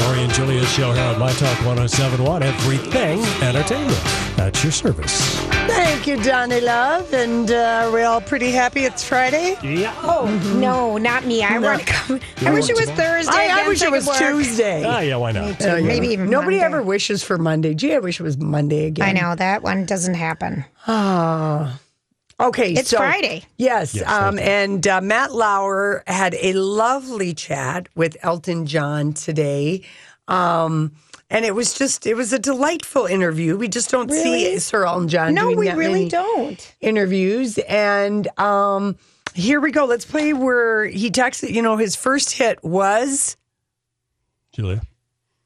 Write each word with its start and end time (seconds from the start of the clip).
Lori 0.00 0.22
and 0.22 0.32
Julia's 0.32 0.70
show 0.72 0.92
here 0.92 1.02
on 1.04 1.18
My 1.18 1.32
Talk 1.32 1.56
1071. 1.64 2.42
Everything 2.42 3.20
entertainment 3.42 4.38
at 4.38 4.62
your 4.62 4.72
service. 4.72 5.36
Thank 5.66 6.06
you, 6.06 6.16
Donnie 6.22 6.60
Love. 6.60 7.12
And 7.12 7.50
uh, 7.50 7.90
we're 7.92 8.06
all 8.06 8.20
pretty 8.20 8.50
happy 8.50 8.84
it's 8.84 9.04
Friday. 9.04 9.56
Yeah. 9.62 9.94
Oh 10.02 10.26
no, 10.56 10.98
not 10.98 11.24
me. 11.24 11.42
I 11.42 11.58
want 11.58 11.80
to 11.80 11.86
come. 11.86 12.20
I 12.44 12.50
wish 12.52 12.68
it 12.68 12.76
was 12.76 12.90
Thursday. 12.90 13.32
I, 13.32 13.62
I 13.64 13.68
wish 13.68 13.82
it 13.82 13.90
was 13.90 14.06
work. 14.06 14.18
Tuesday. 14.18 14.82
Ah, 14.84 15.00
yeah, 15.00 15.16
why 15.16 15.32
not? 15.32 15.60
Uh, 15.64 15.76
yeah. 15.76 15.80
Maybe 15.86 16.08
even 16.08 16.28
Nobody 16.30 16.58
Monday. 16.58 16.64
ever 16.78 16.82
wishes 16.82 17.22
for 17.22 17.38
Monday. 17.38 17.74
Gee, 17.74 17.94
I 17.94 17.98
wish 17.98 18.18
it 18.18 18.22
was 18.24 18.36
Monday 18.38 18.86
again. 18.86 19.08
I 19.08 19.12
know 19.12 19.34
that 19.34 19.62
one 19.62 19.86
doesn't 19.86 20.14
happen. 20.14 20.64
Ah. 20.88 21.78
Okay, 22.40 22.72
It's 22.72 22.90
so- 22.90 22.96
Friday. 22.98 23.44
Yes, 23.56 23.94
Yes, 23.94 24.08
um, 24.08 24.38
and 24.38 24.86
uh, 24.86 25.00
Matt 25.00 25.32
Lauer 25.32 26.02
had 26.06 26.34
a 26.40 26.52
lovely 26.54 27.34
chat 27.34 27.88
with 27.94 28.16
Elton 28.22 28.66
John 28.66 29.12
today, 29.12 29.82
um, 30.28 30.92
and 31.30 31.44
it 31.44 31.54
was 31.54 31.74
just 31.74 32.06
it 32.06 32.14
was 32.14 32.32
a 32.32 32.38
delightful 32.38 33.06
interview. 33.06 33.56
We 33.56 33.68
just 33.68 33.90
don't 33.90 34.10
see 34.10 34.58
Sir 34.58 34.84
Elton 34.86 35.08
John. 35.08 35.34
No, 35.34 35.44
doing 35.44 35.58
we 35.58 35.66
that 35.68 35.76
really 35.76 35.92
many 35.92 36.08
don't. 36.08 36.74
interviews, 36.80 37.58
and 37.68 38.26
um, 38.40 38.96
here 39.34 39.60
we 39.60 39.70
go. 39.70 39.84
Let's 39.84 40.04
play 40.04 40.32
where 40.32 40.86
he 40.86 41.10
texted. 41.10 41.52
You 41.52 41.62
know, 41.62 41.76
his 41.76 41.94
first 41.96 42.32
hit 42.32 42.62
was. 42.64 43.36
Julia. 44.52 44.82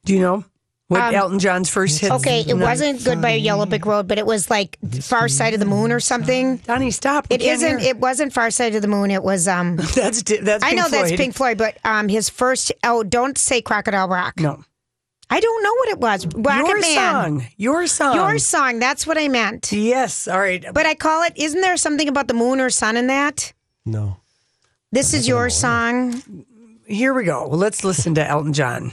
Do 0.04 0.14
you 0.14 0.20
know 0.20 0.44
what 0.88 1.00
Um, 1.00 1.14
Elton 1.14 1.38
John's 1.38 1.68
first 1.68 1.98
hit? 1.98 2.10
Okay, 2.12 2.44
it 2.46 2.54
wasn't 2.54 3.04
Goodbye 3.04 3.34
Yellow 3.34 3.66
Brick 3.66 3.84
Road, 3.86 4.06
but 4.06 4.18
it 4.18 4.26
was 4.26 4.48
like 4.50 4.78
Far 5.02 5.28
Side 5.28 5.52
of 5.54 5.60
the 5.60 5.66
Moon 5.66 5.90
or 5.92 6.00
something. 6.00 6.56
Donnie, 6.58 6.90
stop. 6.90 7.26
We 7.28 7.36
It 7.36 7.40
can't 7.40 7.60
hear. 7.60 7.78
It 7.78 7.98
wasn't 7.98 8.32
Far 8.32 8.50
Side 8.50 8.74
of 8.74 8.82
the 8.82 8.88
Moon. 8.88 9.10
It 9.10 9.22
was. 9.22 9.48
um 9.48 9.76
That's 9.94 10.22
di- 10.22 10.38
that's. 10.38 10.62
I 10.62 10.70
Pink 10.70 10.80
know 10.80 10.88
that's 10.88 11.12
Pink 11.12 11.34
Floyd, 11.34 11.58
but 11.58 11.76
um 11.84 12.08
his 12.08 12.28
first. 12.28 12.72
Oh, 12.84 13.02
don't 13.02 13.36
say 13.36 13.60
Crocodile 13.60 14.08
Rock. 14.08 14.38
No, 14.38 14.62
I 15.28 15.40
don't 15.40 15.62
know 15.64 15.74
what 15.74 15.88
it 15.88 15.98
was. 15.98 16.26
Rocket 16.36 16.68
your 16.68 16.80
Man. 16.80 16.94
song. 16.94 17.46
Your 17.56 17.86
song. 17.88 18.14
Your 18.14 18.38
song. 18.38 18.78
That's 18.78 19.06
what 19.08 19.18
I 19.18 19.26
meant. 19.26 19.72
Yes. 19.72 20.28
All 20.28 20.38
right. 20.38 20.64
But 20.72 20.86
I 20.86 20.94
call 20.94 21.24
it. 21.24 21.32
Isn't 21.36 21.62
there 21.62 21.76
something 21.76 22.08
about 22.08 22.28
the 22.28 22.34
moon 22.34 22.60
or 22.60 22.70
sun 22.70 22.96
in 22.96 23.08
that? 23.08 23.52
No. 23.84 24.18
This 24.92 25.12
is 25.14 25.26
your 25.26 25.50
song. 25.50 26.22
Here 26.86 27.12
we 27.12 27.24
go. 27.24 27.48
Well, 27.48 27.58
let's 27.58 27.82
listen 27.82 28.14
to 28.14 28.24
Elton 28.26 28.52
John. 28.52 28.92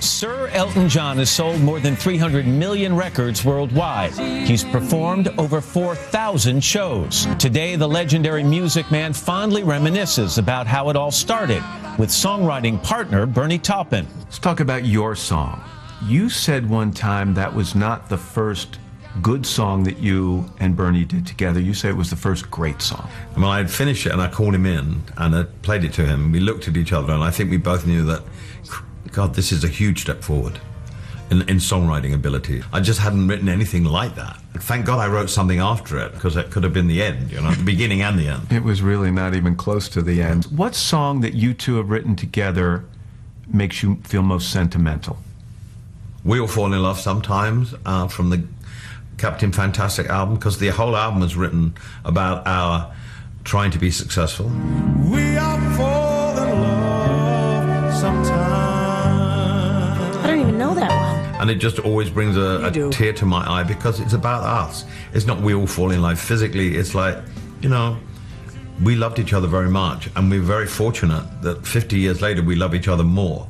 Sir 0.00 0.48
Elton 0.52 0.88
John 0.88 1.18
has 1.18 1.30
sold 1.30 1.60
more 1.60 1.80
than 1.80 1.96
300 1.96 2.46
million 2.46 2.94
records 2.94 3.44
worldwide. 3.44 4.12
He's 4.46 4.64
performed 4.64 5.28
over 5.38 5.60
4,000 5.60 6.62
shows. 6.62 7.26
Today, 7.38 7.76
the 7.76 7.88
legendary 7.88 8.42
music 8.42 8.90
man 8.90 9.12
fondly 9.12 9.62
reminisces 9.62 10.38
about 10.38 10.66
how 10.66 10.90
it 10.90 10.96
all 10.96 11.10
started 11.10 11.62
with 11.98 12.10
songwriting 12.10 12.82
partner 12.82 13.26
Bernie 13.26 13.58
Taupin. 13.58 14.06
Let's 14.24 14.38
talk 14.38 14.60
about 14.60 14.84
your 14.84 15.14
song. 15.16 15.62
You 16.06 16.28
said 16.28 16.68
one 16.68 16.92
time 16.92 17.34
that 17.34 17.54
was 17.54 17.74
not 17.74 18.08
the 18.08 18.18
first 18.18 18.78
good 19.22 19.46
song 19.46 19.84
that 19.84 19.98
you 19.98 20.44
and 20.58 20.76
Bernie 20.76 21.04
did 21.04 21.26
together. 21.26 21.60
You 21.60 21.72
said 21.72 21.90
it 21.90 21.96
was 21.96 22.10
the 22.10 22.16
first 22.16 22.50
great 22.50 22.82
song. 22.82 23.08
Well, 23.36 23.46
I'd 23.46 23.70
finished 23.70 24.06
it 24.06 24.12
and 24.12 24.20
I 24.20 24.28
called 24.28 24.54
him 24.54 24.66
in 24.66 25.02
and 25.16 25.34
I 25.36 25.44
played 25.62 25.84
it 25.84 25.92
to 25.94 26.04
him. 26.04 26.32
We 26.32 26.40
looked 26.40 26.66
at 26.68 26.76
each 26.76 26.92
other 26.92 27.12
and 27.12 27.22
I 27.22 27.30
think 27.30 27.50
we 27.50 27.56
both 27.56 27.86
knew 27.86 28.04
that, 28.06 28.22
God, 29.14 29.34
this 29.34 29.52
is 29.52 29.62
a 29.62 29.68
huge 29.68 30.00
step 30.00 30.22
forward 30.22 30.58
in, 31.30 31.42
in 31.42 31.58
songwriting 31.58 32.12
ability. 32.12 32.64
I 32.72 32.80
just 32.80 32.98
hadn't 32.98 33.28
written 33.28 33.48
anything 33.48 33.84
like 33.84 34.16
that. 34.16 34.36
Thank 34.54 34.86
God 34.86 34.98
I 34.98 35.06
wrote 35.06 35.30
something 35.30 35.60
after 35.60 35.98
it 36.00 36.12
because 36.14 36.36
it 36.36 36.50
could 36.50 36.64
have 36.64 36.72
been 36.72 36.88
the 36.88 37.00
end, 37.00 37.30
you 37.30 37.40
know, 37.40 37.52
the 37.52 37.64
beginning 37.74 38.02
and 38.02 38.18
the 38.18 38.26
end. 38.26 38.50
It 38.50 38.64
was 38.64 38.82
really 38.82 39.12
not 39.12 39.36
even 39.36 39.54
close 39.54 39.88
to 39.90 40.02
the 40.02 40.20
end. 40.20 40.46
What 40.46 40.74
song 40.74 41.20
that 41.20 41.34
you 41.34 41.54
two 41.54 41.76
have 41.76 41.90
written 41.90 42.16
together 42.16 42.84
makes 43.46 43.84
you 43.84 44.00
feel 44.02 44.22
most 44.22 44.50
sentimental? 44.50 45.18
We 46.24 46.40
all 46.40 46.48
fall 46.48 46.72
in 46.72 46.82
love 46.82 46.98
sometimes 46.98 47.72
uh, 47.86 48.08
from 48.08 48.30
the 48.30 48.42
Captain 49.16 49.52
Fantastic 49.52 50.08
album 50.08 50.34
because 50.34 50.58
the 50.58 50.68
whole 50.68 50.96
album 50.96 51.20
was 51.20 51.36
written 51.36 51.74
about 52.04 52.44
our 52.48 52.92
trying 53.44 53.70
to 53.70 53.78
be 53.78 53.92
successful. 53.92 54.50
We 55.04 55.36
are 55.36 55.60
And 61.44 61.50
it 61.50 61.56
just 61.56 61.78
always 61.78 62.08
brings 62.08 62.38
a, 62.38 62.70
a 62.72 62.90
tear 62.90 63.12
to 63.12 63.26
my 63.26 63.46
eye 63.46 63.64
because 63.64 64.00
it's 64.00 64.14
about 64.14 64.44
us. 64.44 64.86
It's 65.12 65.26
not 65.26 65.42
we 65.42 65.52
all 65.52 65.66
fall 65.66 65.90
in 65.90 66.00
love 66.00 66.18
physically. 66.18 66.74
It's 66.74 66.94
like, 66.94 67.18
you 67.60 67.68
know, 67.68 67.98
we 68.82 68.96
loved 68.96 69.18
each 69.18 69.34
other 69.34 69.46
very 69.46 69.68
much. 69.68 70.08
And 70.16 70.30
we're 70.30 70.40
very 70.40 70.66
fortunate 70.66 71.22
that 71.42 71.66
50 71.66 71.98
years 71.98 72.22
later 72.22 72.40
we 72.42 72.54
love 72.56 72.74
each 72.74 72.88
other 72.88 73.04
more. 73.04 73.46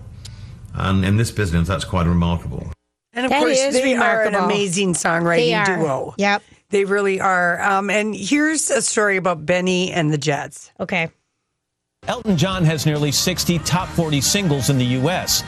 And 0.74 1.04
in 1.04 1.16
this 1.18 1.30
business, 1.30 1.68
that's 1.68 1.84
quite 1.84 2.08
remarkable. 2.08 2.66
And 3.12 3.26
of 3.26 3.30
That 3.30 3.38
course, 3.38 3.58
is 3.60 3.74
they 3.74 3.94
are 3.94 4.22
an 4.22 4.32
remarkable. 4.32 4.44
amazing 4.46 4.94
songwriting 4.94 5.36
They 5.36 5.54
are. 5.54 5.76
duo. 5.76 6.14
Yep. 6.18 6.42
They 6.70 6.84
really 6.84 7.20
are. 7.20 7.62
Um, 7.62 7.90
and 7.90 8.12
here's 8.12 8.72
a 8.72 8.82
story 8.82 9.18
about 9.18 9.46
Bennie 9.46 9.92
and 9.92 10.12
the 10.12 10.18
Jets. 10.18 10.72
Okay. 10.80 11.10
Elton 12.08 12.36
John 12.36 12.64
has 12.64 12.86
nearly 12.86 13.12
60 13.12 13.60
top 13.60 13.88
40 13.90 14.20
singles 14.20 14.68
in 14.68 14.78
the 14.78 14.84
U.S., 14.84 15.44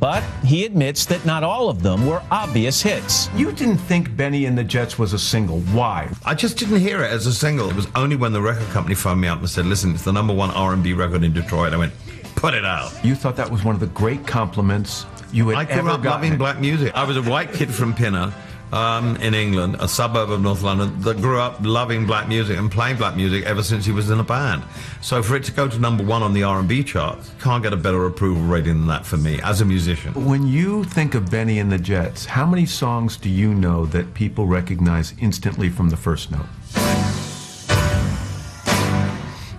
but 0.00 0.22
he 0.44 0.64
admits 0.64 1.04
that 1.06 1.24
not 1.24 1.42
all 1.42 1.68
of 1.68 1.82
them 1.82 2.06
were 2.06 2.22
obvious 2.30 2.80
hits. 2.82 3.28
You 3.34 3.52
didn't 3.52 3.78
think 3.78 4.16
Bennie 4.16 4.46
and 4.46 4.56
the 4.56 4.64
Jets 4.64 4.98
was 4.98 5.12
a 5.12 5.18
single. 5.18 5.60
Why? 5.60 6.10
I 6.24 6.34
just 6.34 6.58
didn't 6.58 6.80
hear 6.80 7.02
it 7.02 7.10
as 7.10 7.26
a 7.26 7.32
single. 7.32 7.68
It 7.70 7.76
was 7.76 7.88
only 7.94 8.16
when 8.16 8.32
the 8.32 8.40
record 8.40 8.68
company 8.68 8.94
phoned 8.94 9.20
me 9.20 9.28
up 9.28 9.38
and 9.40 9.48
said, 9.50 9.66
listen, 9.66 9.94
it's 9.94 10.04
the 10.04 10.12
number 10.12 10.34
one 10.34 10.50
R&B 10.50 10.92
record 10.92 11.24
in 11.24 11.32
Detroit. 11.32 11.72
I 11.72 11.76
went, 11.76 11.92
put 12.36 12.54
it 12.54 12.64
out. 12.64 12.92
You 13.04 13.14
thought 13.14 13.36
that 13.36 13.50
was 13.50 13.64
one 13.64 13.74
of 13.74 13.80
the 13.80 13.86
great 13.88 14.26
compliments 14.26 15.06
you 15.32 15.48
had 15.48 15.58
I 15.58 15.64
grew 15.64 15.74
ever 15.74 15.90
up 15.90 16.02
gotten. 16.02 16.22
loving 16.22 16.38
black 16.38 16.60
music. 16.60 16.94
I 16.94 17.04
was 17.04 17.16
a 17.16 17.22
white 17.22 17.52
kid 17.52 17.72
from 17.72 17.94
Pinner 17.94 18.32
um, 18.72 19.16
in 19.16 19.34
England, 19.34 19.76
a 19.80 19.88
suburb 19.88 20.30
of 20.30 20.40
North 20.40 20.62
London, 20.62 21.00
that 21.02 21.20
grew 21.20 21.40
up 21.40 21.56
loving 21.60 22.06
black 22.06 22.28
music 22.28 22.58
and 22.58 22.70
playing 22.70 22.96
black 22.96 23.16
music 23.16 23.44
ever 23.44 23.62
since 23.62 23.84
he 23.84 23.92
was 23.92 24.10
in 24.10 24.20
a 24.20 24.24
band. 24.24 24.62
So 25.00 25.22
for 25.22 25.36
it 25.36 25.44
to 25.44 25.52
go 25.52 25.68
to 25.68 25.78
number 25.78 26.04
one 26.04 26.22
on 26.22 26.32
the 26.32 26.42
R&B 26.42 26.84
charts, 26.84 27.30
can't 27.40 27.62
get 27.62 27.72
a 27.72 27.76
better 27.76 28.06
approval 28.06 28.42
rating 28.42 28.74
than 28.78 28.86
that 28.88 29.06
for 29.06 29.16
me 29.16 29.40
as 29.42 29.60
a 29.60 29.64
musician. 29.64 30.12
When 30.26 30.46
you 30.46 30.84
think 30.84 31.14
of 31.14 31.30
Bennie 31.30 31.58
and 31.58 31.70
the 31.70 31.78
Jets, 31.78 32.24
how 32.24 32.46
many 32.46 32.66
songs 32.66 33.16
do 33.16 33.30
you 33.30 33.54
know 33.54 33.86
that 33.86 34.14
people 34.14 34.46
recognize 34.46 35.14
instantly 35.20 35.68
from 35.68 35.90
the 35.90 35.96
first 35.96 36.30
note? 36.30 36.46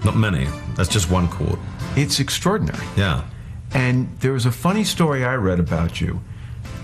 Not 0.04 0.16
many. 0.16 0.48
That's 0.76 0.90
just 0.90 1.10
one 1.12 1.28
chord. 1.28 1.60
It's 1.96 2.20
extraordinary. 2.20 2.86
Yeah. 2.96 3.26
And 3.74 4.10
there 4.20 4.34
was 4.34 4.46
a 4.46 4.52
funny 4.52 4.84
story 4.84 5.26
I 5.26 5.36
read 5.36 5.60
about 5.60 6.02
you, 6.02 6.22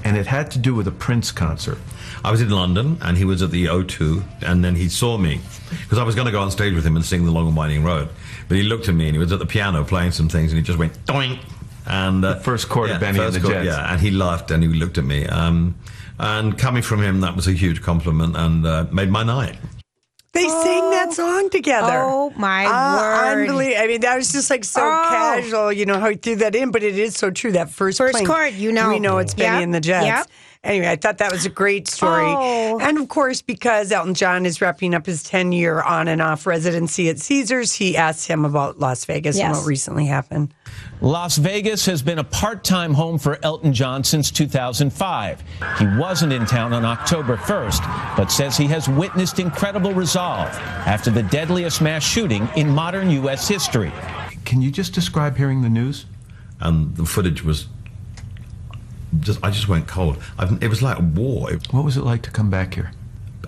and 0.05 0.15
it 0.15 0.27
had 0.27 0.51
to 0.51 0.59
do 0.59 0.73
with 0.75 0.87
a 0.87 0.91
Prince 0.91 1.31
concert. 1.31 1.79
I 2.23 2.31
was 2.31 2.39
in 2.39 2.49
London 2.49 2.97
and 3.01 3.17
he 3.17 3.25
was 3.25 3.41
at 3.41 3.51
the 3.51 3.65
O2 3.65 4.43
and 4.43 4.63
then 4.63 4.75
he 4.75 4.87
saw 4.87 5.17
me 5.17 5.41
because 5.81 5.97
I 5.97 6.03
was 6.03 6.13
going 6.15 6.27
to 6.27 6.31
go 6.31 6.39
on 6.39 6.51
stage 6.51 6.75
with 6.75 6.85
him 6.85 6.95
and 6.95 7.03
sing 7.03 7.25
The 7.25 7.31
Long 7.31 7.47
and 7.47 7.57
Winding 7.57 7.83
Road. 7.83 8.09
But 8.47 8.57
he 8.57 8.63
looked 8.63 8.87
at 8.87 8.95
me 8.95 9.07
and 9.07 9.15
he 9.15 9.19
was 9.19 9.31
at 9.31 9.39
the 9.39 9.45
piano 9.47 9.83
playing 9.83 10.11
some 10.11 10.29
things 10.29 10.51
and 10.51 10.59
he 10.59 10.63
just 10.63 10.77
went 10.77 10.93
doink. 11.05 11.39
And 11.87 12.23
uh, 12.23 12.35
The 12.35 12.39
first 12.41 12.69
chord 12.69 12.91
of 12.91 12.99
Bennie 12.99 13.19
and 13.19 13.33
the 13.33 13.39
chord, 13.39 13.53
Jets. 13.53 13.65
Yeah, 13.65 13.91
and 13.91 13.99
he 13.99 14.11
laughed 14.11 14.51
and 14.51 14.63
he 14.63 14.69
looked 14.69 14.97
at 14.97 15.03
me. 15.03 15.25
Um, 15.25 15.75
and 16.19 16.57
coming 16.57 16.81
from 16.81 17.01
him, 17.01 17.21
that 17.21 17.35
was 17.35 17.47
a 17.47 17.51
huge 17.51 17.81
compliment 17.81 18.37
and 18.37 18.65
uh, 18.65 18.85
made 18.91 19.09
my 19.09 19.23
night. 19.23 19.57
They 20.35 20.47
sang 20.49 20.89
that 20.91 21.13
song 21.13 21.49
together. 21.49 22.03
Oh, 22.03 22.31
my 22.35 22.65
Ah, 22.67 22.97
word. 23.33 23.49
Unbelievable. 23.49 23.81
I 23.83 23.87
mean, 23.87 24.01
that 24.01 24.17
was 24.17 24.31
just 24.31 24.49
like 24.49 24.63
so 24.65 24.81
Oh. 24.81 25.07
casual, 25.09 25.71
you 25.71 25.85
know, 25.85 25.97
how 25.99 26.09
he 26.09 26.15
threw 26.17 26.35
that 26.37 26.53
in, 26.55 26.71
but 26.71 26.83
it 26.83 26.99
is 26.99 27.15
so 27.15 27.31
true. 27.31 27.53
That 27.53 27.69
first 27.71 27.97
First 27.97 28.25
chord, 28.25 28.53
you 28.53 28.71
know. 28.71 28.89
We 28.89 28.99
know 28.99 29.17
it's 29.19 29.33
Bennie 29.33 29.55
Yep, 29.59 29.63
and 29.63 29.73
the 29.73 29.79
Jets. 29.81 30.05
yep. 30.05 30.27
Anyway, 30.65 30.89
I 30.89 30.95
thought 30.95 31.19
that 31.19 31.31
was 31.31 31.45
a 31.45 31.49
great 31.49 31.87
story. 31.87 32.25
Oh. 32.25 32.79
And 32.81 32.97
of 32.97 33.07
course, 33.07 33.41
because 33.41 33.91
Elton 33.91 34.13
John 34.13 34.45
is 34.45 34.59
wrapping 34.59 34.93
up 34.93 35.05
his 35.05 35.23
10 35.23 35.51
year 35.51 35.81
on 35.81 36.07
and 36.07 36.21
off 36.21 36.45
residency 36.45 37.09
at 37.09 37.19
Caesars, 37.19 37.73
he 37.73 37.95
asked 37.95 38.27
him 38.27 38.43
about 38.43 38.79
Las 38.79 39.05
Vegas 39.05 39.39
and 39.39 39.53
what 39.53 39.65
recently 39.65 40.05
happened. 40.05 40.53
Las 41.01 41.37
Vegas 41.37 41.85
has 41.85 42.01
been 42.01 42.19
a 42.19 42.23
part 42.23 42.63
time 42.63 42.93
home 42.93 43.17
for 43.17 43.37
Elton 43.43 43.73
John 43.73 44.03
since 44.03 44.31
2005. 44.31 45.43
He 45.77 45.87
wasn't 45.97 46.33
in 46.33 46.45
town 46.45 46.73
on 46.73 46.83
October 46.83 47.37
1st, 47.37 48.17
but 48.17 48.31
says 48.31 48.57
he 48.57 48.67
has 48.67 48.89
witnessed 48.89 49.39
incredible 49.39 49.93
resolve 49.93 50.49
after 50.87 51.11
the 51.11 51.23
deadliest 51.23 51.81
mass 51.81 52.03
shooting 52.03 52.49
in 52.55 52.69
modern 52.69 53.09
U.S. 53.11 53.47
history. 53.47 53.91
Can 54.45 54.61
you 54.61 54.71
just 54.71 54.93
describe 54.93 55.37
hearing 55.37 55.61
the 55.61 55.69
news? 55.69 56.05
And 56.59 56.95
the 56.95 57.05
footage 57.05 57.43
was 57.43 57.67
just, 59.19 59.43
I 59.43 59.51
just 59.51 59.67
went 59.67 59.87
cold. 59.87 60.17
I've, 60.37 60.61
it 60.63 60.67
was 60.67 60.81
like 60.81 60.99
a 60.99 61.01
war. 61.01 61.51
What 61.71 61.85
was 61.85 61.97
it 61.97 62.03
like 62.03 62.21
to 62.23 62.31
come 62.31 62.49
back 62.49 62.75
here? 62.75 62.91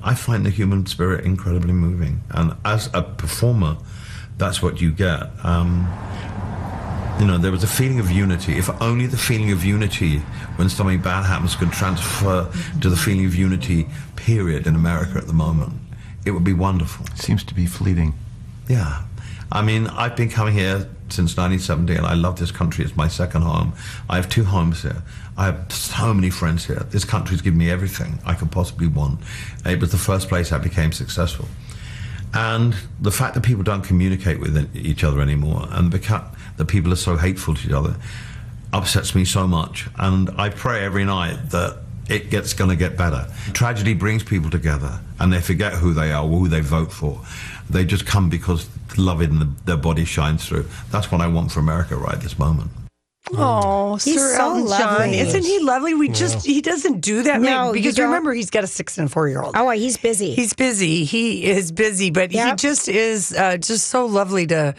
I 0.03 0.15
find 0.15 0.45
the 0.45 0.49
human 0.49 0.85
spirit 0.85 1.25
incredibly 1.25 1.73
moving. 1.73 2.21
And 2.29 2.55
as 2.63 2.89
a 2.93 3.01
performer, 3.01 3.77
that's 4.37 4.61
what 4.61 4.79
you 4.79 4.91
get. 4.91 5.29
Um, 5.43 5.91
you 7.19 7.25
know, 7.25 7.37
there 7.37 7.51
was 7.51 7.63
a 7.63 7.67
feeling 7.67 7.99
of 7.99 8.11
unity. 8.11 8.57
If 8.57 8.69
only 8.81 9.07
the 9.07 9.17
feeling 9.17 9.51
of 9.51 9.65
unity 9.65 10.19
when 10.57 10.69
something 10.69 11.01
bad 11.01 11.25
happens 11.25 11.55
could 11.55 11.71
transfer 11.71 12.51
to 12.81 12.89
the 12.89 12.95
feeling 12.95 13.25
of 13.25 13.35
unity, 13.35 13.87
period, 14.15 14.67
in 14.67 14.75
America 14.75 15.17
at 15.17 15.25
the 15.25 15.33
moment, 15.33 15.73
it 16.25 16.31
would 16.31 16.43
be 16.43 16.53
wonderful. 16.53 17.05
It 17.07 17.17
seems 17.17 17.43
to 17.45 17.55
be 17.55 17.65
fleeting. 17.65 18.13
Yeah. 18.67 19.03
I 19.51 19.61
mean, 19.61 19.87
I've 19.87 20.15
been 20.15 20.29
coming 20.29 20.53
here 20.53 20.89
since 21.09 21.37
1970 21.37 21.95
and 21.95 22.05
I 22.05 22.13
love 22.13 22.37
this 22.37 22.51
country. 22.51 22.83
It's 22.83 22.95
my 22.95 23.07
second 23.07 23.41
home. 23.41 23.73
I 24.09 24.17
have 24.17 24.29
two 24.29 24.43
homes 24.43 24.83
here. 24.83 25.03
I 25.37 25.45
have 25.45 25.71
so 25.71 26.13
many 26.13 26.31
friends 26.31 26.65
here. 26.65 26.85
This 26.89 27.05
country's 27.05 27.41
given 27.41 27.59
me 27.59 27.69
everything 27.69 28.19
I 28.25 28.33
could 28.33 28.51
possibly 28.51 28.87
want. 28.87 29.19
It 29.65 29.79
was 29.79 29.91
the 29.91 29.97
first 29.97 30.29
place 30.29 30.51
I 30.51 30.57
became 30.57 30.91
successful. 30.91 31.47
And 32.33 32.75
the 32.99 33.11
fact 33.11 33.35
that 33.35 33.43
people 33.43 33.63
don't 33.63 33.83
communicate 33.83 34.39
with 34.39 34.75
each 34.75 35.03
other 35.03 35.21
anymore 35.21 35.67
and 35.71 35.91
that 35.91 36.67
people 36.67 36.91
are 36.91 36.97
so 36.97 37.17
hateful 37.17 37.53
to 37.55 37.67
each 37.67 37.73
other 37.73 37.95
upsets 38.73 39.15
me 39.15 39.25
so 39.25 39.47
much. 39.47 39.87
And 39.97 40.29
I 40.37 40.49
pray 40.49 40.83
every 40.83 41.05
night 41.05 41.51
that 41.51 41.77
it 42.09 42.29
gets 42.29 42.53
going 42.53 42.69
to 42.69 42.75
get 42.75 42.97
better. 42.97 43.27
Tragedy 43.53 43.93
brings 43.93 44.23
people 44.23 44.49
together 44.49 44.99
and 45.19 45.31
they 45.31 45.41
forget 45.41 45.73
who 45.73 45.93
they 45.93 46.11
are 46.11 46.25
who 46.25 46.47
they 46.47 46.61
vote 46.61 46.91
for. 46.91 47.21
They 47.69 47.85
just 47.85 48.05
come 48.05 48.29
because 48.29 48.69
love 48.97 49.21
in 49.21 49.39
the, 49.39 49.49
their 49.65 49.77
body 49.77 50.05
shines 50.05 50.47
through. 50.47 50.67
That's 50.89 51.11
what 51.11 51.21
I 51.21 51.27
want 51.27 51.51
for 51.51 51.59
America 51.59 51.95
right 51.95 52.19
this 52.19 52.39
moment. 52.39 52.71
Oh, 53.33 53.95
He's 53.95 54.15
Sir 54.19 54.35
so 54.35 54.41
Elton 54.41 54.67
John. 54.67 54.79
lovely. 54.99 55.19
Isn't 55.19 55.43
he 55.43 55.59
lovely? 55.59 55.93
We 55.93 56.09
just, 56.09 56.45
he 56.45 56.61
doesn't 56.61 57.01
do 57.01 57.23
that. 57.23 57.41
No, 57.41 57.67
many- 57.67 57.67
you 57.67 57.73
because 57.73 57.95
don't. 57.95 58.05
remember, 58.07 58.33
he's 58.33 58.49
got 58.49 58.63
a 58.63 58.67
six 58.67 58.97
and 58.97 59.11
four 59.11 59.27
year 59.27 59.41
old. 59.41 59.55
Oh, 59.57 59.69
he's 59.71 59.97
busy. 59.97 60.33
He's 60.33 60.53
busy. 60.53 61.03
He 61.03 61.45
is 61.45 61.71
busy, 61.71 62.09
but 62.09 62.31
he 62.31 62.37
Yep. 62.37 62.57
just 62.57 62.87
is 62.87 63.33
uh, 63.33 63.57
just 63.57 63.87
so 63.87 64.05
lovely 64.05 64.47
to, 64.47 64.75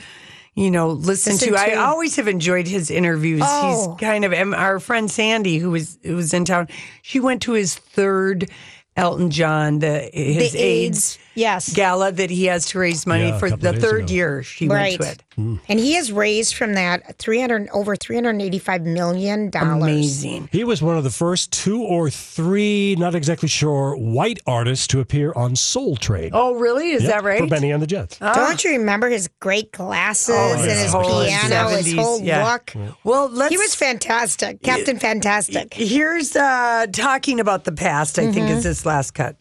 you 0.54 0.70
know, 0.70 0.88
listen, 0.90 1.34
Listen 1.34 1.52
to. 1.54 1.58
I 1.60 1.70
to. 1.70 1.74
always 1.80 2.16
have 2.16 2.28
enjoyed 2.28 2.66
his 2.66 2.90
interviews. 2.90 3.42
Oh. 3.44 3.96
He's 3.98 4.00
kind 4.08 4.24
of 4.24 4.32
and 4.32 4.54
our 4.54 4.80
friend 4.80 5.10
Sandy, 5.10 5.58
who 5.58 5.70
was 5.70 5.98
who 6.02 6.16
was 6.16 6.32
in 6.32 6.44
town. 6.44 6.68
She 7.02 7.20
went 7.20 7.42
to 7.42 7.52
his 7.52 7.74
third 7.76 8.50
Elton 8.96 9.30
John, 9.30 9.78
the 9.78 10.10
his 10.12 10.52
The 10.52 10.58
AIDS, 10.58 10.58
AIDS, 10.58 11.18
yes. 11.36 11.72
gala 11.72 12.10
that 12.10 12.30
he 12.30 12.46
has 12.46 12.66
to 12.70 12.80
raise 12.80 13.06
money 13.06 13.28
Yeah, 13.28 13.36
a 13.36 13.38
for 13.38 13.50
couple 13.50 13.62
the 13.62 13.72
days 13.74 13.82
third 13.82 14.04
ago. 14.04 14.14
year. 14.14 14.42
She 14.42 14.66
right. 14.66 14.98
went 14.98 15.02
to 15.18 15.22
it. 15.22 15.22
And 15.38 15.78
he 15.78 15.94
has 15.94 16.10
raised 16.10 16.54
from 16.56 16.74
that 16.74 17.16
300 17.18 17.68
over 17.72 17.94
385 17.94 18.82
million 18.82 19.50
dollars. 19.50 19.82
Amazing. 19.82 20.48
He 20.50 20.64
was 20.64 20.82
one 20.82 20.96
of 20.98 21.04
the 21.04 21.10
first 21.10 21.52
two 21.52 21.80
or 21.82 22.10
three, 22.10 22.96
not 22.98 23.14
exactly 23.14 23.48
sure, 23.48 23.94
white 23.96 24.40
artists 24.48 24.86
to 24.88 25.00
appear 25.00 25.32
on 25.36 25.54
Soul 25.54 25.96
Train. 25.96 26.30
Oh, 26.32 26.54
really? 26.56 26.90
Is 26.90 27.04
Yep, 27.04 27.12
that 27.12 27.22
right? 27.24 27.38
For 27.38 27.46
Bennie 27.46 27.70
and 27.70 27.80
the 27.80 27.86
Jets. 27.86 28.18
Don't 28.18 28.64
you 28.64 28.72
remember 28.72 29.08
his 29.08 29.28
great 29.40 29.70
glasses 29.70 30.34
Oh, 30.36 30.52
and 30.54 30.60
his 30.68 30.82
his 30.82 30.92
whole 30.92 31.24
piano, 31.24 31.68
his 31.68 31.94
whole 31.94 32.20
yeah. 32.20 32.52
look? 32.52 32.72
Well, 33.04 33.28
let's. 33.28 33.50
He 33.50 33.58
was 33.58 33.74
fantastic, 33.76 34.62
Captain 34.62 34.98
Fantastic. 34.98 35.72
Here's 35.72 36.34
uh, 36.34 36.86
talking 36.92 37.38
about 37.38 37.62
the 37.64 37.72
past. 37.72 38.18
I 38.18 38.22
think 38.32 38.48
Mm-hmm. 38.48 38.56
is 38.58 38.64
this 38.64 38.84
last 38.86 39.12
cut. 39.14 39.36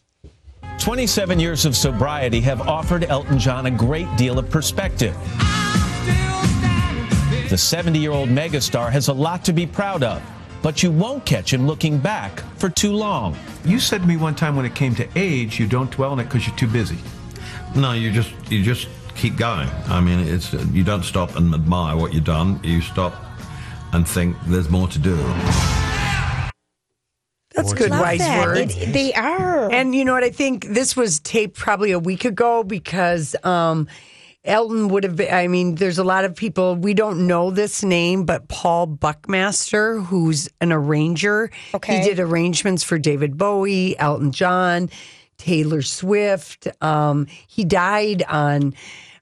27 0.80 1.40
years 1.40 1.66
of 1.66 1.76
sobriety 1.76 2.40
have 2.42 2.62
offered 2.62 3.04
Elton 3.06 3.40
John 3.40 3.66
a 3.66 3.72
great 3.72 4.08
deal 4.16 4.38
of 4.38 4.48
perspective. 4.50 5.16
The 7.50 7.58
70 7.58 8.00
year 8.00 8.12
old 8.12 8.30
megastar 8.30 8.92
has 8.92 9.08
a 9.08 9.14
lot 9.14 9.46
to 9.46 9.54
be 9.54 9.66
proud 9.66 10.04
of, 10.04 10.22
but 10.62 10.84
you 10.84 10.92
won't 10.92 11.26
catch 11.26 11.54
him 11.54 11.66
looking 11.66 11.98
back 11.98 12.42
for 12.58 12.70
too 12.70 12.92
long. 12.92 13.38
You 13.64 13.80
said 13.80 14.02
to 14.02 14.08
me 14.08 14.18
one 14.18 14.36
time 14.36 14.56
when 14.56 14.66
it 14.66 14.76
came 14.76 14.94
to 14.96 15.08
age, 15.16 15.60
you 15.60 15.68
don't 15.68 15.90
dwell 15.90 16.12
on 16.12 16.20
it 16.20 16.26
because 16.26 16.46
you're 16.46 16.58
too 16.58 16.68
busy. 16.68 16.98
No, 17.76 17.94
you 17.94 18.12
just 18.12 18.32
you 18.52 18.64
just 18.64 18.88
keep 19.16 19.38
going. 19.38 19.70
I 19.88 20.02
mean, 20.02 20.20
it's 20.20 20.52
you 20.74 20.84
don't 20.84 21.04
stop 21.04 21.36
and 21.36 21.54
admire 21.54 21.96
what 21.96 22.14
you've 22.14 22.26
done. 22.26 22.60
You 22.64 22.82
stop 22.82 23.14
and 23.94 24.06
think 24.08 24.36
there's 24.48 24.70
more 24.70 24.88
to 24.90 25.00
do. 25.00 25.16
That's 27.56 27.74
good, 27.74 27.90
Love 27.90 28.02
wise 28.02 28.20
that. 28.20 28.46
words. 28.46 28.76
It- 28.78 28.94
they 28.94 29.14
are. 29.14 29.72
And 29.72 29.96
you 29.96 30.06
know 30.06 30.14
what? 30.14 30.24
I 30.24 30.30
think 30.30 30.68
this 30.68 30.96
was 30.96 31.20
taped 31.20 31.58
probably 31.58 31.92
a 31.92 31.98
week 32.00 32.24
ago 32.26 32.64
because 32.64 33.36
um, 33.44 33.88
Elton 34.48 34.88
would 34.88 35.04
have 35.04 35.16
been. 35.18 35.34
I 35.34 35.48
mean, 35.48 35.76
there's 35.76 35.98
a 36.00 36.04
lot 36.04 36.26
of 36.26 36.36
people, 36.36 36.76
we 36.76 36.94
don't 36.94 37.28
know 37.28 37.52
this 37.52 37.84
name, 37.84 38.24
but 38.26 38.48
Paul 38.48 38.86
Buckmaster, 38.88 40.00
who's 40.00 40.50
an 40.62 40.72
arranger, 40.72 41.52
Okay. 41.74 41.98
he 42.00 42.04
did 42.04 42.20
arrangements 42.20 42.84
for 42.84 42.98
David 42.98 43.38
Bowie, 43.38 43.98
Elton 44.00 44.32
John, 44.32 44.90
Taylor 45.38 45.82
Swift. 45.82 46.68
Um, 46.82 47.28
he 47.48 47.64
died 47.66 48.24
on 48.24 48.74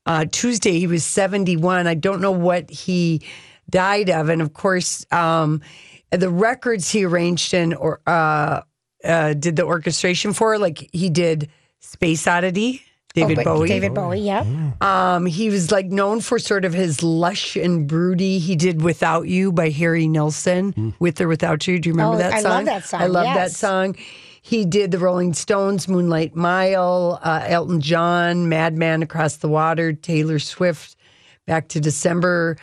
uh, 0.06 0.26
Tuesday. 0.32 0.80
He 0.80 0.88
was 0.88 1.04
71. 1.04 1.88
I 1.88 1.96
don't 1.96 2.22
know 2.22 2.32
what 2.32 2.70
he 2.70 3.22
died 3.70 4.10
of. 4.12 4.30
And 4.30 4.42
of 4.42 4.54
course, 4.54 5.06
um, 5.12 5.62
the 6.12 6.30
records 6.30 6.90
he 6.92 7.04
arranged 7.04 7.54
in 7.54 7.74
or 7.74 8.00
uh, 8.06 8.62
uh, 9.04 9.34
did 9.34 9.56
the 9.56 9.64
orchestration 9.66 10.34
for, 10.34 10.58
like 10.60 10.88
he 10.94 11.10
did 11.10 11.50
Space 11.80 12.28
Oddity, 12.28 12.82
David 13.16 13.40
Oh, 13.40 13.44
Bowie. 13.44 13.68
David 13.70 13.94
Bowie, 13.94 14.20
yep. 14.20 14.46
Um, 14.82 15.26
he 15.26 15.50
was 15.50 15.72
like 15.72 15.88
known 15.88 16.20
for 16.22 16.38
sort 16.38 16.66
of 16.66 16.74
his 16.74 17.02
lush 17.02 17.56
and 17.56 17.88
broody. 17.88 18.38
He 18.40 18.56
did 18.56 18.82
"Without 18.82 19.28
You" 19.28 19.52
by 19.52 19.70
Harry 19.70 20.08
Nilsson, 20.08 20.94
"With 21.00 21.20
or 21.22 21.28
Without 21.28 21.66
You." 21.68 21.80
Do 21.80 21.90
you 21.90 21.94
remember 21.94 22.16
Oh, 22.16 22.20
that 22.20 22.34
I 22.34 22.42
song? 22.42 22.52
love 22.52 22.66
that 22.66 22.86
song, 22.86 23.02
I 23.02 23.08
love 23.08 23.24
that 23.26 23.52
song. 23.52 23.96
He 24.42 24.64
did 24.66 24.92
the 24.92 25.00
Rolling 25.00 25.34
Stones, 25.34 25.88
"Moonlight 25.88 26.36
Mile," 26.36 27.20
uh, 27.24 27.44
Elton 27.48 27.82
John, 27.82 28.48
"Madman 28.50 29.02
Across 29.02 29.38
the 29.38 29.50
Water," 29.50 29.94
Taylor 29.94 30.38
Swift, 30.38 30.96
"Back 31.48 31.70
to 31.70 31.80
December," 31.80 32.58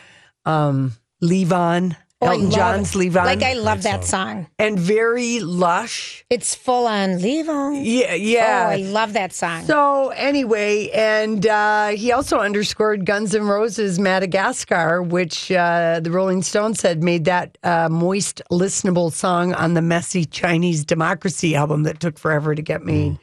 um, 0.44 0.92
"Levon," 1.22 1.96
Oh, 1.96 1.96
I 1.98 2.01
Elton 2.22 2.44
love 2.50 2.54
John's 2.54 2.92
"Levon," 2.92 3.24
Like 3.24 3.42
I 3.42 3.54
love 3.54 3.82
that 3.82 4.04
song. 4.04 4.46
and 4.58 4.78
very 4.78 5.40
lush. 5.40 6.24
It's 6.30 6.54
full 6.54 6.86
on 6.86 7.20
leave 7.20 7.48
on. 7.48 7.74
Yeah, 7.84 8.14
yeah. 8.14 8.66
Oh, 8.68 8.72
I 8.72 8.76
love 8.76 9.12
that 9.14 9.32
song. 9.32 9.64
So 9.64 10.10
anyway, 10.10 10.88
and 10.90 11.46
uh, 11.46 11.88
he 11.88 12.12
also 12.12 12.38
underscored 12.38 13.04
Guns 13.04 13.34
N' 13.34 13.44
Roses' 13.44 13.98
Madagascar, 13.98 15.02
which 15.02 15.50
uh, 15.52 16.00
the 16.00 16.10
Rolling 16.10 16.42
Stones 16.42 16.80
said 16.80 17.02
made 17.02 17.24
that 17.26 17.58
uh, 17.62 17.88
moist, 17.90 18.40
listenable 18.50 19.12
song 19.12 19.52
on 19.54 19.74
the 19.74 19.82
messy 19.82 20.24
Chinese 20.24 20.84
Democracy 20.84 21.54
album 21.54 21.82
that 21.84 22.00
took 22.00 22.18
forever 22.18 22.54
to 22.54 22.62
get 22.62 22.84
made. 22.84 23.18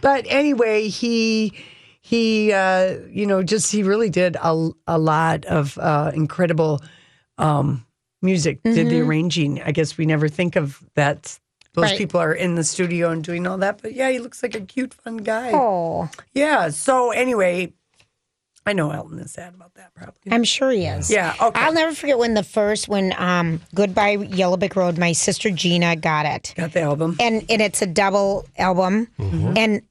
but 0.00 0.24
anyway, 0.28 0.88
he 0.88 1.52
he 2.00 2.52
uh, 2.52 2.96
you 3.10 3.26
know 3.26 3.42
just 3.42 3.70
he 3.72 3.82
really 3.82 4.10
did 4.10 4.36
a, 4.36 4.70
a 4.86 4.98
lot 4.98 5.44
of 5.46 5.78
uh, 5.78 6.10
incredible 6.14 6.80
um, 7.38 7.83
music. 8.24 8.62
Did 8.64 8.88
the 8.88 9.00
arranging? 9.02 9.62
I 9.62 9.70
guess 9.72 9.96
we 9.98 10.06
never 10.06 10.28
think 10.28 10.56
of 10.56 10.82
that. 10.94 11.38
Those 11.74 11.82
Right. 11.86 11.98
people 11.98 12.20
are 12.20 12.32
in 12.32 12.54
the 12.54 12.62
studio 12.64 13.10
and 13.10 13.22
doing 13.24 13.46
all 13.48 13.58
that, 13.58 13.82
but 13.82 13.94
yeah, 13.94 14.08
he 14.10 14.20
looks 14.20 14.42
like 14.44 14.54
a 14.54 14.60
cute, 14.60 14.94
fun 14.94 15.16
guy. 15.18 15.50
oh, 15.52 16.08
Yeah. 16.32 16.68
So 16.70 17.10
anyway, 17.10 17.72
I 18.64 18.72
know 18.74 18.90
Elton 18.92 19.18
is 19.18 19.32
sad 19.32 19.54
about 19.54 19.74
that. 19.74 19.92
Probably. 19.92 20.30
I'm 20.32 20.44
sure 20.44 20.70
he 20.70 20.86
is. 20.86 21.10
Yeah. 21.10 21.34
Okay. 21.40 21.60
I'll 21.60 21.72
never 21.72 21.92
forget 21.94 22.16
when 22.18 22.34
the 22.34 22.42
first 22.44 22.88
when 22.88 23.12
um 23.18 23.60
Goodbye 23.74 24.12
Yellow 24.12 24.56
Brick 24.56 24.76
Road, 24.76 24.98
my 24.98 25.12
sister 25.12 25.50
Gina 25.50 25.96
got 25.96 26.26
it. 26.26 26.54
Got 26.56 26.72
the 26.72 26.80
album. 26.82 27.16
And 27.20 27.44
and 27.50 27.60
it's 27.60 27.82
a 27.82 27.86
double 27.86 28.46
album. 28.56 29.08
Mm-hmm. 29.18 29.54
And 29.58 29.82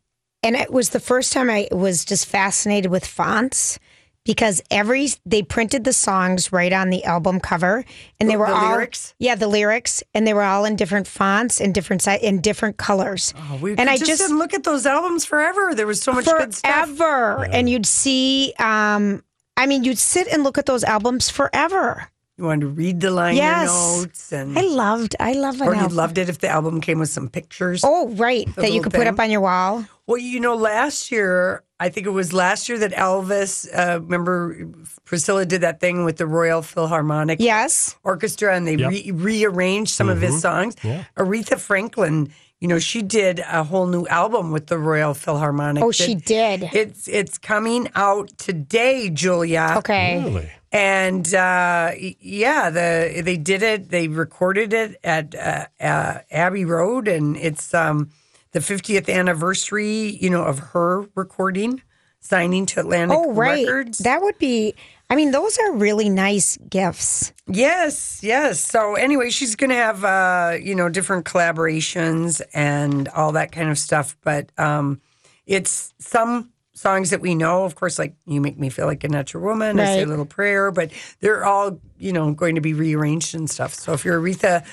and 0.42 0.56
it 0.56 0.72
was 0.72 0.90
the 0.90 1.00
first 1.00 1.34
time 1.34 1.50
I 1.50 1.68
was 1.72 2.04
just 2.06 2.26
fascinated 2.26 2.90
with 2.90 3.06
fonts 3.06 3.78
because 4.26 4.62
every 4.72 5.10
they 5.26 5.42
printed 5.44 5.84
the 5.84 5.94
songs 5.94 6.52
right 6.52 6.72
on 6.74 6.90
the 6.90 7.04
album 7.04 7.40
cover 7.40 7.84
and 8.20 8.30
they 8.30 8.38
were 8.38 8.48
the 8.48 8.54
all 8.56 8.72
lyrics? 8.72 9.14
Yeah, 9.20 9.36
the 9.36 9.48
lyrics 9.48 10.04
and 10.14 10.26
they 10.26 10.34
were 10.34 10.44
all 10.44 10.66
in 10.66 10.76
different 10.76 11.08
fonts 11.08 11.60
and 11.60 11.74
different 11.74 12.02
si- 12.02 12.20
in 12.22 12.42
different 12.42 12.78
colors. 12.78 13.34
Oh, 13.38 13.58
we 13.62 13.72
and 13.72 13.80
could 13.80 13.88
I 13.90 13.98
just, 13.98 14.06
just 14.10 14.22
didn't 14.22 14.38
look 14.40 14.54
at 14.54 14.64
those 14.64 14.86
albums 14.86 15.26
forever. 15.26 15.76
There 15.76 15.88
was 15.88 16.02
so 16.02 16.14
much 16.14 16.26
good 16.26 16.54
stuff. 16.54 16.90
forever. 16.90 17.46
And 17.52 17.70
you'd 17.70 17.86
see, 17.86 18.54
um, 18.60 19.24
I 19.58 19.66
mean, 19.68 19.84
you'd 19.84 19.98
sit 20.00 20.28
and 20.28 20.44
look 20.44 20.58
at 20.58 20.66
those 20.66 20.84
albums 20.84 21.30
forever. 21.30 22.08
You 22.38 22.46
wanted 22.46 22.62
to 22.62 22.68
read 22.70 23.00
the 23.00 23.12
liner 23.12 23.38
Yes. 23.38 23.68
notes, 23.70 24.34
and 24.34 24.58
I 24.58 24.62
loved. 24.64 25.16
I 25.20 25.34
love 25.34 25.62
an 25.62 25.68
or 25.68 25.76
you 25.76 25.88
loved 25.88 26.18
it 26.18 26.30
if 26.30 26.40
the 26.40 26.50
album 26.50 26.82
came 26.82 26.98
with 26.98 27.10
some 27.10 27.30
pictures. 27.30 27.82
Oh, 27.86 28.08
right. 28.10 28.48
that 28.56 28.70
you 28.70 28.78
little 28.78 28.84
could 28.86 28.94
put 28.94 29.06
up 29.06 29.20
on 29.20 29.30
your 29.30 29.42
wall. 29.42 29.86
Well, 30.06 30.18
you 30.18 30.40
know, 30.42 30.56
last 30.56 31.12
year, 31.12 31.64
I 31.80 31.88
think 31.90 32.06
it 32.08 32.12
was 32.12 32.34
last 32.34 32.68
year 32.68 32.78
that 32.80 32.92
Elvis, 32.92 33.68
uh, 33.74 34.02
remember 34.02 34.68
Priscilla 35.06 35.46
did 35.46 35.62
that 35.62 35.80
thing 35.80 36.04
with 36.04 36.18
the 36.18 36.28
Royal 36.28 36.62
Philharmonic 36.62 37.40
Yes. 37.40 37.96
Orchestra 38.04 38.56
and 38.56 38.68
they 38.68 38.76
Yep. 38.76 38.90
re- 38.92 39.12
rearranged 39.12 39.92
some 39.94 40.10
of 40.10 40.20
his 40.22 40.42
songs. 40.42 40.76
Yeah. 40.84 41.06
Aretha 41.18 41.58
Franklin, 41.58 42.34
you 42.60 42.68
know, 42.68 42.80
she 42.80 43.02
did 43.02 43.40
a 43.40 43.64
whole 43.64 43.88
new 43.88 44.06
album 44.08 44.52
with 44.52 44.68
the 44.68 44.78
Royal 44.78 45.14
Philharmonic. 45.14 45.84
Oh, 45.84 45.92
she 45.92 46.16
did. 46.16 46.70
It's 46.74 47.08
it's 47.08 47.38
coming 47.38 47.90
out 47.96 48.30
today, 48.38 49.10
Julia. 49.10 49.76
Okay. 49.78 50.22
Really? 50.24 50.50
And 50.74 51.34
uh, 51.34 51.92
yeah, 52.20 52.70
the 52.70 53.22
they 53.24 53.38
did 53.38 53.62
it. 53.64 53.90
They 53.90 54.08
recorded 54.10 54.74
it 54.74 54.98
at 55.04 55.36
uh, 55.36 55.68
uh, 55.80 56.20
Abbey 56.32 56.66
Road, 56.66 57.08
and 57.08 57.38
it's 57.38 57.74
um, 57.74 58.10
the 58.54 58.60
50th 58.60 59.14
anniversary, 59.14 60.18
you 60.22 60.30
know, 60.30 60.44
of 60.44 60.60
her 60.60 61.06
recording, 61.16 61.82
signing 62.20 62.66
to 62.68 62.80
Atlantic 62.80 63.18
Oh, 63.20 63.34
right. 63.34 63.66
Records. 63.66 63.98
That 64.00 64.22
would 64.22 64.38
be. 64.38 64.74
I 65.10 65.16
mean, 65.16 65.32
those 65.32 65.60
are 65.60 65.74
really 65.74 66.10
nice 66.10 66.58
gifts. 66.70 67.34
yes, 67.48 68.22
yes. 68.24 68.60
So 68.60 68.96
anyway, 68.96 69.30
she's 69.30 69.56
going 69.56 69.70
to 69.70 69.76
have 69.76 70.04
uh, 70.04 70.58
you 70.60 70.74
know 70.74 70.90
different 70.90 71.26
collaborations 71.26 72.42
and 72.54 73.08
all 73.10 73.34
that 73.34 73.52
kind 73.52 73.70
of 73.70 73.78
stuff. 73.78 74.16
But 74.24 74.50
um, 74.58 75.02
it's 75.46 75.94
some 76.00 76.50
songs 76.74 77.12
that 77.12 77.22
we 77.22 77.36
know, 77.36 77.64
of 77.66 77.76
course, 77.76 78.00
like 78.00 78.16
"You 78.26 78.42
Make 78.42 78.58
Me 78.58 78.70
Feel 78.70 78.88
Like 78.88 79.04
a 79.04 79.10
Natural 79.10 79.44
Woman," 79.44 79.80
I 79.80 79.86
say 79.86 80.02
a 80.04 80.08
little 80.08 80.26
prayer, 80.26 80.72
but 80.72 80.92
they're 81.20 81.46
all 81.46 81.80
you 82.00 82.14
know 82.14 82.32
going 82.34 82.56
to 82.56 82.62
be 82.62 82.74
rearranged 82.74 83.36
and 83.36 83.48
stuff. 83.50 83.74
So 83.74 83.94
if 83.94 84.04
you're 84.06 84.20
Aretha 84.20 84.66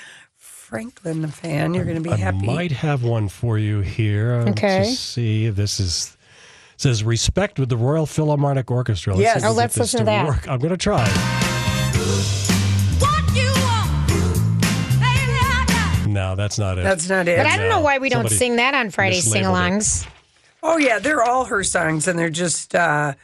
Franklin 0.70 1.26
fan, 1.26 1.74
you're 1.74 1.84
going 1.84 1.96
to 1.96 2.00
be 2.00 2.10
happy. 2.10 2.22
I 2.22 2.24
happy. 2.26 2.46
might 2.46 2.70
have 2.72 3.02
one 3.02 3.28
for 3.28 3.58
you 3.58 3.80
here. 3.80 4.34
uh, 4.46 4.50
Okay. 4.50 4.84
To 4.84 4.90
see 4.90 5.46
if 5.46 5.56
this 5.56 5.80
is 5.80 6.16
says 6.76 7.02
respect 7.02 7.58
with 7.58 7.68
the 7.68 7.76
Royal 7.76 8.06
Philharmonic 8.06 8.70
Orchestra. 8.70 9.16
Yes. 9.16 9.40
see 9.42 9.46
if 9.46 9.50
Oh, 9.50 9.52
let's 9.54 9.76
listen 9.76 9.98
to 9.98 10.04
that. 10.04 10.26
Work. 10.26 10.48
I'm 10.48 10.60
going 10.60 10.70
to 10.70 10.76
try. 10.76 11.06
No, 16.06 16.34
that's 16.34 16.58
not 16.58 16.76
it. 16.78 16.82
That's 16.82 17.08
not 17.08 17.28
it. 17.28 17.36
But 17.36 17.46
I 17.46 17.56
don't 17.56 17.68
know 17.68 17.80
why 17.80 17.98
we 17.98 18.08
don't 18.08 18.22
somebody 18.22 18.34
sing 18.36 18.56
that 18.56 18.74
on 18.74 18.90
Friday 18.90 19.18
mislabeled 19.18 19.30
sing-alongs. 19.32 20.08
Oh 20.62 20.76
yeah, 20.76 20.98
they're 20.98 21.22
all 21.22 21.44
her 21.46 21.62
songs, 21.64 22.08
and 22.08 22.18
they're 22.18 22.30
just. 22.30 22.74
Uh, 22.74 23.14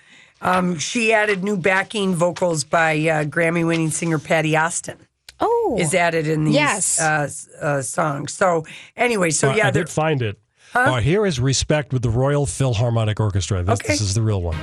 um, 0.40 0.78
she 0.78 1.12
added 1.12 1.42
new 1.42 1.56
backing 1.56 2.14
vocals 2.14 2.62
by 2.64 2.92
uh, 2.94 3.24
Grammy-winning 3.24 3.90
singer 3.90 4.18
Patti 4.18 4.56
Austin. 4.56 5.05
Oh, 5.68 5.78
Is 5.78 5.94
added 5.94 6.28
in 6.28 6.44
these 6.44 6.54
Yes. 6.54 7.00
uh, 7.00 7.28
uh, 7.60 7.82
songs. 7.82 8.32
So 8.32 8.64
anyway, 8.96 9.30
so 9.30 9.50
Uh, 9.50 9.54
yeah, 9.56 9.66
I 9.68 9.70
did 9.70 9.88
find 9.88 10.22
it. 10.22 10.38
Uh, 10.74 11.00
here 11.00 11.24
is 11.26 11.40
respect 11.40 11.92
with 11.92 12.02
the 12.02 12.10
Royal 12.10 12.44
Philharmonic 12.46 13.18
Orchestra. 13.18 13.62
This, 13.62 13.80
Okay. 13.80 13.92
this 13.94 14.00
is 14.00 14.14
the 14.14 14.22
real 14.22 14.42
one. 14.42 14.56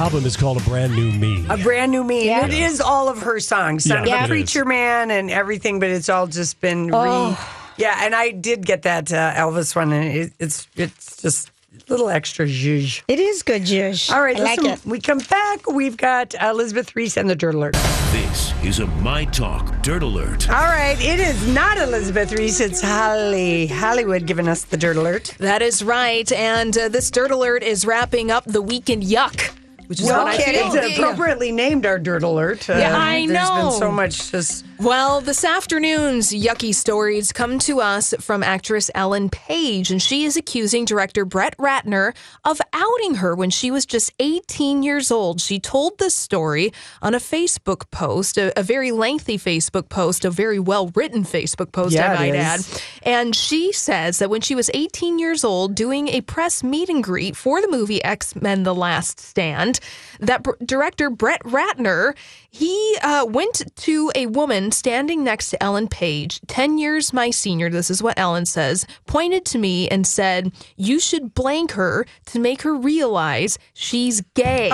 Album 0.00 0.24
is 0.24 0.34
called 0.34 0.56
A 0.58 0.64
Brand 0.64 0.96
New 0.96 1.12
Me. 1.12 1.44
A 1.50 1.58
brand 1.58 1.92
new 1.92 2.02
me. 2.02 2.24
Yeah. 2.24 2.46
It 2.46 2.54
is 2.54 2.80
all 2.80 3.08
of 3.10 3.20
her 3.20 3.38
songs. 3.38 3.84
Son 3.84 4.06
Yeah, 4.06 4.24
of 4.24 4.30
it 4.30 4.32
a 4.32 4.36
is. 4.36 4.50
Preacher 4.50 4.64
Man 4.64 5.10
and 5.10 5.30
everything, 5.30 5.78
but 5.78 5.90
it's 5.90 6.08
all 6.08 6.26
just 6.26 6.58
been 6.62 6.86
re. 6.86 6.92
Oh. 6.94 7.56
Yeah, 7.76 7.98
and 8.04 8.14
I 8.14 8.30
did 8.30 8.64
get 8.64 8.82
that 8.82 9.12
uh, 9.12 9.32
Elvis 9.34 9.76
one, 9.76 9.92
and 9.92 10.04
it, 10.16 10.32
it's 10.38 10.66
it's 10.76 11.20
just 11.20 11.50
a 11.50 11.90
little 11.90 12.08
extra 12.08 12.46
zhuzh. 12.46 13.02
It 13.08 13.18
is 13.20 13.42
good, 13.42 13.62
Jush. 13.62 14.10
All 14.10 14.22
right, 14.22 14.38
I 14.38 14.42
like 14.42 14.62
listen, 14.62 14.88
it. 14.88 14.90
we 14.90 15.00
come 15.00 15.18
back. 15.18 15.66
We've 15.70 15.96
got 15.98 16.34
Elizabeth 16.42 16.96
Reese 16.96 17.16
and 17.18 17.28
the 17.28 17.36
Dirt 17.36 17.54
Alert. 17.54 17.74
This 18.12 18.52
is 18.64 18.78
a 18.80 18.86
My 18.86 19.24
Talk 19.26 19.82
Dirt 19.82 20.02
Alert. 20.02 20.48
All 20.48 20.56
right, 20.56 20.96
it 21.00 21.20
is 21.20 21.46
not 21.54 21.76
Elizabeth 21.78 22.32
Reese. 22.32 22.60
It's 22.60 22.80
Holly 22.82 23.66
Hollywood 23.66 24.24
giving 24.26 24.48
us 24.48 24.64
the 24.64 24.76
Dirt 24.78 24.96
Alert. 24.96 25.34
That 25.38 25.60
is 25.62 25.82
right. 25.82 26.30
And 26.32 26.76
uh, 26.76 26.88
this 26.88 27.10
dirt 27.10 27.30
alert 27.30 27.62
is 27.62 27.84
wrapping 27.86 28.30
up 28.30 28.44
the 28.44 28.60
weekend 28.62 29.02
yuck, 29.04 29.54
which 29.90 29.98
is 30.00 30.06
Well, 30.06 30.24
what 30.24 30.38
I 30.38 30.42
it's 30.46 30.72
feel. 30.96 31.04
appropriately 31.04 31.50
named 31.50 31.84
our 31.84 31.98
Dirt 31.98 32.22
Alert. 32.22 32.70
Uh, 32.70 32.74
Yeah, 32.74 32.96
I 32.96 33.26
There's 33.26 33.30
know. 33.48 33.70
been 33.70 33.78
so 33.80 33.90
much 33.90 34.30
just. 34.30 34.64
Well, 34.80 35.20
this 35.20 35.44
afternoon's 35.44 36.30
yucky 36.30 36.74
stories 36.74 37.32
come 37.32 37.58
to 37.60 37.82
us 37.82 38.14
from 38.18 38.42
actress 38.42 38.90
Ellen 38.94 39.28
Page, 39.28 39.90
and 39.90 40.00
she 40.00 40.24
is 40.24 40.38
accusing 40.38 40.86
director 40.86 41.26
Brett 41.26 41.54
Ratner 41.58 42.16
of 42.46 42.62
outing 42.72 43.16
her 43.16 43.34
when 43.34 43.50
she 43.50 43.70
was 43.70 43.84
just 43.84 44.10
18 44.20 44.82
years 44.82 45.10
old. 45.10 45.42
She 45.42 45.60
told 45.60 45.98
this 45.98 46.16
story 46.16 46.72
on 47.02 47.14
a 47.14 47.18
Facebook 47.18 47.90
post, 47.90 48.38
a, 48.38 48.58
a 48.58 48.62
very 48.62 48.90
lengthy 48.90 49.36
Facebook 49.36 49.90
post, 49.90 50.24
a 50.24 50.30
very 50.30 50.58
well 50.58 50.90
written 50.94 51.24
Facebook 51.24 51.72
post, 51.72 51.94
Yeah, 51.94 52.12
I 52.12 52.16
might 52.16 52.34
add. 52.34 52.60
And 53.02 53.36
she 53.36 53.72
says 53.72 54.18
that 54.18 54.30
when 54.30 54.40
she 54.40 54.54
was 54.54 54.70
18 54.72 55.18
years 55.18 55.44
old, 55.44 55.74
doing 55.74 56.08
a 56.08 56.22
press 56.22 56.62
meet 56.62 56.88
and 56.88 57.04
greet 57.04 57.36
for 57.36 57.60
the 57.60 57.68
movie 57.68 58.02
X 58.02 58.34
Men 58.34 58.62
The 58.62 58.74
Last 58.74 59.20
Stand, 59.20 59.78
that 60.20 60.42
br- 60.42 60.52
director 60.64 61.10
Brett 61.10 61.42
Ratner, 61.42 62.14
he 62.50 62.96
uh, 63.02 63.26
went 63.28 63.62
to 63.76 64.10
a 64.14 64.26
woman 64.26 64.72
standing 64.72 65.22
next 65.24 65.50
to 65.50 65.62
Ellen 65.62 65.88
Page, 65.88 66.40
10 66.48 66.78
years 66.78 67.12
my 67.12 67.30
senior, 67.30 67.70
this 67.70 67.90
is 67.90 68.02
what 68.02 68.18
Ellen 68.18 68.44
says, 68.46 68.86
pointed 69.06 69.44
to 69.46 69.58
me 69.58 69.88
and 69.88 70.06
said, 70.06 70.52
You 70.76 70.98
should 71.00 71.32
blank 71.34 71.72
her 71.72 72.06
to 72.26 72.38
make 72.40 72.62
her 72.62 72.74
realize 72.74 73.58
she's 73.72 74.20
gay. 74.34 74.68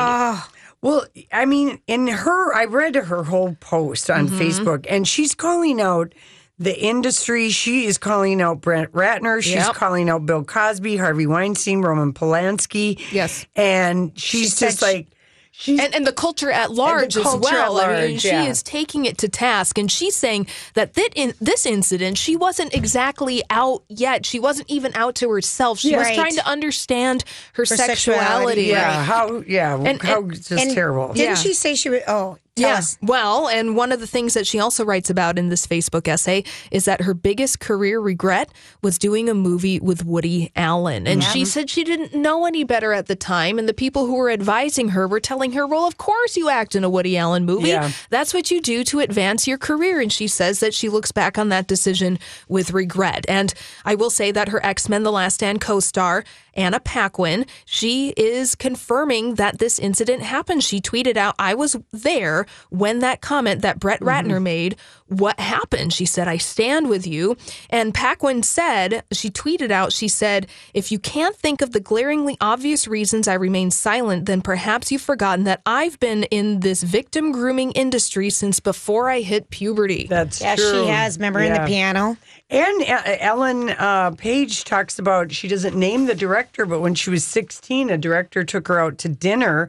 Well, 0.82 1.04
I 1.32 1.44
mean, 1.46 1.80
in 1.86 2.06
her, 2.06 2.54
I 2.54 2.64
read 2.66 2.94
her 2.94 3.24
whole 3.24 3.56
post 3.60 4.10
on 4.10 4.28
Mm-hmm. 4.28 4.38
Facebook, 4.38 4.86
and 4.88 5.06
she's 5.08 5.34
calling 5.34 5.80
out 5.80 6.12
the 6.58 6.78
industry. 6.78 7.50
She 7.50 7.86
is 7.86 7.98
calling 7.98 8.40
out 8.40 8.60
Brent 8.60 8.92
Ratner. 8.92 9.42
She's 9.42 9.54
Yep. 9.54 9.74
calling 9.74 10.08
out 10.08 10.24
Bill 10.26 10.44
Cosby, 10.44 10.96
Harvey 10.96 11.26
Weinstein, 11.26 11.82
Roman 11.82 12.12
Polanski. 12.12 13.00
Yes. 13.12 13.46
And 13.56 14.12
she's 14.18 14.54
said 14.54 14.68
just 14.68 14.78
she- 14.80 14.86
like, 14.86 15.08
she's. 15.56 15.80
and, 15.80 15.94
and 15.94 16.06
the 16.06 16.12
culture 16.12 16.50
at 16.50 16.70
large 16.70 17.14
culture 17.14 17.28
as 17.36 17.40
well. 17.40 17.78
at 17.80 17.88
I 17.90 18.06
mean, 18.08 18.18
she 18.18 18.28
yeah. 18.28 18.44
is 18.44 18.62
taking 18.62 19.04
it 19.04 19.18
to 19.18 19.28
task, 19.28 19.78
and 19.78 19.90
she's 19.90 20.14
saying 20.16 20.46
that 20.74 20.94
that 20.94 21.10
in 21.14 21.34
this 21.40 21.66
incident, 21.66 22.18
she 22.18 22.36
wasn't 22.36 22.74
exactly 22.74 23.42
out 23.50 23.82
yet. 23.88 24.26
She 24.26 24.38
wasn't 24.38 24.70
even 24.70 24.92
out 24.94 25.14
to 25.16 25.30
herself. 25.30 25.78
She 25.78 25.94
was 25.96 26.06
Right. 26.06 26.14
trying 26.16 26.34
to 26.36 26.46
understand 26.46 27.24
her, 27.54 27.64
sexuality, 27.64 27.96
sexuality. 27.96 28.62
yeah, 28.64 29.04
how, 29.04 29.42
yeah, 29.46 29.74
And- 29.76 30.02
how 30.02 30.18
and- 30.22 30.32
just 30.34 30.50
And 30.52 30.72
terrible. 30.74 31.08
Didn't 31.12 31.18
Yeah. 31.30 31.34
she 31.34 31.52
say 31.54 31.74
she 31.74 31.88
was? 31.90 32.00
Oh, 32.06 32.38
tell 32.56 32.70
Yeah. 32.70 32.80
Well, 33.02 33.48
and 33.48 33.76
one 33.76 33.92
of 33.92 34.00
the 34.00 34.06
things 34.06 34.34
that 34.34 34.46
she 34.46 34.58
also 34.58 34.84
writes 34.84 35.10
about 35.10 35.38
in 35.38 35.48
this 35.48 35.66
Facebook 35.66 36.08
essay 36.08 36.44
is 36.70 36.84
that 36.86 37.02
her 37.02 37.14
biggest 37.14 37.60
career 37.60 38.00
regret 38.00 38.50
was 38.82 38.98
doing 38.98 39.28
a 39.28 39.34
movie 39.34 39.78
with 39.80 40.04
Woody 40.04 40.50
Allen. 40.56 41.06
And 41.06 41.22
she 41.22 41.40
mm-hmm. 41.40 41.46
said 41.46 41.70
she 41.70 41.84
didn't 41.84 42.14
know 42.14 42.46
any 42.46 42.64
better 42.64 42.92
at 42.92 43.06
the 43.06 43.16
time. 43.16 43.58
And 43.58 43.68
the 43.68 43.74
people 43.74 44.06
who 44.06 44.16
were 44.16 44.30
advising 44.30 44.90
her 44.90 45.06
were 45.06 45.20
telling 45.20 45.52
her, 45.52 45.66
well, 45.66 45.86
of 45.86 45.98
course 45.98 46.36
you 46.36 46.48
act 46.48 46.74
in 46.74 46.84
a 46.84 46.90
Woody 46.90 47.16
Allen 47.16 47.44
movie. 47.44 47.68
Yeah. 47.68 47.90
That's 48.10 48.34
what 48.34 48.50
you 48.50 48.60
do 48.60 48.84
to 48.84 49.00
advance 49.00 49.46
your 49.46 49.58
career. 49.58 50.00
And 50.00 50.12
she 50.12 50.28
says 50.28 50.60
that 50.60 50.74
she 50.74 50.88
looks 50.88 51.12
back 51.12 51.38
on 51.38 51.48
that 51.50 51.66
decision 51.66 52.18
with 52.48 52.72
regret. 52.72 53.24
And 53.28 53.52
I 53.84 53.94
will 53.94 54.10
say 54.10 54.30
that 54.32 54.48
her 54.48 54.64
X 54.64 54.88
Men 54.88 55.02
The 55.02 55.12
Last 55.12 55.34
Stand 55.34 55.60
co 55.60 55.80
star, 55.80 56.24
Anna 56.56 56.80
Paquin, 56.80 57.46
she 57.64 58.10
is 58.16 58.54
confirming 58.54 59.36
that 59.36 59.58
this 59.58 59.78
incident 59.78 60.22
happened. 60.22 60.64
She 60.64 60.80
tweeted 60.80 61.16
out, 61.16 61.34
I 61.38 61.54
was 61.54 61.76
there 61.92 62.46
when 62.70 63.00
that 63.00 63.20
comment 63.20 63.62
that 63.62 63.78
Brett 63.78 64.00
Ratner 64.00 64.34
mm-hmm. 64.34 64.44
made, 64.44 64.76
what 65.08 65.38
happened? 65.38 65.92
She 65.92 66.04
said, 66.06 66.26
I 66.28 66.36
stand 66.36 66.88
with 66.88 67.06
you. 67.06 67.36
And 67.70 67.94
Paquin 67.94 68.42
said, 68.42 69.04
she 69.12 69.30
tweeted 69.30 69.70
out, 69.70 69.92
she 69.92 70.08
said, 70.08 70.46
if 70.74 70.90
you 70.90 70.98
can't 70.98 71.36
think 71.36 71.62
of 71.62 71.72
the 71.72 71.80
glaringly 71.80 72.36
obvious 72.40 72.88
reasons 72.88 73.28
I 73.28 73.34
remain 73.34 73.70
silent, 73.70 74.26
then 74.26 74.42
perhaps 74.42 74.90
you've 74.90 75.02
forgotten 75.02 75.44
that 75.44 75.62
I've 75.64 75.98
been 76.00 76.24
in 76.24 76.60
this 76.60 76.82
victim 76.82 77.30
grooming 77.32 77.72
industry 77.72 78.30
since 78.30 78.58
before 78.60 79.08
I 79.08 79.20
hit 79.20 79.50
puberty. 79.50 80.06
That's 80.08 80.40
Yeah, 80.40 80.56
true. 80.56 80.84
she 80.84 80.88
has. 80.88 81.18
Remember 81.18 81.40
in 81.40 81.52
the 81.52 81.66
piano? 81.66 82.16
And 82.50 82.82
uh, 82.82 83.02
Ellen 83.20 83.70
uh, 83.70 84.12
Page 84.12 84.64
talks 84.64 84.98
about 84.98 85.32
she 85.32 85.48
doesn't 85.48 85.76
name 85.76 86.06
the 86.06 86.14
director, 86.14 86.66
but 86.66 86.80
when 86.80 86.94
she 86.94 87.10
was 87.10 87.24
16, 87.24 87.90
a 87.90 87.98
director 87.98 88.44
took 88.44 88.68
her 88.68 88.78
out 88.80 88.98
to 88.98 89.08
dinner 89.08 89.68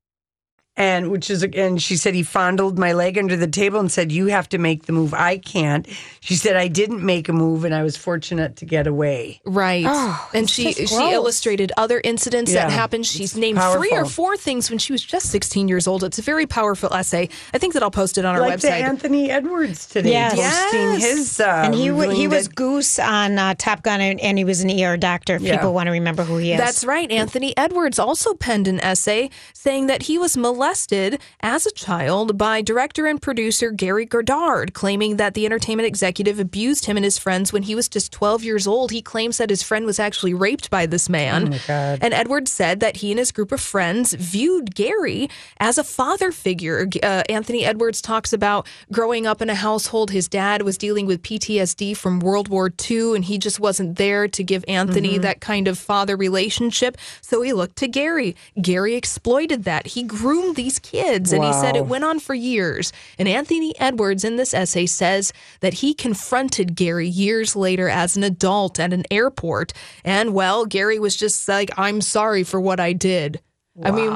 And 0.77 1.11
which 1.11 1.29
is 1.29 1.43
again, 1.43 1.77
she 1.77 1.97
said 1.97 2.15
he 2.15 2.23
fondled 2.23 2.79
my 2.79 2.93
leg 2.93 3.17
under 3.17 3.35
the 3.35 3.45
table 3.47 3.79
and 3.81 3.91
said, 3.91 4.09
"You 4.09 4.27
have 4.27 4.47
to 4.49 4.57
make 4.57 4.85
the 4.85 4.93
move. 4.93 5.13
I 5.13 5.37
can't." 5.37 5.85
She 6.21 6.35
said, 6.35 6.55
"I 6.55 6.69
didn't 6.69 7.03
make 7.05 7.27
a 7.27 7.33
move, 7.33 7.65
and 7.65 7.75
I 7.75 7.83
was 7.83 7.97
fortunate 7.97 8.55
to 8.55 8.65
get 8.65 8.87
away." 8.87 9.41
Right. 9.45 9.83
Oh, 9.85 10.29
and 10.33 10.49
she 10.49 10.71
she 10.71 11.11
illustrated 11.11 11.73
other 11.75 11.99
incidents 12.01 12.53
Yeah, 12.53 12.63
that 12.67 12.71
happened. 12.71 13.05
She's 13.05 13.31
it's 13.31 13.35
named 13.35 13.59
three 13.73 13.91
or 13.91 14.05
four 14.05 14.37
things 14.37 14.69
when 14.69 14.79
she 14.79 14.93
was 14.93 15.03
just 15.03 15.29
16 15.29 15.67
years 15.67 15.87
old. 15.87 16.05
It's 16.05 16.19
a 16.19 16.21
very 16.21 16.45
powerful 16.47 16.91
essay. 16.93 17.27
I 17.53 17.57
think 17.57 17.73
that 17.73 17.83
I'll 17.83 17.91
post 17.91 18.17
it 18.17 18.23
on 18.23 18.35
our 18.35 18.39
like 18.41 18.61
the 18.61 18.69
website. 18.69 18.81
Anthony 18.81 19.29
Edwards 19.29 19.87
today, 19.87 20.11
Yes. 20.11 20.35
posting 20.71 20.99
his. 21.01 21.39
Uh, 21.41 21.63
and 21.65 21.75
he 21.75 21.91
wa- 21.91 22.07
he 22.07 22.29
was 22.29 22.47
that- 22.47 22.55
Goose 22.55 22.97
on 22.97 23.37
uh, 23.37 23.55
Top 23.57 23.83
Gun, 23.83 23.99
and, 23.99 24.21
and 24.21 24.37
he 24.37 24.45
was 24.45 24.61
an 24.61 24.69
ER 24.71 24.95
doctor. 24.95 25.35
If 25.35 25.41
Yeah. 25.41 25.57
people 25.57 25.73
want 25.73 25.87
to 25.87 25.91
remember 25.91 26.23
who 26.23 26.37
he 26.37 26.53
is. 26.53 26.57
That's 26.59 26.85
right. 26.85 27.11
Anthony 27.11 27.55
Edwards 27.57 27.99
also 27.99 28.33
penned 28.33 28.69
an 28.69 28.79
essay 28.79 29.29
saying 29.53 29.87
that 29.87 30.03
he 30.03 30.17
was 30.17 30.37
molested 30.37 30.60
as 30.61 31.65
a 31.65 31.71
child 31.71 32.37
by 32.37 32.61
director 32.61 33.05
and 33.07 33.21
producer 33.21 33.71
Gary 33.71 34.05
Goddard, 34.05 34.73
claiming 34.73 35.17
that 35.17 35.33
the 35.33 35.45
entertainment 35.45 35.87
executive 35.87 36.39
abused 36.39 36.85
him 36.85 36.97
and 36.97 37.03
his 37.03 37.17
friends 37.17 37.51
when 37.51 37.63
he 37.63 37.75
was 37.75 37.89
just 37.89 38.11
12 38.11 38.43
years 38.43 38.67
old. 38.67 38.91
He 38.91 39.01
claims 39.01 39.37
that 39.37 39.49
his 39.49 39.63
friend 39.63 39.85
was 39.85 39.99
actually 39.99 40.33
raped 40.33 40.69
by 40.69 40.85
this 40.85 41.09
man. 41.09 41.47
Oh, 41.47 41.49
my 41.51 41.59
God. 41.67 41.99
And 42.01 42.13
Edwards 42.13 42.51
said 42.51 42.79
that 42.79 42.97
he 42.97 43.11
and 43.11 43.19
his 43.19 43.31
group 43.31 43.51
of 43.51 43.61
friends 43.61 44.13
viewed 44.13 44.75
Gary 44.75 45.29
as 45.59 45.77
a 45.77 45.83
father 45.83 46.31
figure. 46.31 46.87
Uh, 47.01 47.23
Anthony 47.29 47.65
Edwards 47.65 48.01
talks 48.01 48.33
about 48.33 48.67
growing 48.91 49.25
up 49.27 49.41
in 49.41 49.49
a 49.49 49.55
household. 49.55 50.11
His 50.11 50.27
dad 50.27 50.61
was 50.63 50.77
dealing 50.77 51.05
with 51.05 51.21
PTSD 51.23 51.95
from 51.97 52.19
World 52.19 52.47
War 52.49 52.71
II, 52.89 53.15
and 53.15 53.25
he 53.25 53.37
just 53.37 53.59
wasn't 53.59 53.97
there 53.97 54.27
to 54.27 54.43
give 54.43 54.63
Anthony 54.67 55.01
Mm-hmm. 55.01 55.17
Mhm. 55.19 55.21
that 55.23 55.41
kind 55.41 55.67
of 55.67 55.77
father 55.79 56.15
relationship. 56.15 56.95
So 57.21 57.41
he 57.41 57.53
looked 57.53 57.75
to 57.77 57.87
Gary. 57.87 58.35
Gary 58.61 58.95
exploited 58.95 59.63
that. 59.63 59.87
He 59.87 60.03
groomed 60.03 60.50
these 60.53 60.79
kids, 60.79 61.31
and 61.33 61.43
he 61.43 61.51
said 61.53 61.75
it 61.75 61.85
went 61.85 62.03
on 62.03 62.19
for 62.19 62.33
years. 62.33 62.91
And 63.19 63.27
Anthony 63.27 63.73
Edwards 63.79 64.23
in 64.23 64.35
this 64.35 64.53
essay 64.53 64.85
says 64.85 65.33
that 65.59 65.75
he 65.75 65.93
confronted 65.93 66.75
Gary 66.75 67.07
years 67.07 67.55
later 67.55 67.89
as 67.89 68.15
an 68.17 68.23
adult 68.23 68.79
at 68.79 68.93
an 68.93 69.03
airport. 69.11 69.73
And 70.03 70.33
well, 70.33 70.65
Gary 70.65 70.99
was 70.99 71.15
just 71.15 71.47
like, 71.47 71.69
I'm 71.77 72.01
sorry 72.01 72.43
for 72.43 72.59
what 72.59 72.79
I 72.79 72.93
did. 72.93 73.39
I 73.83 73.91
mean, 73.91 74.11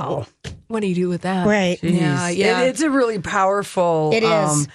what 0.67 0.81
do 0.81 0.87
you 0.87 0.95
do 0.95 1.09
with 1.09 1.21
that? 1.21 1.47
Right. 1.47 1.81
Yeah. 1.81 2.29
Yeah. 2.29 2.61
It- 2.61 2.67
it's 2.69 2.81
a 2.81 2.89
really 2.89 3.19
powerful. 3.19 4.11
It 4.13 4.23
is. 4.23 4.29
Um, 4.29 4.67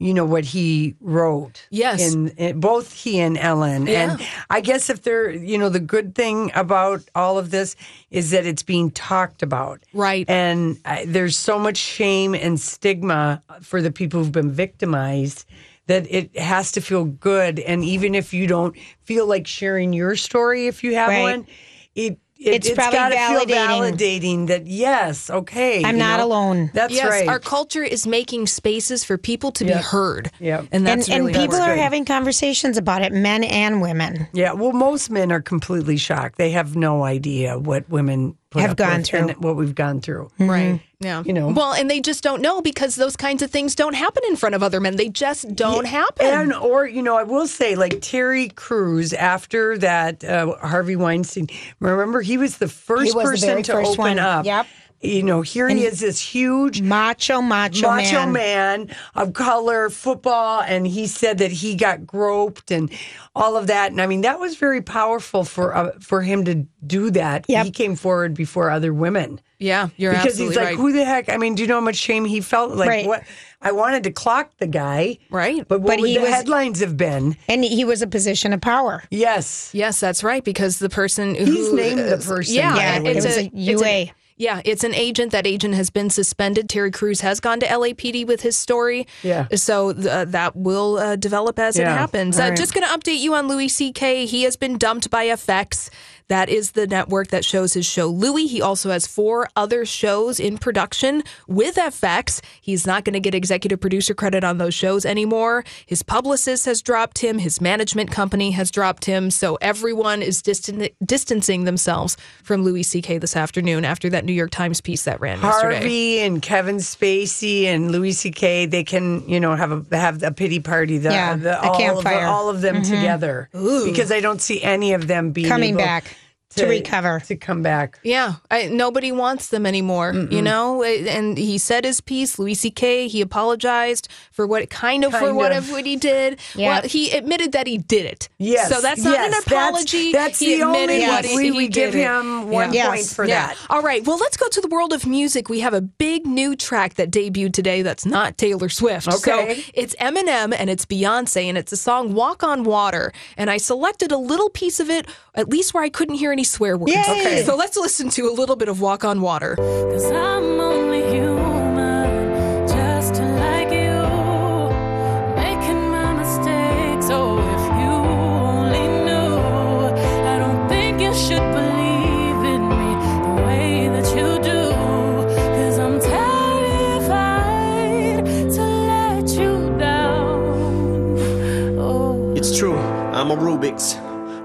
you 0.00 0.14
know 0.14 0.24
what 0.24 0.46
he 0.46 0.96
wrote. 1.00 1.68
Yes. 1.70 2.12
In, 2.12 2.28
in 2.30 2.58
both 2.58 2.92
he 2.92 3.20
and 3.20 3.36
Ellen. 3.36 3.86
Yeah. 3.86 4.12
And 4.12 4.26
I 4.48 4.62
guess 4.62 4.88
if 4.88 5.02
they're, 5.02 5.30
you 5.30 5.58
know, 5.58 5.68
the 5.68 5.78
good 5.78 6.14
thing 6.14 6.50
about 6.54 7.02
all 7.14 7.38
of 7.38 7.50
this 7.50 7.76
is 8.10 8.30
that 8.30 8.46
it's 8.46 8.62
being 8.62 8.90
talked 8.90 9.42
about. 9.42 9.84
Right. 9.92 10.28
And 10.28 10.78
I, 10.86 11.04
there's 11.04 11.36
so 11.36 11.58
much 11.58 11.76
shame 11.76 12.34
and 12.34 12.58
stigma 12.58 13.42
for 13.60 13.82
the 13.82 13.92
people 13.92 14.20
who've 14.20 14.32
been 14.32 14.50
victimized 14.50 15.44
that 15.86 16.06
it 16.08 16.36
has 16.38 16.72
to 16.72 16.80
feel 16.80 17.04
good. 17.04 17.58
And 17.60 17.84
even 17.84 18.14
if 18.14 18.32
you 18.32 18.46
don't 18.46 18.76
feel 19.04 19.26
like 19.26 19.46
sharing 19.46 19.92
your 19.92 20.16
story, 20.16 20.66
if 20.66 20.82
you 20.82 20.94
have 20.94 21.08
Right. 21.10 21.22
one, 21.22 21.46
it, 21.94 22.18
it 22.40 22.54
It's 22.54 22.68
it's 22.68 22.74
probably 22.76 22.98
gotta 22.98 23.16
feel 23.16 23.56
validating. 23.56 23.96
validating 23.96 24.46
that 24.46 24.66
yes, 24.66 25.28
okay, 25.28 25.84
I'm 25.84 25.98
not 25.98 26.20
know? 26.20 26.26
alone. 26.26 26.70
That's 26.72 26.94
yes, 26.94 27.08
right. 27.08 27.28
Our 27.28 27.38
culture 27.38 27.82
is 27.82 28.06
making 28.06 28.46
spaces 28.46 29.04
for 29.04 29.18
people 29.18 29.52
to 29.52 29.64
be 29.64 29.72
heard. 29.72 30.30
Yep. 30.40 30.68
And 30.72 30.86
that's 30.86 31.08
and, 31.08 31.26
really 31.26 31.34
and 31.34 31.42
people 31.42 31.56
are 31.56 31.60
important. 31.60 31.82
having 31.82 32.04
conversations 32.06 32.78
about 32.78 33.02
it, 33.02 33.12
men 33.12 33.44
and 33.44 33.82
women. 33.82 34.26
Yeah, 34.32 34.52
well, 34.52 34.72
most 34.72 35.10
men 35.10 35.30
are 35.30 35.42
completely 35.42 35.98
shocked. 35.98 36.38
They 36.38 36.50
have 36.52 36.76
no 36.76 37.04
idea 37.04 37.58
what 37.58 37.88
women 37.90 38.32
put 38.32 38.39
Have 38.54 38.70
up 38.70 38.76
gone 38.76 38.96
with 38.98 39.06
through. 39.06 39.18
and 39.20 39.30
what 39.36 39.54
we've 39.56 39.74
gone 39.74 40.00
through. 40.00 40.30
Right. 40.38 40.80
Yeah. 40.98 41.22
You 41.24 41.32
know. 41.32 41.48
Well, 41.48 41.72
and 41.72 41.88
they 41.88 42.00
just 42.00 42.22
don't 42.24 42.42
know 42.42 42.60
because 42.60 42.96
those 42.96 43.16
kinds 43.16 43.42
of 43.42 43.50
things 43.50 43.74
don't 43.76 43.94
happen 43.94 44.22
in 44.28 44.34
front 44.36 44.54
of 44.56 44.62
other 44.62 44.80
men. 44.80 44.96
They 44.96 45.08
just 45.08 45.54
don't 45.54 45.86
happen. 45.86 46.26
And 46.26 46.52
or 46.52 46.86
you 46.86 47.00
know, 47.02 47.16
I 47.16 47.22
will 47.22 47.46
say 47.46 47.76
like 47.76 48.00
Terry 48.00 48.48
Crews 48.48 49.12
after 49.12 49.78
that 49.78 50.24
uh, 50.24 50.56
Harvey 50.60 50.96
Weinstein. 50.96 51.46
Remember, 51.78 52.20
he 52.22 52.38
was 52.38 52.58
the 52.58 52.68
first 52.68 53.12
He 53.12 53.12
was 53.16 53.24
the 53.24 53.30
person 53.30 53.48
very 53.48 53.62
to 53.62 53.72
first 53.72 53.90
open 53.92 53.98
one. 54.02 54.18
up. 54.18 54.44
Yep. 54.44 54.66
You 55.02 55.22
know, 55.22 55.40
here 55.40 55.66
And 55.66 55.78
he 55.78 55.86
is, 55.86 56.00
this 56.00 56.20
huge 56.20 56.82
macho, 56.82 57.40
macho, 57.40 57.88
macho 57.88 58.26
man. 58.26 58.32
man 58.32 58.96
of 59.14 59.32
color 59.32 59.88
football, 59.88 60.60
and 60.60 60.86
he 60.86 61.06
said 61.06 61.38
that 61.38 61.50
he 61.50 61.74
got 61.74 62.06
groped 62.06 62.70
and 62.70 62.90
all 63.34 63.56
of 63.56 63.68
that. 63.68 63.92
And 63.92 64.02
I 64.02 64.06
mean, 64.06 64.20
that 64.22 64.38
was 64.38 64.56
very 64.56 64.82
powerful 64.82 65.44
for 65.44 65.74
uh, 65.74 65.92
for 66.00 66.20
him 66.20 66.44
to 66.44 66.66
do 66.86 67.10
that. 67.12 67.46
He 67.48 67.70
came 67.70 67.96
forward 67.96 68.34
before 68.34 68.68
other 68.68 68.92
women. 68.92 69.40
Yeah, 69.58 69.88
you're 69.96 70.12
right. 70.12 70.22
because 70.22 70.36
he's 70.38 70.54
like, 70.56 70.64
right. 70.66 70.76
who 70.76 70.92
the 70.92 71.04
heck? 71.04 71.30
I 71.30 71.36
mean, 71.38 71.54
do 71.54 71.62
you 71.62 71.68
know 71.68 71.74
how 71.76 71.80
much 71.80 71.96
shame 71.96 72.24
he 72.26 72.40
felt? 72.42 72.72
Like, 72.76 72.88
Right. 72.88 73.06
what? 73.06 73.22
I 73.62 73.72
wanted 73.72 74.04
to 74.04 74.10
clock 74.10 74.50
the 74.58 74.66
guy, 74.66 75.16
right? 75.30 75.66
But 75.68 75.80
what 75.80 75.88
But 75.96 76.00
would 76.00 76.08
he 76.08 76.14
the 76.16 76.22
was- 76.22 76.30
headlines 76.30 76.80
have 76.80 76.96
been? 76.98 77.36
And 77.48 77.62
he 77.64 77.84
was 77.86 78.00
a 78.02 78.06
position 78.06 78.52
of 78.54 78.60
power. 78.62 79.02
Yes, 79.10 79.70
Yes, 79.74 79.98
that's 80.00 80.22
right. 80.24 80.42
Because 80.44 80.78
the 80.78 80.88
person 80.90 81.34
who 81.34 81.44
He's 81.44 81.72
named 81.72 82.00
the 82.00 82.16
person, 82.18 82.54
Yeah, 82.54 82.74
by 82.74 82.98
the 82.98 83.04
way. 83.04 83.10
it's 83.16 83.24
It 83.24 83.28
was 83.28 83.36
a 83.36 83.44
it's 83.44 83.54
an- 83.54 83.60
UA. 83.60 84.10
Yeah, 84.40 84.62
it's 84.64 84.84
an 84.84 84.94
agent. 84.94 85.32
That 85.32 85.46
agent 85.46 85.74
has 85.74 85.90
been 85.90 86.08
suspended. 86.08 86.70
Terry 86.70 86.90
Crews 86.90 87.20
has 87.20 87.40
gone 87.40 87.60
to 87.60 87.66
LAPD 87.66 88.26
with 88.26 88.40
his 88.40 88.56
story. 88.56 89.06
Yeah. 89.22 89.46
So 89.54 89.90
uh, 89.90 90.24
that 90.24 90.56
will 90.56 90.96
uh, 90.96 91.16
develop 91.16 91.58
as 91.58 91.78
it 91.78 91.86
happens. 91.86 92.40
Uh, 92.40 92.44
right. 92.44 92.56
just 92.56 92.72
going 92.72 92.86
to 92.86 92.92
update 92.92 93.18
you 93.18 93.34
on 93.34 93.48
Louis 93.48 93.68
C.K. 93.68 94.24
He 94.24 94.44
has 94.44 94.56
been 94.56 94.78
dumped 94.78 95.10
by 95.10 95.26
FX. 95.26 95.90
That 96.30 96.48
is 96.48 96.70
the 96.72 96.86
network 96.86 97.28
that 97.28 97.44
shows 97.44 97.74
his 97.74 97.84
show 97.84 98.06
Louis. 98.06 98.46
He 98.46 98.62
also 98.62 98.90
has 98.90 99.04
four 99.04 99.48
other 99.56 99.84
shows 99.84 100.38
in 100.38 100.58
production 100.58 101.24
with 101.48 101.74
FX. 101.74 102.40
He's 102.60 102.86
not 102.86 103.04
going 103.04 103.14
to 103.14 103.20
get 103.20 103.34
executive 103.34 103.80
producer 103.80 104.14
credit 104.14 104.44
on 104.44 104.58
those 104.58 104.72
shows 104.72 105.04
anymore. 105.04 105.64
His 105.86 106.04
publicist 106.04 106.66
has 106.66 106.82
dropped 106.82 107.18
him. 107.18 107.40
His 107.40 107.60
management 107.60 108.12
company 108.12 108.52
has 108.52 108.70
dropped 108.70 109.06
him. 109.06 109.32
So 109.32 109.56
everyone 109.60 110.22
is 110.22 110.40
distan- 110.40 110.94
distancing 111.04 111.64
themselves 111.64 112.16
from 112.44 112.62
Louis 112.62 112.84
C.K. 112.84 113.18
this 113.18 113.34
afternoon 113.34 113.84
after 113.84 114.08
that 114.10 114.24
New 114.24 114.32
York 114.32 114.52
Times 114.52 114.80
piece 114.80 115.02
that 115.06 115.20
ran 115.20 115.40
yesterday. 115.40 115.74
Harvey 115.78 116.18
and 116.20 116.40
Kevin 116.40 116.76
Spacey 116.76 117.64
and 117.64 117.90
Louis 117.90 118.12
C.K. 118.12 118.66
They 118.66 118.84
can, 118.84 119.28
you 119.28 119.40
know, 119.40 119.56
have 119.56 119.72
a 119.92 119.96
have 119.96 120.22
a 120.22 120.30
pity 120.30 120.60
party. 120.60 120.98
The, 120.98 121.10
Yeah, 121.10 121.34
the, 121.34 121.60
a 121.60 121.70
all, 121.70 121.76
campfire. 121.76 122.14
Of 122.18 122.22
the, 122.22 122.28
all 122.28 122.48
of 122.48 122.60
them 122.60 122.76
Mhm. 122.76 122.84
together, 122.88 123.48
because 123.52 124.12
I 124.12 124.20
don't 124.20 124.40
see 124.40 124.62
any 124.62 124.92
of 124.92 125.08
them 125.08 125.32
being 125.32 125.48
Coming 125.48 125.70
able 125.70 125.78
back 125.80 126.16
to 126.56 126.66
recover. 126.66 127.20
to 127.26 127.36
come 127.36 127.62
back. 127.62 127.98
Yeah, 128.02 128.34
I, 128.50 128.66
nobody 128.66 129.12
wants 129.12 129.48
them 129.48 129.66
anymore, 129.66 130.12
you 130.30 130.42
know. 130.42 130.82
And 130.82 131.38
he 131.38 131.58
said 131.58 131.84
his 131.84 132.00
piece, 132.00 132.38
Louis 132.38 132.54
C.K. 132.54 133.08
He 133.08 133.20
apologized 133.20 134.08
for 134.32 134.46
what 134.46 134.68
kind 134.70 135.04
of 135.04 135.12
for 135.12 135.18
Kind 135.20 135.36
what 135.36 135.52
of. 135.52 135.64
of 135.64 135.70
what 135.70 135.86
he 135.86 135.96
did. 135.96 136.38
Yeah. 136.54 136.68
Well, 136.80 136.82
he 136.82 137.10
admitted 137.12 137.52
that 137.52 137.66
he 137.66 137.78
did 137.78 138.06
it. 138.06 138.28
Yes, 138.38 138.68
so 138.68 138.80
that's 138.80 139.02
not 139.02 139.16
an 139.16 139.30
yes, 139.30 139.44
that's- 139.44 139.46
apology. 139.70 140.12
that's 140.12 140.38
he 140.38 140.56
the 140.56 140.62
only 140.64 140.82
admitted 140.82 141.06
one. 141.06 141.14
what 141.16 141.24
he, 141.24 141.36
We- 141.36 141.44
he 141.44 141.50
we 141.52 141.68
give 141.68 141.92
did 141.92 142.00
it. 142.00 142.02
him 142.04 142.48
one 142.50 142.72
Yeah. 142.72 142.88
point 142.88 143.06
for 143.06 143.24
Yeah. 143.24 143.48
that. 143.48 143.56
All 143.70 143.82
right. 143.82 144.04
Well, 144.04 144.18
let's 144.18 144.36
go 144.36 144.48
to 144.48 144.60
the 144.60 144.68
world 144.68 144.92
of 144.92 145.06
music. 145.06 145.48
We 145.48 145.60
have 145.60 145.74
a 145.74 145.80
big 145.80 146.26
new 146.26 146.56
track 146.56 146.94
that 146.94 147.10
debuted 147.10 147.52
today. 147.52 147.82
That's 147.82 148.04
not 148.06 148.38
Taylor 148.38 148.68
Swift. 148.68 149.08
Okay. 149.08 149.54
So 149.62 149.62
it's 149.74 149.94
Eminem 149.96 150.54
and 150.56 150.68
it's 150.70 150.84
Beyonce 150.86 151.44
and 151.44 151.56
it's 151.56 151.70
the 151.70 151.76
song 151.76 152.12
"Walk 152.14 152.42
on 152.42 152.64
Water." 152.64 153.12
And 153.36 153.50
I 153.50 153.56
selected 153.58 154.10
a 154.12 154.18
little 154.18 154.50
piece 154.50 154.80
of 154.80 154.90
it, 154.90 155.06
at 155.34 155.48
least 155.48 155.74
where 155.74 155.82
I 155.82 155.88
couldn't 155.88 156.16
hear 156.16 156.32
any 156.32 156.39
swear 156.44 156.76
words. 156.76 156.92
Yay. 156.92 157.00
Okay. 157.00 157.44
So 157.44 157.56
let's 157.56 157.76
listen 157.76 158.08
to 158.10 158.28
a 158.28 158.32
little 158.32 158.56
bit 158.56 158.68
of 158.68 158.80
"Walk 158.80 159.04
on 159.04 159.20
Water." 159.20 159.56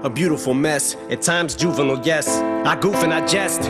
A 0.06 0.08
beautiful 0.08 0.54
mess, 0.54 0.94
at 1.10 1.20
times 1.20 1.56
juvenile, 1.56 2.00
yes. 2.04 2.28
I 2.64 2.76
goof 2.76 2.94
and 3.02 3.12
I 3.12 3.26
jest. 3.26 3.62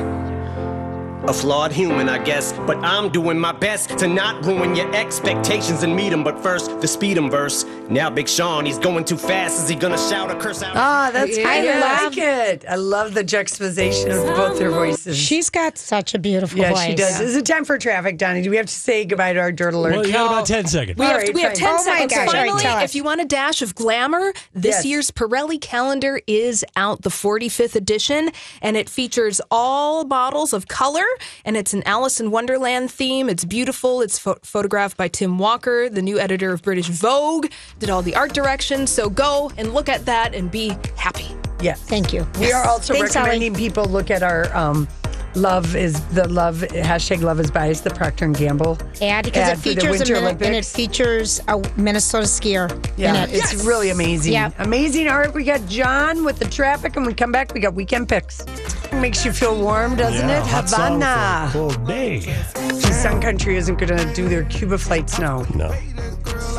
A 1.26 1.32
flawed 1.32 1.72
human, 1.72 2.10
I 2.10 2.22
guess, 2.22 2.52
but 2.66 2.76
I'm 2.84 3.10
doing 3.10 3.38
my 3.38 3.52
best 3.52 3.96
to 4.00 4.06
not 4.06 4.44
ruin 4.44 4.76
your 4.76 4.94
expectations 4.94 5.82
and 5.82 5.96
meet 5.96 6.12
'em. 6.12 6.22
But 6.22 6.42
first, 6.42 6.78
the 6.82 6.88
speed 6.88 7.16
'em 7.16 7.30
verse. 7.30 7.64
Now, 7.88 8.10
Big 8.10 8.28
Sean, 8.28 8.66
he's 8.66 8.78
going 8.80 9.04
too 9.04 9.16
fast. 9.16 9.62
Is 9.62 9.68
he 9.68 9.76
gonna 9.76 9.96
shout 9.96 10.30
or 10.30 10.40
curse 10.40 10.60
out? 10.62 10.74
Ah, 10.74 11.10
that's 11.12 11.38
I 11.38 11.60
good. 11.62 11.82
I 11.82 12.04
like 12.04 12.18
it. 12.18 12.64
I 12.68 12.74
love 12.74 13.14
the 13.14 13.22
juxtaposition 13.22 14.10
of 14.10 14.26
both 14.34 14.58
their 14.58 14.70
voices. 14.70 15.16
She's 15.16 15.50
got 15.50 15.78
such 15.78 16.12
a 16.12 16.18
beautiful 16.18 16.56
voice. 16.58 16.66
yeah, 16.66 16.72
voice. 16.74 16.84
she 16.86 16.94
does. 16.94 17.20
Is 17.20 17.36
it 17.36 17.46
time 17.46 17.64
for 17.64 17.78
traffic, 17.78 18.18
Donnie? 18.18 18.42
Do 18.42 18.50
we 18.50 18.56
have 18.56 18.66
to 18.66 18.72
say 18.74 19.04
goodbye 19.04 19.34
to 19.34 19.38
our 19.40 19.52
dirt 19.52 19.72
alert? 19.72 19.92
Well, 19.94 20.06
you 20.06 20.12
got 20.12 20.26
about 20.26 20.46
10 20.46 20.66
seconds. 20.66 20.98
We 20.98 21.04
All 21.06 21.12
have, 21.12 21.20
right, 21.22 21.32
we 21.34 21.40
have 21.42 21.52
fine. 21.52 21.60
10 21.60 21.68
Oh 21.68 21.72
my 21.76 21.82
seconds. 21.82 22.14
gosh, 22.14 22.26
Finally, 22.32 22.62
tell 22.62 22.76
us. 22.78 22.84
if 22.90 22.94
you 22.96 23.04
want 23.04 23.20
a 23.20 23.24
dash 23.24 23.62
of 23.62 23.74
glamour, 23.76 24.32
this 24.52 24.76
Yes. 24.76 24.84
year's 24.84 25.10
Pirelli 25.12 25.60
calendar 25.60 26.20
is 26.26 26.64
out, 26.74 27.02
the 27.02 27.10
45th 27.10 27.76
edition, 27.76 28.30
and 28.62 28.76
it 28.76 28.88
features 28.90 29.40
all 29.50 30.04
bottles 30.04 30.52
of 30.52 30.66
color, 30.66 31.04
and 31.44 31.56
it's 31.56 31.72
an 31.72 31.84
Alice 31.86 32.18
in 32.20 32.32
Wonderland 32.32 32.90
theme. 32.90 33.28
It's 33.28 33.44
beautiful. 33.44 34.00
It's 34.02 34.18
pho- 34.18 34.38
photographed 34.42 34.96
by 34.96 35.06
Tim 35.06 35.38
Walker, 35.38 35.88
the 35.88 36.02
new 36.02 36.18
editor 36.18 36.52
of 36.52 36.62
British 36.62 36.88
Vogue, 36.88 37.46
did 37.78 37.90
all 37.90 38.02
the 38.02 38.14
art 38.16 38.32
direction. 38.32 38.86
So 38.86 39.08
go 39.08 39.50
and 39.56 39.72
look 39.74 39.88
at 39.88 40.04
that 40.06 40.34
and 40.34 40.50
be 40.50 40.76
happy. 40.96 41.28
Yes. 41.60 41.80
Thank 41.82 42.12
you. 42.12 42.26
We 42.38 42.52
are 42.52 42.66
also 42.66 42.92
Thanks, 42.94 43.16
Allie. 43.16 43.30
recommending 43.30 43.54
people 43.54 43.84
look 43.86 44.10
at 44.10 44.22
our 44.22 44.54
um, 44.56 44.86
love 45.34 45.74
is 45.76 46.00
the 46.08 46.26
love 46.28 46.56
hashtag 46.70 47.22
love 47.22 47.40
is 47.40 47.50
biased 47.50 47.84
the 47.84 47.90
Procter 47.90 48.24
and 48.26 48.36
Gamble 48.36 48.78
ad 49.02 49.24
because 49.26 49.42
ad 49.42 49.52
it 49.52 49.60
for 49.60 49.68
the 49.68 49.74
features 49.74 49.84
a 49.86 49.90
Winter 49.90 50.14
minute, 50.20 50.42
and 50.42 50.54
it 50.56 50.64
features 50.64 51.40
a 51.48 51.62
Minnesota 51.76 52.26
skier 52.26 52.68
Yeah, 52.96 53.24
in 53.24 53.30
it. 53.30 53.34
it's 53.36 53.64
really 53.64 53.90
amazing. 53.90 54.32
Yep. 54.34 54.54
Amazing. 54.60 55.08
art. 55.08 55.34
we 55.34 55.44
got 55.44 55.66
John 55.66 56.24
with 56.24 56.38
the 56.38 56.46
traffic, 56.46 56.96
and 56.96 57.06
we 57.06 57.12
come 57.14 57.32
back, 57.32 57.52
we 57.54 57.60
got 57.60 57.74
weekend 57.74 58.08
picks. 58.08 58.44
Makes 58.92 59.24
you 59.26 59.32
feel 59.32 59.58
warm, 59.60 59.96
doesn't 59.96 60.26
Yeah, 60.28 60.40
it? 60.42 60.46
hot 60.46 60.68
song 60.70 61.00
for 61.00 61.06
a 61.06 61.10
Havana. 61.10 61.50
cold 61.52 61.86
day. 61.86 62.20
Gee, 62.20 62.92
Sun 62.92 63.20
Country 63.20 63.56
isn't 63.56 63.76
going 63.78 63.94
to 63.96 64.14
do 64.14 64.26
their 64.28 64.44
Cuba 64.44 64.78
flights 64.78 65.18
now. 65.18 65.44
No. 65.54 65.74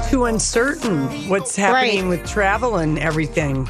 Too 0.09 0.25
uncertain 0.25 1.07
what's 1.27 1.55
happening 1.55 2.09
Right. 2.09 2.19
with 2.19 2.29
travel 2.29 2.77
and 2.77 2.97
everything. 2.97 3.69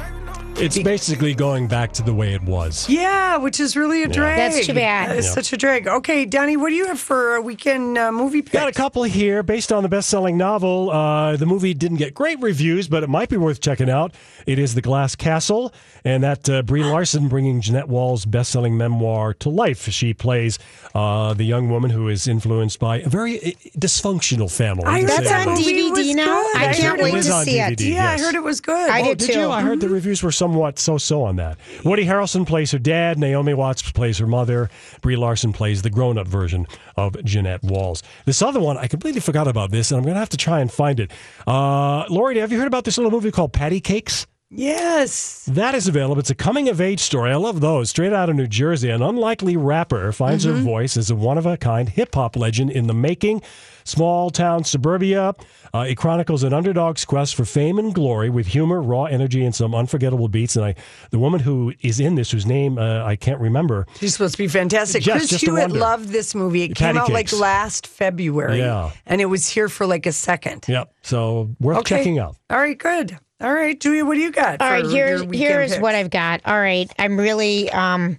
It's 0.60 0.76
basically 0.76 1.34
going 1.34 1.68
back 1.68 1.92
to 1.92 2.02
the 2.02 2.12
way 2.12 2.34
it 2.34 2.42
was. 2.42 2.88
Yeah, 2.88 3.36
which 3.36 3.60
is 3.60 3.76
really 3.76 4.02
a 4.02 4.08
drag. 4.08 4.52
That's 4.52 4.66
too 4.66 4.74
bad. 4.74 5.16
It's 5.16 5.28
Yeah. 5.28 5.32
such 5.34 5.52
a 5.52 5.56
drag. 5.56 5.86
Okay, 5.86 6.24
Donnie, 6.24 6.56
what 6.56 6.70
do 6.70 6.74
you 6.74 6.86
have 6.86 6.98
for 6.98 7.36
a 7.36 7.40
weekend 7.40 7.96
uh, 7.96 8.10
movie 8.10 8.42
pick? 8.42 8.52
Got 8.54 8.66
a 8.68 8.72
couple 8.72 9.04
here 9.04 9.44
based 9.44 9.70
on 9.70 9.84
the 9.84 9.88
best 9.88 10.08
selling 10.10 10.36
novel. 10.36 10.90
Uh, 10.90 11.36
the 11.36 11.46
movie 11.46 11.74
didn't 11.74 11.98
get 11.98 12.12
great 12.12 12.40
reviews, 12.40 12.88
but 12.88 13.04
it 13.04 13.08
might 13.08 13.28
be 13.28 13.36
worth 13.36 13.60
checking 13.60 13.88
out. 13.88 14.12
It 14.46 14.58
is 14.58 14.74
The 14.74 14.80
Glass 14.82 15.14
Castle, 15.14 15.72
and 16.04 16.24
that 16.24 16.48
uh, 16.50 16.62
Brie 16.62 16.82
Larson 16.82 17.28
bringing 17.28 17.60
Jeannette 17.60 17.88
Walls' 17.88 18.24
best 18.24 18.50
selling 18.50 18.76
memoir 18.76 19.34
to 19.34 19.48
life. 19.50 19.88
She 19.90 20.12
plays 20.12 20.58
uh, 20.92 21.34
the 21.34 21.44
young 21.44 21.70
woman 21.70 21.90
who 21.90 22.08
is 22.08 22.26
influenced 22.26 22.80
by 22.80 22.98
a 22.98 23.08
very 23.08 23.38
uh, 23.38 23.50
dysfunctional 23.78 24.50
family. 24.50 24.84
I 24.86 25.02
to 25.02 25.06
heard 25.06 25.16
say 25.18 25.24
That's 25.24 25.44
the 25.44 25.50
on 25.52 25.56
least. 25.56 25.94
DVD 25.94 26.14
now. 26.16 26.24
good. 26.42 26.56
I 26.56 26.60
I 26.68 26.72
can't 26.72 26.76
heard 26.82 26.98
it 26.98 27.02
wait 27.04 27.14
was 27.14 27.26
to 27.26 27.32
on 27.32 27.44
see 27.44 27.58
DVD. 27.58 27.72
it. 27.72 27.80
yeah, 27.82 27.88
yes. 28.10 28.20
I 28.20 28.24
heard 28.24 28.34
it 28.34 28.42
was 28.42 28.60
good. 28.60 28.90
I 28.90 29.02
Oh, 29.02 29.04
did 29.04 29.18
did 29.18 29.30
too. 29.34 29.40
you? 29.40 29.50
I 29.50 29.60
heard 29.62 29.78
the 29.80 29.88
reviews 29.88 30.20
were 30.22 30.32
somewhat 30.48 30.78
so-so 30.78 31.24
on 31.24 31.36
that. 31.36 31.58
Woody 31.84 32.06
Harrelson 32.06 32.46
plays 32.46 32.70
her 32.70 32.78
dad. 32.78 33.18
Naomi 33.18 33.52
Watts 33.52 33.82
plays 33.92 34.16
her 34.18 34.26
mother. 34.26 34.70
Brie 35.02 35.16
Larson 35.16 35.52
plays 35.52 35.82
the 35.82 35.90
grown-up 35.90 36.26
version 36.26 36.66
of 36.96 37.22
Jeannette 37.22 37.62
Walls. 37.62 38.02
This 38.24 38.40
other 38.40 38.60
one, 38.60 38.78
I 38.78 38.86
completely 38.86 39.20
forgot 39.20 39.46
about 39.46 39.70
this, 39.70 39.90
and 39.90 39.98
I'm 39.98 40.04
going 40.04 40.14
to 40.14 40.20
have 40.20 40.30
to 40.30 40.38
try 40.38 40.60
and 40.60 40.72
find 40.72 41.00
it. 41.00 41.12
Uh, 41.46 42.04
Lori, 42.08 42.38
have 42.38 42.50
you 42.50 42.58
heard 42.58 42.66
about 42.66 42.84
this 42.84 42.96
little 42.96 43.10
movie 43.10 43.30
called 43.30 43.52
Patti 43.52 43.80
Cake$? 43.80 44.26
Yes. 44.50 45.44
That 45.52 45.74
is 45.74 45.88
available. 45.88 46.18
It's 46.20 46.30
a 46.30 46.34
coming 46.34 46.70
of 46.70 46.80
age 46.80 47.00
story. 47.00 47.30
I 47.30 47.36
love 47.36 47.60
those. 47.60 47.90
Straight 47.90 48.14
out 48.14 48.30
of 48.30 48.36
New 48.36 48.46
Jersey, 48.46 48.88
an 48.88 49.02
unlikely 49.02 49.56
rapper 49.58 50.10
finds 50.12 50.44
her 50.44 50.52
voice 50.54 50.96
as 50.96 51.10
a 51.10 51.14
one 51.14 51.36
of 51.36 51.44
a 51.44 51.58
kind 51.58 51.88
hip 51.88 52.14
hop 52.14 52.34
legend 52.34 52.70
in 52.70 52.86
the 52.86 52.94
making. 52.94 53.42
Small 53.84 54.30
town 54.30 54.64
suburbia. 54.64 55.34
Uh, 55.74 55.86
it 55.88 55.96
chronicles 55.96 56.42
an 56.44 56.52
underdog's 56.52 57.04
quest 57.04 57.34
for 57.34 57.44
fame 57.44 57.78
and 57.78 57.94
glory 57.94 58.28
with 58.30 58.46
humor, 58.46 58.82
raw 58.82 59.04
energy, 59.04 59.44
and 59.44 59.54
some 59.54 59.74
unforgettable 59.74 60.28
beats. 60.28 60.56
And 60.56 60.64
I, 60.64 60.74
the 61.10 61.18
woman 61.18 61.40
who 61.40 61.72
is 61.80 62.00
in 62.00 62.14
this, 62.14 62.30
whose 62.30 62.44
name 62.46 62.78
uh, 62.78 63.04
I 63.04 63.16
can't 63.16 63.40
remember, 63.40 63.86
She's 63.98 64.12
supposed 64.14 64.34
to 64.34 64.38
be 64.38 64.48
fantastic. 64.48 65.06
Yes, 65.06 65.28
Chris 65.28 65.40
Hewitt 65.42 65.72
loved 65.72 66.08
this 66.08 66.34
movie. 66.34 66.64
It 66.64 66.76
Patty 66.76 66.94
came 66.94 67.02
out 67.02 67.08
cakes. 67.08 67.32
like 67.32 67.40
last 67.40 67.86
February. 67.86 68.58
Yeah. 68.58 68.90
And 69.06 69.20
it 69.20 69.26
was 69.26 69.48
here 69.48 69.68
for 69.68 69.86
like 69.86 70.04
a 70.06 70.12
second. 70.12 70.66
Yep. 70.68 70.92
So 71.02 71.54
worth 71.60 71.78
Okay. 71.78 71.96
checking 71.98 72.18
out. 72.18 72.36
All 72.50 72.58
right, 72.58 72.76
good. 72.78 73.18
All 73.40 73.52
right, 73.52 73.78
Julia, 73.78 74.04
what 74.04 74.14
do 74.14 74.20
you 74.20 74.32
got? 74.32 74.60
All 74.60 74.68
right, 74.68 74.84
for 74.84 74.90
here's 74.90 75.22
your 75.22 75.32
here's 75.32 75.70
picks? 75.70 75.82
what 75.82 75.94
I've 75.94 76.10
got. 76.10 76.40
All 76.44 76.58
right, 76.58 76.90
I'm 76.98 77.18
really 77.18 77.70
um, 77.70 78.18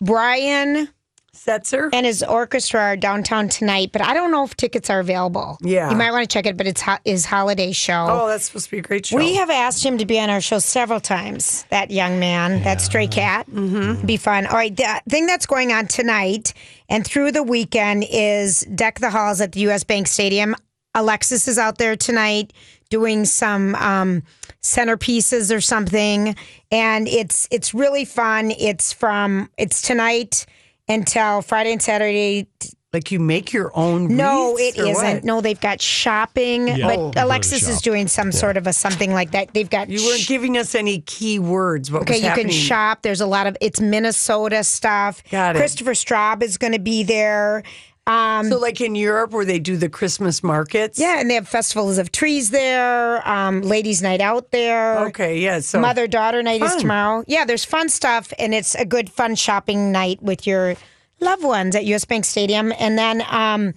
Brian 0.00 0.88
Setzer 1.32 1.90
and 1.92 2.04
his 2.04 2.24
orchestra 2.24 2.80
are 2.80 2.96
downtown 2.96 3.48
tonight, 3.48 3.90
but 3.92 4.02
I 4.02 4.14
don't 4.14 4.32
know 4.32 4.42
if 4.42 4.56
tickets 4.56 4.90
are 4.90 4.98
available. 4.98 5.58
Yeah. 5.60 5.90
you 5.90 5.96
might 5.96 6.10
want 6.10 6.28
to 6.28 6.32
check 6.32 6.46
it. 6.46 6.56
But 6.56 6.66
it's 6.66 6.80
ho- 6.80 6.98
his 7.04 7.24
holiday 7.24 7.70
show. 7.70 8.06
Oh, 8.08 8.26
that's 8.28 8.44
supposed 8.44 8.66
to 8.66 8.70
be 8.72 8.78
a 8.78 8.82
great 8.82 9.06
show. 9.06 9.16
We 9.16 9.34
have 9.36 9.48
asked 9.48 9.84
him 9.84 9.98
to 9.98 10.06
be 10.06 10.18
on 10.18 10.28
our 10.28 10.40
show 10.40 10.58
several 10.58 11.00
times. 11.00 11.64
That 11.70 11.92
young 11.92 12.18
man, 12.18 12.64
that 12.64 12.80
stray 12.80 13.06
cat, 13.06 13.48
mm-hmm. 13.48 14.04
be 14.04 14.16
fun. 14.16 14.46
All 14.46 14.56
right, 14.56 14.76
the 14.76 15.02
thing 15.08 15.26
that's 15.26 15.46
going 15.46 15.72
on 15.72 15.86
tonight 15.86 16.52
and 16.88 17.06
through 17.06 17.30
the 17.30 17.44
weekend 17.44 18.06
is 18.10 18.60
deck 18.74 18.98
the 18.98 19.10
halls 19.10 19.40
at 19.40 19.52
the 19.52 19.60
U.S. 19.60 19.84
Bank 19.84 20.08
Stadium. 20.08 20.56
Alexis 20.94 21.48
is 21.48 21.58
out 21.58 21.78
there 21.78 21.96
tonight 21.96 22.52
doing 22.92 23.24
some 23.24 23.74
um, 23.76 24.22
centerpieces 24.62 25.54
or 25.54 25.60
something, 25.62 26.36
and 26.70 27.08
it's 27.08 27.48
it's 27.50 27.72
really 27.72 28.04
fun. 28.04 28.50
It's 28.52 28.92
from 28.92 29.48
it's 29.56 29.80
tonight 29.82 30.44
until 30.88 31.40
Friday 31.42 31.72
and 31.72 31.80
Saturday. 31.82 32.46
like 32.92 33.10
you 33.10 33.18
make 33.18 33.54
your 33.54 33.70
own. 33.74 34.14
No, 34.16 34.54
wreaths 34.54 34.76
it 34.76 34.82
or 34.82 34.86
isn't. 34.88 35.14
what? 35.14 35.24
No, 35.24 35.40
they've 35.40 35.58
got 35.60 35.80
shopping, 35.80 36.68
Yeah. 36.68 36.86
but 36.86 36.98
Oh, 36.98 37.04
go 37.06 37.10
to 37.12 37.14
the 37.20 37.24
Alexis 37.24 37.66
is 37.66 37.80
doing 37.80 38.06
some 38.08 38.30
sort 38.32 38.58
of 38.58 38.66
a 38.66 38.72
something 38.74 39.14
like 39.14 39.30
that. 39.30 39.54
They've 39.54 39.70
got 39.70 39.88
You 39.88 40.04
weren't 40.04 40.26
giving 40.28 40.58
us 40.58 40.74
any 40.74 41.00
key 41.00 41.38
words. 41.38 41.90
What 41.90 42.02
Okay, 42.02 42.14
was 42.14 42.22
you 42.22 42.28
happening? 42.28 42.48
can 42.48 42.54
shop. 42.54 43.00
There's 43.00 43.22
a 43.22 43.26
lot 43.26 43.46
of 43.46 43.56
it's 43.62 43.80
Minnesota 43.80 44.62
stuff. 44.62 45.22
Got 45.30 45.56
it. 45.56 45.60
Christopher 45.60 45.92
Straub 45.94 46.42
is 46.42 46.58
going 46.58 46.74
to 46.74 46.78
be 46.78 47.02
there. 47.02 47.62
Um, 48.06 48.48
So, 48.48 48.58
like 48.58 48.80
in 48.80 48.94
Europe, 48.96 49.30
where 49.32 49.44
they 49.44 49.58
do 49.60 49.76
the 49.76 49.88
Christmas 49.88 50.42
markets. 50.42 50.98
yeah, 50.98 51.20
and 51.20 51.30
they 51.30 51.34
have 51.34 51.46
festivals 51.46 51.98
of 51.98 52.10
trees 52.10 52.50
there. 52.50 53.26
Um, 53.28 53.62
ladies' 53.62 54.02
night 54.02 54.20
out 54.20 54.50
there. 54.50 54.98
Okay. 55.06 55.38
Yeah. 55.38 55.60
So 55.60 55.78
Mother 55.80 56.06
daughter 56.08 56.42
night 56.42 56.62
is 56.62 56.74
tomorrow. 56.76 57.22
Yeah, 57.28 57.44
there's 57.44 57.64
fun 57.64 57.88
stuff, 57.88 58.32
and 58.38 58.52
it's 58.54 58.74
a 58.74 58.84
good 58.84 59.08
fun 59.10 59.34
shopping 59.36 59.92
night 59.92 60.20
with 60.22 60.46
your 60.46 60.74
loved 61.20 61.44
ones 61.44 61.76
at 61.76 61.84
US 61.86 62.04
Bank 62.04 62.24
Stadium. 62.24 62.72
And 62.78 62.98
then 62.98 63.22
um, 63.30 63.74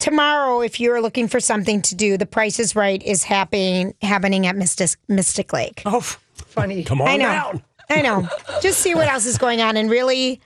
tomorrow, 0.00 0.60
if 0.60 0.80
you're 0.80 1.00
looking 1.00 1.28
for 1.28 1.38
something 1.38 1.82
to 1.82 1.94
do, 1.94 2.16
The 2.18 2.26
Price 2.26 2.58
is 2.58 2.74
Right 2.74 3.00
is 3.02 3.22
happening 3.22 3.94
happening 4.02 4.46
at 4.48 4.56
Mystic, 4.56 4.90
Mystic 5.06 5.52
Lake. 5.52 5.82
Oh, 5.86 6.00
funny. 6.00 6.82
Come 6.82 7.00
on 7.00 7.08
I 7.08 7.16
know. 7.16 7.24
down. 7.26 7.62
I 7.90 8.02
know. 8.02 8.28
Just 8.60 8.80
see 8.80 8.94
what 8.96 9.06
else 9.06 9.26
is 9.26 9.38
going 9.38 9.60
on, 9.60 9.76
and 9.76 9.88
really, 9.90 10.40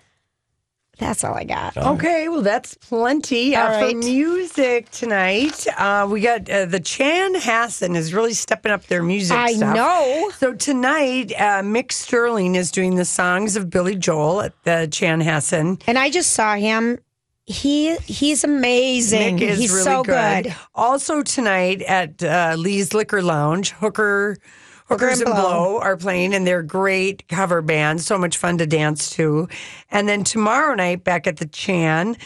that's 0.98 1.24
all 1.24 1.34
I 1.34 1.44
got. 1.44 1.76
Okay, 1.76 2.28
well, 2.28 2.42
that's 2.42 2.74
plenty 2.74 3.54
uh, 3.54 3.60
All 3.62 3.78
for 3.78 3.86
right. 3.86 3.96
music 3.96 4.90
tonight. 4.90 5.66
Uh, 5.76 6.08
we 6.10 6.22
got 6.22 6.48
uh, 6.48 6.64
the 6.64 6.80
Chanhassen 6.80 7.94
is 7.96 8.14
really 8.14 8.32
stepping 8.32 8.72
up 8.72 8.86
their 8.86 9.02
music. 9.02 9.36
I 9.36 9.52
stuff. 9.52 9.74
know. 9.74 10.30
So 10.38 10.54
tonight, 10.54 11.32
uh, 11.32 11.60
Mick 11.62 11.92
Sterling 11.92 12.54
is 12.54 12.70
doing 12.70 12.94
the 12.94 13.04
songs 13.04 13.56
of 13.56 13.68
Billy 13.68 13.94
Joel 13.94 14.40
at 14.40 14.54
the 14.64 14.88
Chanhassen. 14.90 15.82
And 15.86 15.98
I 15.98 16.08
just 16.10 16.32
saw 16.32 16.54
him. 16.54 16.98
He 17.44 17.94
he's 17.98 18.42
amazing. 18.42 19.38
Mick 19.38 19.42
is 19.42 19.58
he's 19.58 19.70
really 19.70 19.84
so 19.84 20.02
good. 20.02 20.44
good. 20.44 20.56
Also 20.74 21.22
tonight 21.22 21.82
at 21.82 22.22
uh, 22.22 22.54
Lee's 22.58 22.94
Liquor 22.94 23.22
Lounge, 23.22 23.70
Hooker. 23.72 24.38
Hookers 24.88 25.20
and 25.20 25.28
and 25.28 25.36
Blow. 25.36 25.42
Blow 25.42 25.80
are 25.80 25.96
playing, 25.96 26.34
and 26.34 26.46
they're 26.46 26.62
great 26.62 27.26
cover 27.28 27.62
band. 27.62 28.00
So 28.00 28.18
much 28.18 28.38
fun 28.38 28.58
to 28.58 28.66
dance 28.66 29.10
to. 29.10 29.48
And 29.90 30.08
then 30.08 30.24
tomorrow 30.24 30.74
night, 30.74 31.04
back 31.04 31.26
at 31.26 31.38
the 31.38 31.46
Chan, 31.46 32.16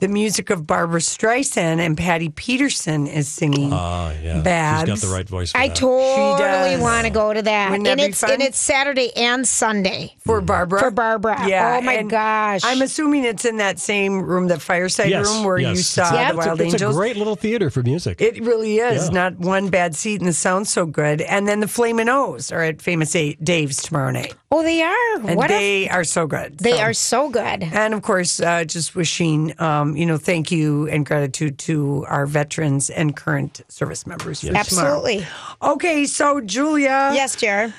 the 0.00 0.08
music 0.08 0.50
of 0.50 0.66
Barbara 0.66 1.00
Streisand 1.00 1.78
and 1.80 1.96
Patty 1.96 2.28
Peterson 2.28 3.06
is 3.06 3.28
singing. 3.28 3.70
Ah, 3.72 4.12
yeah. 4.22 4.40
Babs. 4.40 4.90
She's 4.90 5.00
got 5.02 5.08
the 5.08 5.12
right 5.14 5.28
voice 5.28 5.52
for 5.52 5.58
I 5.58 5.68
that. 5.68 5.76
totally 5.76 6.72
does. 6.76 6.80
want 6.80 7.04
to 7.06 7.10
go 7.10 7.32
to 7.32 7.42
that. 7.42 7.70
Wouldn't 7.70 7.84
that 7.86 7.90
and 7.92 7.98
be 7.98 8.04
it's 8.04 8.22
and 8.22 8.40
it's 8.42 8.58
Saturday 8.58 9.10
and 9.16 9.46
Sunday 9.46 10.14
for 10.20 10.40
Barbara. 10.40 10.80
for 10.80 10.90
Barbara. 10.90 11.48
Yeah. 11.48 11.78
Oh 11.80 11.84
my 11.84 11.94
and 11.94 12.10
gosh. 12.10 12.60
I'm 12.64 12.82
assuming 12.82 13.24
it's 13.24 13.44
in 13.44 13.56
that 13.56 13.78
same 13.78 14.22
room, 14.22 14.48
the 14.48 14.60
fireside 14.60 15.10
yes, 15.10 15.26
room 15.26 15.44
where 15.44 15.58
yes. 15.58 15.76
you 15.76 15.82
saw 15.82 16.08
a- 16.08 16.12
the 16.12 16.16
Yep. 16.18 16.28
it's 16.28 16.34
a- 16.34 16.48
Wild 16.48 16.60
it's 16.60 16.72
Angels. 16.74 16.94
a 16.94 16.98
great 16.98 17.16
little 17.16 17.36
theater 17.36 17.70
for 17.70 17.82
music. 17.82 18.20
It 18.20 18.40
really 18.44 18.78
is. 18.78 19.06
Yeah. 19.06 19.10
Not 19.12 19.38
one 19.38 19.68
bad 19.68 19.94
seat, 19.96 20.20
and 20.20 20.28
the 20.28 20.32
sound's 20.32 20.70
so 20.70 20.86
good. 20.86 21.20
And 21.22 21.48
then 21.48 21.60
the 21.60 21.68
Flamin' 21.68 22.08
Oh's 22.08 22.52
are 22.52 22.62
at 22.62 22.80
Famous 22.82 23.14
A- 23.16 23.34
Dave's 23.42 23.82
tomorrow 23.82 24.10
night. 24.10 24.34
oh, 24.50 24.62
they 24.62 24.82
are. 24.82 24.94
And 25.26 25.36
what 25.36 25.48
they 25.48 25.88
are 25.88 26.04
so 26.04 26.26
good. 26.26 26.58
they 26.58 26.72
So- 26.72 26.78
are 26.78 26.92
so 26.92 27.28
good. 27.28 27.62
And 27.64 27.94
of 27.94 28.02
course, 28.02 28.40
uh, 28.40 28.64
just 28.64 28.94
wishing, 28.94 29.52
um, 29.60 29.87
Um, 29.88 29.96
you 29.96 30.06
know, 30.06 30.16
thank 30.18 30.50
you 30.50 30.88
and 30.88 31.04
gratitude 31.04 31.58
to 31.60 32.04
our 32.08 32.26
veterans 32.26 32.90
and 32.90 33.16
current 33.16 33.62
service 33.68 34.06
members 34.06 34.40
for 34.40 34.46
tomorrow. 34.46 34.58
Absolutely. 34.60 35.26
Okay, 35.62 36.06
so 36.06 36.40
Julia. 36.40 37.10
Yes, 37.14 37.36
Jared. 37.36 37.72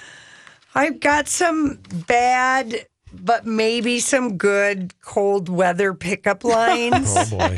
I've 0.76 1.00
got 1.00 1.28
some 1.28 1.80
bad, 2.08 2.86
but 3.30 3.46
maybe 3.46 4.00
some 4.00 4.38
good 4.38 4.92
cold 5.04 5.50
weather 5.50 5.94
pickup 5.94 6.44
lines. 6.58 7.13
Oh 7.15 7.38
boy. 7.38 7.58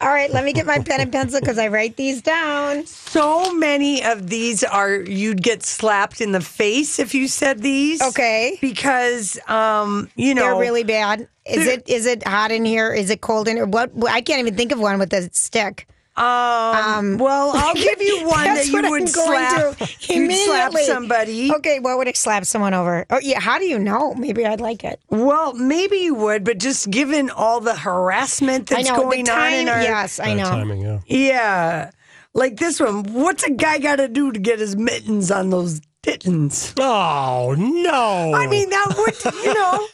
All 0.00 0.08
right, 0.08 0.28
let 0.32 0.44
me 0.44 0.52
get 0.52 0.66
my 0.66 0.80
pen 0.80 1.00
and 1.00 1.12
pencil 1.12 1.38
because 1.38 1.58
I 1.58 1.68
write 1.68 1.94
these 1.96 2.20
down. 2.22 2.84
So 2.86 3.54
many 3.54 4.02
of 4.02 4.28
these 4.28 4.64
are 4.64 4.96
you'd 4.96 5.40
get 5.40 5.62
slapped 5.62 6.20
in 6.20 6.32
the 6.32 6.40
face 6.40 6.98
if 6.98 7.14
you 7.14 7.28
said 7.28 7.60
these. 7.60 8.02
Okay. 8.02 8.58
Because 8.60 9.38
um, 9.46 10.10
you 10.16 10.34
know 10.34 10.42
They're 10.42 10.60
really 10.60 10.82
bad. 10.82 11.28
Is 11.46 11.66
They're- 11.66 11.74
it 11.74 11.88
is 11.88 12.06
it 12.06 12.26
hot 12.26 12.50
in 12.50 12.64
here? 12.64 12.92
Is 12.92 13.08
it 13.08 13.20
cold 13.20 13.46
in 13.46 13.54
here? 13.54 13.66
What 13.66 13.92
I 14.08 14.22
can't 14.22 14.40
even 14.40 14.56
think 14.56 14.72
of 14.72 14.80
one 14.80 14.98
with 14.98 15.12
a 15.12 15.32
stick. 15.32 15.86
Um, 16.14 17.16
well, 17.16 17.52
I'll 17.54 17.74
give 17.74 18.00
you 18.02 18.26
one 18.28 18.44
that 18.44 18.66
you 18.66 18.82
would 18.90 19.02
I'm 19.02 19.06
slap. 19.06 19.76
to 19.78 20.14
You'd 20.14 20.32
slap 20.32 20.72
somebody. 20.72 21.52
Okay, 21.54 21.78
what 21.80 21.96
would 21.98 22.06
it 22.08 22.16
slap 22.16 22.44
someone 22.44 22.74
over? 22.74 23.06
Oh 23.10 23.18
yeah, 23.22 23.40
how 23.40 23.58
do 23.58 23.64
you 23.64 23.78
know? 23.78 24.14
Maybe 24.14 24.44
I'd 24.44 24.60
like 24.60 24.84
it. 24.84 25.00
Well, 25.08 25.54
maybe 25.54 25.96
you 25.98 26.14
would, 26.14 26.44
but 26.44 26.58
just 26.58 26.90
given 26.90 27.30
all 27.30 27.60
the 27.60 27.74
harassment 27.74 28.66
that's 28.66 28.88
know 28.88 28.96
going 28.96 29.24
the 29.24 29.30
on 29.32 29.38
time. 29.38 29.52
in 29.54 29.68
our 29.68 29.82
yes, 29.82 30.20
I 30.20 30.34
know. 30.34 30.44
timing, 30.44 30.82
yeah. 30.82 31.00
Yeah. 31.06 31.90
Like 32.34 32.56
this 32.58 32.78
one. 32.80 33.04
What's 33.12 33.42
a 33.44 33.50
guy 33.50 33.78
got 33.78 33.96
to 33.96 34.08
do 34.08 34.32
to 34.32 34.38
get 34.38 34.58
his 34.58 34.76
mittens 34.76 35.30
on 35.30 35.50
those 35.50 35.80
tittens? 36.02 36.74
Oh 36.78 37.54
no! 37.58 38.32
I 38.34 38.46
mean, 38.46 38.68
that 38.70 38.94
would, 38.96 39.34
you 39.44 39.54
know. 39.54 39.86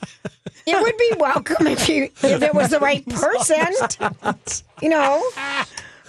It 0.66 0.82
would 0.82 0.96
be 0.98 1.12
welcome 1.18 1.66
if 1.66 1.88
you 1.88 2.04
if 2.22 2.42
it 2.42 2.54
was 2.54 2.68
the 2.70 2.78
right 2.78 3.04
person. 3.08 3.66
You 4.82 4.88
know. 4.90 5.24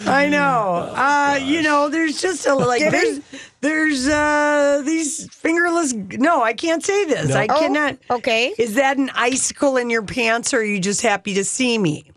I 0.06 0.30
know. 0.30 0.92
Uh, 0.96 1.40
you 1.42 1.62
know, 1.62 1.90
there's 1.90 2.22
just 2.22 2.46
a 2.48 2.56
like 2.56 2.82
there's 2.82 3.20
there's 3.62 4.08
uh 4.08 4.82
these 4.86 5.28
fingerless 5.34 5.94
no, 5.94 6.42
I 6.42 6.54
can't 6.54 6.84
say 6.84 7.06
this. 7.06 7.30
No. 7.30 7.36
I 7.38 7.48
Oh, 7.50 7.60
cannot. 7.60 7.98
okay. 8.10 8.54
Is 8.58 8.76
that 8.76 8.98
an 8.98 9.10
icicle 9.14 9.78
in 9.78 9.90
your 9.90 10.04
pants 10.04 10.54
or 10.54 10.60
are 10.60 10.64
you 10.64 10.80
just 10.80 11.02
happy 11.02 11.34
to 11.36 11.44
see 11.44 11.78
me? 11.78 12.12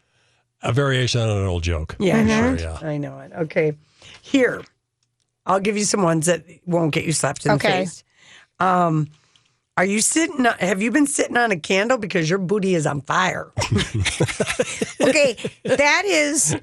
a 0.65 0.73
variation 0.73 1.21
on 1.21 1.29
an 1.29 1.47
old 1.47 1.65
joke. 1.65 1.97
Yeah, 1.99 2.25
Sure, 2.25 2.57
yeah. 2.57 2.79
I 2.89 2.97
know 2.97 3.19
it. 3.19 3.33
Okay. 3.33 3.73
Here. 4.23 4.63
I'll 5.45 5.59
give 5.59 5.77
you 5.77 5.83
some 5.85 6.03
ones 6.03 6.27
that 6.27 6.45
won't 6.67 6.93
get 6.95 7.05
you 7.05 7.13
slapped 7.13 7.45
in 7.47 7.53
Okay. 7.53 7.69
the 7.69 7.75
face. 7.87 8.05
Um 8.61 9.09
are 9.77 9.85
you 9.87 10.01
sitting 10.03 10.47
on, 10.47 10.55
have 10.59 10.83
you 10.83 10.91
been 10.91 11.07
sitting 11.07 11.37
on 11.39 11.51
a 11.51 11.59
candle 11.59 11.97
because 11.99 12.29
your 12.31 12.39
booty 12.39 12.75
is 12.75 12.87
on 12.87 13.01
fire? 13.01 13.51
Okay, 15.01 15.37
that 15.65 16.05
is 16.05 16.57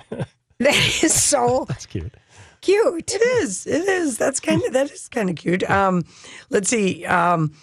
that 0.65 1.03
is 1.03 1.13
so 1.13 1.65
That's 1.67 1.85
cute. 1.85 2.13
cute. 2.61 3.13
It 3.13 3.21
is. 3.41 3.65
It 3.65 3.87
is. 3.87 4.17
That's 4.17 4.39
kind 4.39 4.61
of 4.65 4.73
that 4.73 4.91
is 4.91 5.07
kind 5.09 5.29
of 5.29 5.35
cute. 5.37 5.63
Um, 5.69 6.03
let's 6.49 6.69
see. 6.69 7.05
Um, 7.05 7.53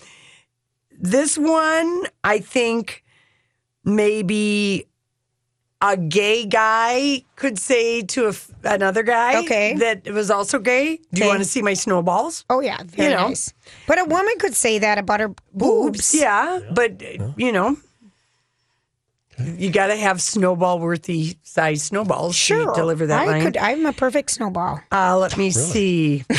this 0.99 1.37
one, 1.37 2.05
I 2.25 2.39
think 2.39 3.05
maybe 3.85 4.87
a 5.83 5.97
gay 5.97 6.47
guy 6.47 7.23
could 7.37 7.59
say 7.59 8.01
to 8.03 8.25
a 8.27 8.29
f 8.31 8.51
another 8.65 9.03
guy 9.03 9.37
Okay. 9.45 9.75
that 9.75 10.09
was 10.09 10.31
also 10.31 10.59
gay. 10.59 10.97
Do 10.97 11.21
you 11.21 11.25
Okay. 11.25 11.29
want 11.29 11.41
to 11.43 11.49
see 11.49 11.61
my 11.61 11.75
snowballs? 11.75 12.45
Oh 12.49 12.61
yeah, 12.61 12.79
very 12.87 13.11
You 13.11 13.17
know. 13.17 13.29
nice. 13.29 13.53
But 13.87 13.99
a 13.99 14.05
woman 14.05 14.35
could 14.39 14.55
say 14.55 14.79
that 14.79 14.97
about 14.97 15.21
her 15.21 15.35
boobs. 15.53 16.15
Yeah, 16.15 16.61
but 16.73 17.03
uh, 17.03 17.29
you 17.37 17.53
know. 17.53 17.77
You 19.39 19.71
got 19.71 19.89
to 19.89 19.97
have 19.97 20.23
snowball 20.23 20.79
worthy 20.79 21.37
size 21.43 21.83
snowballs 21.83 22.35
Sure. 22.35 22.73
to 22.73 22.81
deliver 22.81 23.07
that 23.07 23.23
I 23.23 23.27
line. 23.27 23.43
could. 23.43 23.57
I'm 23.59 23.85
a 23.85 23.93
perfect 23.93 24.31
snowball. 24.31 24.81
Uh, 24.91 25.19
let 25.19 25.37
me 25.37 25.51
see. 25.51 26.25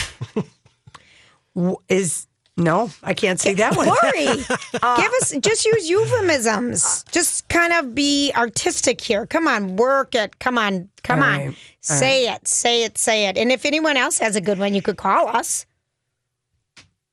Is 1.90 2.28
no, 2.56 2.90
I 3.04 3.14
can't 3.14 3.40
say 3.40 3.54
that 3.56 3.76
one. 3.76 3.88
Lori, 3.88 4.26
give 4.36 5.12
us 5.22 5.34
just 5.40 5.66
use 5.66 5.90
euphemisms. 5.90 7.04
Just 7.12 7.48
kind 7.50 7.72
of 7.74 7.94
be 7.96 8.32
artistic 8.36 9.00
here. 9.02 9.26
Come 9.28 9.48
on, 9.48 9.76
work 9.76 10.16
it. 10.16 10.40
Come 10.40 10.58
on, 10.58 10.90
come 11.04 11.20
All 11.20 11.26
on. 11.30 11.38
right. 11.40 11.48
All 11.50 11.54
Say 11.82 12.28
it, 12.32 12.48
say 12.48 12.84
it, 12.84 12.98
say 12.98 13.28
it. 13.28 13.38
And 13.38 13.52
if 13.52 13.66
anyone 13.66 13.96
else 13.96 14.18
has 14.20 14.36
a 14.36 14.42
good 14.42 14.58
one, 14.60 14.74
you 14.74 14.82
could 14.82 14.98
call 14.98 15.28
us. 15.30 15.66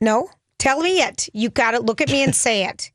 No, 0.00 0.28
tell 0.58 0.80
me 0.80 1.00
it. 1.02 1.28
You 1.32 1.48
got 1.50 1.72
to 1.72 1.78
look 1.80 2.00
at 2.00 2.10
me 2.10 2.22
and 2.22 2.34
say 2.34 2.64
it. 2.66 2.90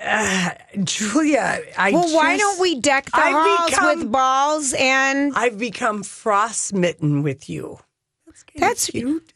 Uh, 0.00 0.50
Julia, 0.84 1.60
I 1.76 1.90
well, 1.90 2.14
why 2.14 2.36
don't 2.36 2.60
we 2.60 2.80
deck 2.80 3.06
the 3.06 3.16
I've 3.18 3.32
halls 3.34 3.70
become- 3.70 3.98
with 3.98 4.12
balls 4.12 4.74
and 4.78 5.32
I've 5.34 5.58
become 5.58 6.02
frost 6.02 6.70
frostmitten 6.70 7.22
with 7.22 7.48
you. 7.50 7.80
that's 8.56 8.86
cute. 8.86 9.32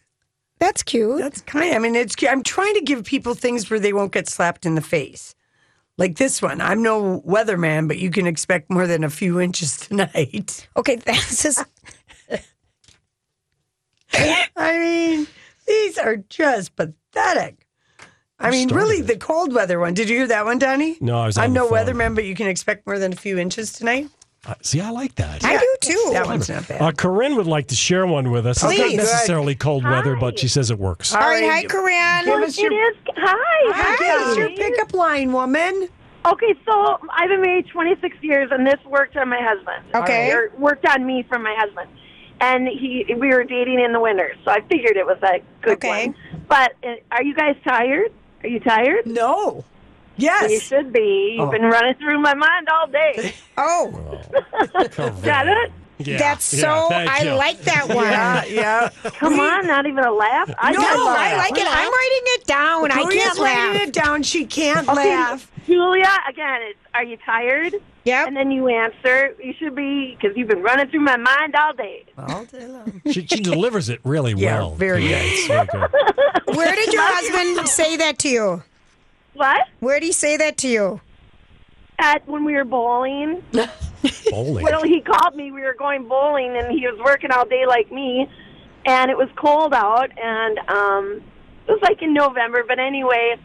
That's 0.59 0.83
cute. 0.85 1.19
That's 1.19 1.41
kind. 1.41 1.71
Of, 1.71 1.77
I 1.77 1.79
mean, 1.81 1.97
it's. 1.97 2.15
cute. 2.15 2.31
I'm 2.31 2.45
trying 2.45 2.75
to 2.75 2.81
give 2.83 3.05
people 3.05 3.35
things 3.35 3.69
where 3.69 3.81
they 3.81 3.93
won't 3.93 4.13
get 4.13 4.29
slapped 4.29 4.65
in 4.65 4.77
the 4.77 4.81
face, 4.81 5.35
like 5.99 6.19
this 6.19 6.41
one. 6.41 6.61
I'm 6.61 6.83
no 6.83 7.21
weatherman, 7.27 7.89
but 7.89 7.99
you 7.99 8.11
can 8.11 8.29
expect 8.29 8.71
more 8.71 8.87
than 8.87 9.03
a 9.03 9.11
few 9.11 9.41
inches 9.41 9.77
tonight. 9.89 10.69
okay. 10.77 10.95
That's 11.05 11.43
just 11.43 11.65
I 14.57 14.79
mean, 14.79 15.27
these 15.67 15.99
are 15.99 16.17
just 16.17 16.77
pathetic. 16.77 17.67
I 18.43 18.51
mean, 18.51 18.69
really, 18.69 18.99
it. 18.99 19.07
the 19.07 19.17
cold 19.17 19.53
weather 19.55 19.79
one. 19.79 19.95
Did 19.95 20.09
you 20.09 20.17
hear 20.19 20.27
that 20.27 20.45
one, 20.45 20.59
Donnie? 20.59 20.97
No, 21.01 21.19
I 21.21 21.27
was 21.27 21.39
on 21.39 21.45
I'm 21.45 21.53
the 21.55 21.61
no 21.61 21.71
weatherman, 21.71 22.15
but 22.15 22.25
you 22.25 22.35
can 22.35 22.49
expect 22.49 22.87
more 22.87 22.99
than 22.99 23.13
a 23.13 23.17
few 23.17 23.39
inches 23.39 23.73
tonight. 23.73 24.09
Uh, 24.45 24.55
see, 24.61 24.81
I 24.81 24.91
like 24.91 25.15
that. 25.15 25.45
I 25.45 25.57
do 25.57 25.77
too. 25.81 26.11
That 26.13 26.27
one's 26.27 26.49
not 26.49 26.67
bad. 26.67 26.83
Uh, 26.83 26.91
Corinne 26.91 27.37
would 27.37 27.47
like 27.47 27.69
to 27.69 27.77
share 27.77 28.05
one 28.09 28.33
with 28.33 28.45
us. 28.45 28.57
It's 28.65 28.77
not 28.77 28.93
necessarily 28.95 29.55
cold 29.55 29.85
weather, 29.85 30.17
but 30.17 30.37
she 30.39 30.49
says 30.49 30.71
it 30.73 30.79
works. 30.81 31.15
all 31.15 31.21
right. 31.21 31.45
Hi, 31.49 31.65
Corinne. 31.65 32.25
Give 32.25 32.43
us 32.43 32.59
your, 32.59 32.73
It 32.73 32.75
is. 32.75 32.97
Hi. 33.19 33.73
Hi, 33.73 33.97
give 33.99 34.27
us 34.29 34.37
your 34.37 34.51
pickup 34.51 34.95
line, 34.95 35.33
woman. 35.33 35.89
Okay, 36.27 36.55
so 36.65 36.99
I've 37.11 37.29
been 37.29 37.41
married 37.43 37.67
26 37.69 38.17
years, 38.23 38.49
and 38.53 38.67
this 38.67 38.79
worked 38.87 39.17
on 39.17 39.29
my 39.29 39.41
husband. 39.41 39.85
Okay. 39.95 40.33
Or 40.33 40.51
worked 40.59 40.87
on 40.87 41.07
me 41.07 41.25
from 41.29 41.43
my 41.45 41.55
husband. 41.57 41.89
And 42.41 42.67
he, 42.67 43.05
we 43.17 43.29
were 43.29 43.45
dating 43.45 43.79
in 43.81 43.93
the 43.93 44.01
winter, 44.01 44.33
so 44.45 44.51
I 44.51 44.61
figured 44.63 44.97
it 44.97 45.07
was 45.07 45.19
a 45.23 45.41
good 45.63 45.75
Okay. 45.75 46.09
one. 46.09 46.17
But 46.49 46.73
uh, 46.85 46.95
are 47.13 47.23
you 47.23 47.35
guys 47.35 47.55
tired? 47.65 48.13
Are 48.43 48.49
you 48.49 48.61
tired? 48.61 49.07
No. 49.07 49.65
Yes. 50.17 50.51
You 50.51 50.61
should 50.61 50.93
be. 50.93 51.37
You've 51.39 51.49
Oh. 51.49 51.51
been 51.51 51.63
running 51.63 51.95
through 51.95 52.19
my 52.21 52.35
mind 52.35 52.69
all 52.69 52.87
day. 52.87 53.35
Oh, 53.59 54.19
oh. 54.75 55.11
Got 55.23 55.47
it? 55.49 55.71
Yeah, 56.07 56.19
that's 56.19 56.45
so. 56.45 56.87
thank 56.89 57.11
I 57.11 57.23
you. 57.25 57.35
like 57.35 57.61
that 57.63 57.89
one. 57.89 58.05
Yeah, 58.07 58.45
yeah. 58.45 58.89
Come 59.19 59.39
on, 59.41 59.67
not 59.67 59.87
even 59.87 60.05
a 60.05 60.13
laugh. 60.13 60.53
I 60.59 60.73
No, 60.73 60.81
laugh. 60.81 61.19
I 61.19 61.37
like 61.37 61.53
it. 61.53 61.67
I'm 61.69 61.93
writing 61.93 62.23
it 62.25 62.47
down. 62.47 62.91
I 62.91 63.03
can't 63.05 63.39
writing 63.39 63.73
laugh. 63.75 63.89
it 63.89 63.93
down. 63.93 64.23
She 64.23 64.47
can't 64.47 64.89
Okay, 64.89 65.11
laugh. 65.17 65.51
Julia, 65.67 66.11
again, 66.29 66.59
it's, 66.63 66.79
are 66.95 67.05
you 67.05 67.17
tired? 67.25 67.75
Yep. 68.05 68.27
And 68.27 68.37
then 68.37 68.51
you 68.51 68.67
answer, 68.67 69.33
you 69.43 69.55
should 69.59 69.77
be, 69.77 70.17
because 70.21 70.37
you've 70.37 70.49
been 70.49 70.63
running 70.63 70.89
through 70.89 71.01
my 71.03 71.17
mind 71.17 71.55
all 71.55 71.73
day. 71.73 72.05
All 72.19 72.45
day 72.47 72.67
long. 72.67 73.01
She, 73.07 73.25
she 73.27 73.41
delivers 73.41 73.89
it 73.89 74.01
really 74.03 74.33
Yeah, 74.33 74.59
well. 74.59 74.75
very 74.75 75.03
good. 75.03 75.23
It's 75.25 75.47
very 75.47 75.67
good. 75.67 76.57
Where 76.57 76.75
did 76.75 76.93
your 76.93 77.03
husband 77.05 77.69
say 77.69 77.97
that 77.99 78.19
to 78.21 78.29
you? 78.29 78.63
What? 79.35 79.69
Where 79.79 80.01
did 80.01 80.07
he 80.07 80.13
say 80.13 80.37
that 80.37 80.59
to 80.59 80.69
you? 80.69 81.01
At 82.03 82.27
when 82.27 82.45
we 82.45 82.55
were 82.55 82.65
bowling. 82.65 83.43
Bowling. 84.31 84.65
Well, 84.65 84.83
he 84.83 85.01
called 85.01 85.37
me. 85.37 85.53
We 85.53 85.63
were 85.63 85.77
going 85.79 86.09
bowling, 86.09 86.57
and 86.57 86.73
he 86.73 86.85
was 86.89 86.99
working 87.05 87.31
all 87.31 87.47
day 87.47 87.65
like 87.67 87.93
me, 87.93 88.29
and 88.85 89.09
it 89.09 89.17
was 89.17 89.29
cold 89.37 89.73
out, 89.73 90.11
and 90.19 90.59
um, 90.69 91.23
it 91.69 91.71
was 91.71 91.81
like 91.83 92.03
in 92.03 92.13
November. 92.13 92.65
But 92.67 92.81
anyway, 92.81 93.37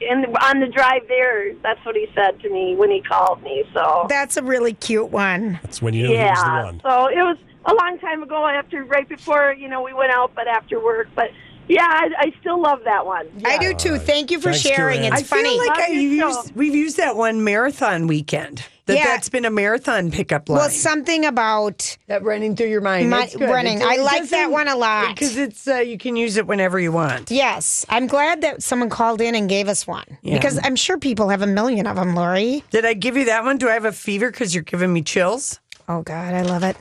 in 0.00 0.24
on 0.42 0.58
the 0.58 0.66
drive 0.66 1.06
there, 1.06 1.54
that's 1.62 1.84
what 1.84 1.94
he 1.94 2.06
said 2.14 2.40
to 2.40 2.50
me 2.50 2.74
when 2.74 2.90
he 2.90 3.00
called 3.00 3.42
me. 3.42 3.62
So 3.72 4.06
That's 4.08 4.36
a 4.36 4.42
really 4.42 4.72
cute 4.72 5.10
one. 5.10 5.60
That's 5.62 5.80
when 5.80 5.94
you 5.94 6.04
know 6.04 6.10
he 6.10 6.16
was 6.16 6.42
the 6.42 6.46
yeah, 6.46 6.64
one. 6.64 6.80
so 6.80 7.06
it 7.06 7.22
was 7.22 7.36
a 7.66 7.74
long 7.74 7.98
time 8.00 8.22
ago. 8.24 8.44
After 8.46 8.84
right 8.84 9.08
before 9.08 9.54
you 9.56 9.68
know 9.68 9.82
we 9.82 9.94
went 9.94 10.10
out, 10.10 10.32
but 10.34 10.48
after 10.48 10.82
work. 10.82 11.08
But 11.14 11.30
yeah, 11.68 11.86
I, 11.88 12.08
I 12.18 12.32
still 12.40 12.60
love 12.60 12.80
that 12.84 13.06
one. 13.06 13.28
I 13.44 13.58
do 13.58 13.74
too. 13.74 13.98
Thank 13.98 14.30
you 14.30 14.38
for 14.38 14.50
Thanks, 14.52 14.60
sharing. 14.60 14.98
Corinne. 15.00 15.12
It's 15.12 15.22
I 15.22 15.24
funny. 15.24 15.48
feel 15.50 15.66
like 15.66 15.78
I 15.78 15.86
your 15.88 16.28
used, 16.28 16.54
we've 16.56 16.74
used 16.74 16.96
that 16.98 17.16
one 17.16 17.42
marathon 17.44 18.06
weekend. 18.06 18.64
That 18.86 18.96
Yeah. 18.98 19.04
that's 19.06 19.30
been 19.30 19.46
a 19.46 19.50
marathon 19.50 20.10
pickup 20.10 20.46
line. 20.46 20.58
well, 20.58 20.68
something 20.68 21.24
about 21.24 21.96
that 22.06 22.22
running 22.22 22.54
through 22.54 22.66
your 22.68 22.82
mind. 22.82 23.08
My- 23.08 23.20
That's 23.20 23.34
good. 23.34 23.48
running. 23.48 23.82
I 23.82 23.96
like 23.96 24.28
that 24.28 24.50
one 24.50 24.68
a 24.68 24.76
lot. 24.76 25.14
because 25.14 25.38
it's 25.38 25.66
uh, 25.66 25.76
you 25.76 25.96
can 25.96 26.16
use 26.16 26.36
it 26.36 26.46
whenever 26.46 26.78
you 26.78 26.92
want. 26.92 27.30
yes. 27.30 27.86
I'm 27.88 28.06
glad 28.06 28.42
that 28.42 28.62
someone 28.62 28.90
called 28.90 29.22
in 29.22 29.34
and 29.34 29.48
gave 29.48 29.68
us 29.68 29.86
one 29.86 30.04
Yeah. 30.20 30.34
because 30.36 30.60
I'm 30.62 30.76
sure 30.76 30.98
people 30.98 31.30
have 31.30 31.40
a 31.40 31.46
million 31.46 31.86
of 31.86 31.96
them, 31.96 32.14
Lori. 32.14 32.62
Did 32.72 32.84
I 32.84 32.92
give 32.92 33.16
you 33.16 33.24
that 33.24 33.42
one? 33.42 33.56
Do 33.56 33.70
I 33.70 33.72
have 33.72 33.86
a 33.86 33.92
fever 33.92 34.30
because 34.30 34.54
you're 34.54 34.64
giving 34.64 34.92
me 34.92 35.00
chills? 35.00 35.60
Oh 35.88 36.02
God, 36.02 36.34
I 36.34 36.42
love 36.42 36.62
it. 36.62 36.76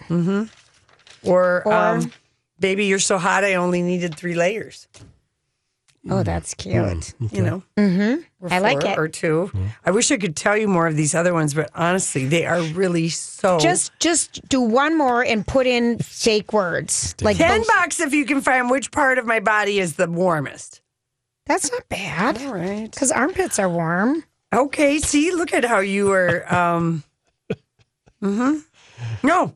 Or, 1.23 1.63
Or- 1.65 1.71
um, 1.73 2.11
baby, 2.59 2.85
you're 2.85 2.99
so 2.99 3.17
hot. 3.17 3.43
I 3.43 3.55
only 3.55 3.81
needed 3.81 4.15
three 4.15 4.35
layers. 4.35 4.87
Oh, 6.09 6.21
that's 6.21 6.53
cute. 6.53 7.13
You 7.31 7.41
know, 7.41 7.63
Mm-hmm. 7.77 8.47
I 8.53 8.59
like 8.59 8.81
four 8.81 8.91
it. 8.91 8.97
Or 8.99 9.07
two. 9.07 9.51
I 9.85 9.91
wish 9.91 10.11
I 10.11 10.17
could 10.17 10.35
tell 10.35 10.57
you 10.57 10.67
more 10.67 10.85
of 10.85 10.97
these 10.97 11.15
other 11.15 11.33
ones, 11.33 11.53
but 11.53 11.69
honestly, 11.73 12.25
they 12.25 12.45
are 12.45 12.61
really 12.61 13.07
so. 13.07 13.57
Just 13.57 13.97
just 14.01 14.41
do 14.49 14.59
one 14.59 14.97
more 14.97 15.23
and 15.23 15.47
put 15.47 15.65
in 15.65 15.99
fake 15.99 16.51
words 16.51 17.15
like 17.21 17.37
ten 17.37 17.59
those- 17.59 17.67
bucks 17.67 17.99
if 18.01 18.13
you 18.13 18.25
can 18.25 18.41
find 18.41 18.69
which 18.69 18.91
part 18.91 19.17
of 19.17 19.25
my 19.25 19.39
body 19.39 19.79
is 19.79 19.95
the 19.95 20.09
warmest. 20.09 20.81
That's 21.45 21.71
not 21.71 21.87
bad. 21.87 22.41
All 22.41 22.53
right. 22.53 22.91
Because 22.91 23.11
armpits 23.11 23.57
are 23.57 23.69
warm. 23.69 24.25
Okay. 24.53 24.99
See, 24.99 25.31
look 25.31 25.53
at 25.53 25.63
how 25.63 25.79
you 25.79 26.07
were. 26.07 26.45
Um, 26.53 27.03
mm-hmm. 28.21 28.57
No. 29.25 29.53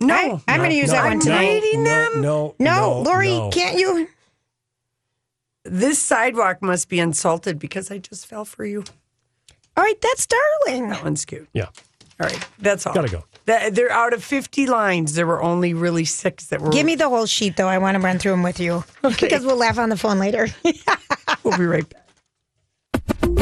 No. 0.00 0.42
I, 0.48 0.54
am 0.54 0.58
going 0.60 0.70
to 0.70 0.76
use 0.76 0.88
no, 0.88 0.94
that 0.94 1.04
one 1.04 1.20
tonight. 1.20 1.62
Rating 1.62 1.84
no, 1.84 1.90
them? 1.90 2.20
No, 2.20 2.54
No, 2.58 2.80
no, 2.80 3.02
Lori, 3.02 3.28
no. 3.28 3.50
can't 3.50 3.78
you? 3.78 4.08
This 5.64 5.98
sidewalk 5.98 6.60
must 6.60 6.88
be 6.88 7.00
insulted 7.00 7.58
because 7.58 7.90
I 7.90 7.98
just 7.98 8.26
fell 8.26 8.44
for 8.44 8.64
you. 8.64 8.84
All 9.76 9.82
right, 9.82 10.00
that's 10.00 10.26
darling. 10.26 10.90
That 10.90 11.02
one's 11.02 11.24
cute. 11.24 11.48
Yeah. 11.52 11.68
All 12.20 12.28
right. 12.28 12.48
That's 12.60 12.86
all. 12.86 12.94
Gotta 12.94 13.08
go. 13.08 13.24
That, 13.46 13.74
they're 13.74 13.90
out 13.90 14.12
of 14.12 14.22
50 14.22 14.66
lines. 14.66 15.14
There 15.14 15.26
were 15.26 15.42
only 15.42 15.74
really 15.74 16.04
six 16.04 16.46
that 16.46 16.60
were. 16.60 16.70
Give 16.70 16.86
me 16.86 16.94
the 16.94 17.08
whole 17.08 17.26
sheet, 17.26 17.56
though. 17.56 17.66
I 17.66 17.78
want 17.78 17.96
to 17.96 18.00
run 18.00 18.18
through 18.18 18.32
them 18.32 18.42
with 18.42 18.60
you. 18.60 18.84
Because 19.20 19.44
we'll 19.44 19.56
laugh 19.56 19.78
on 19.78 19.88
the 19.88 19.96
phone 19.96 20.18
later. 20.18 20.48
We'll 21.42 21.58
be 21.58 21.66
right 21.66 21.86
back. 21.86 22.03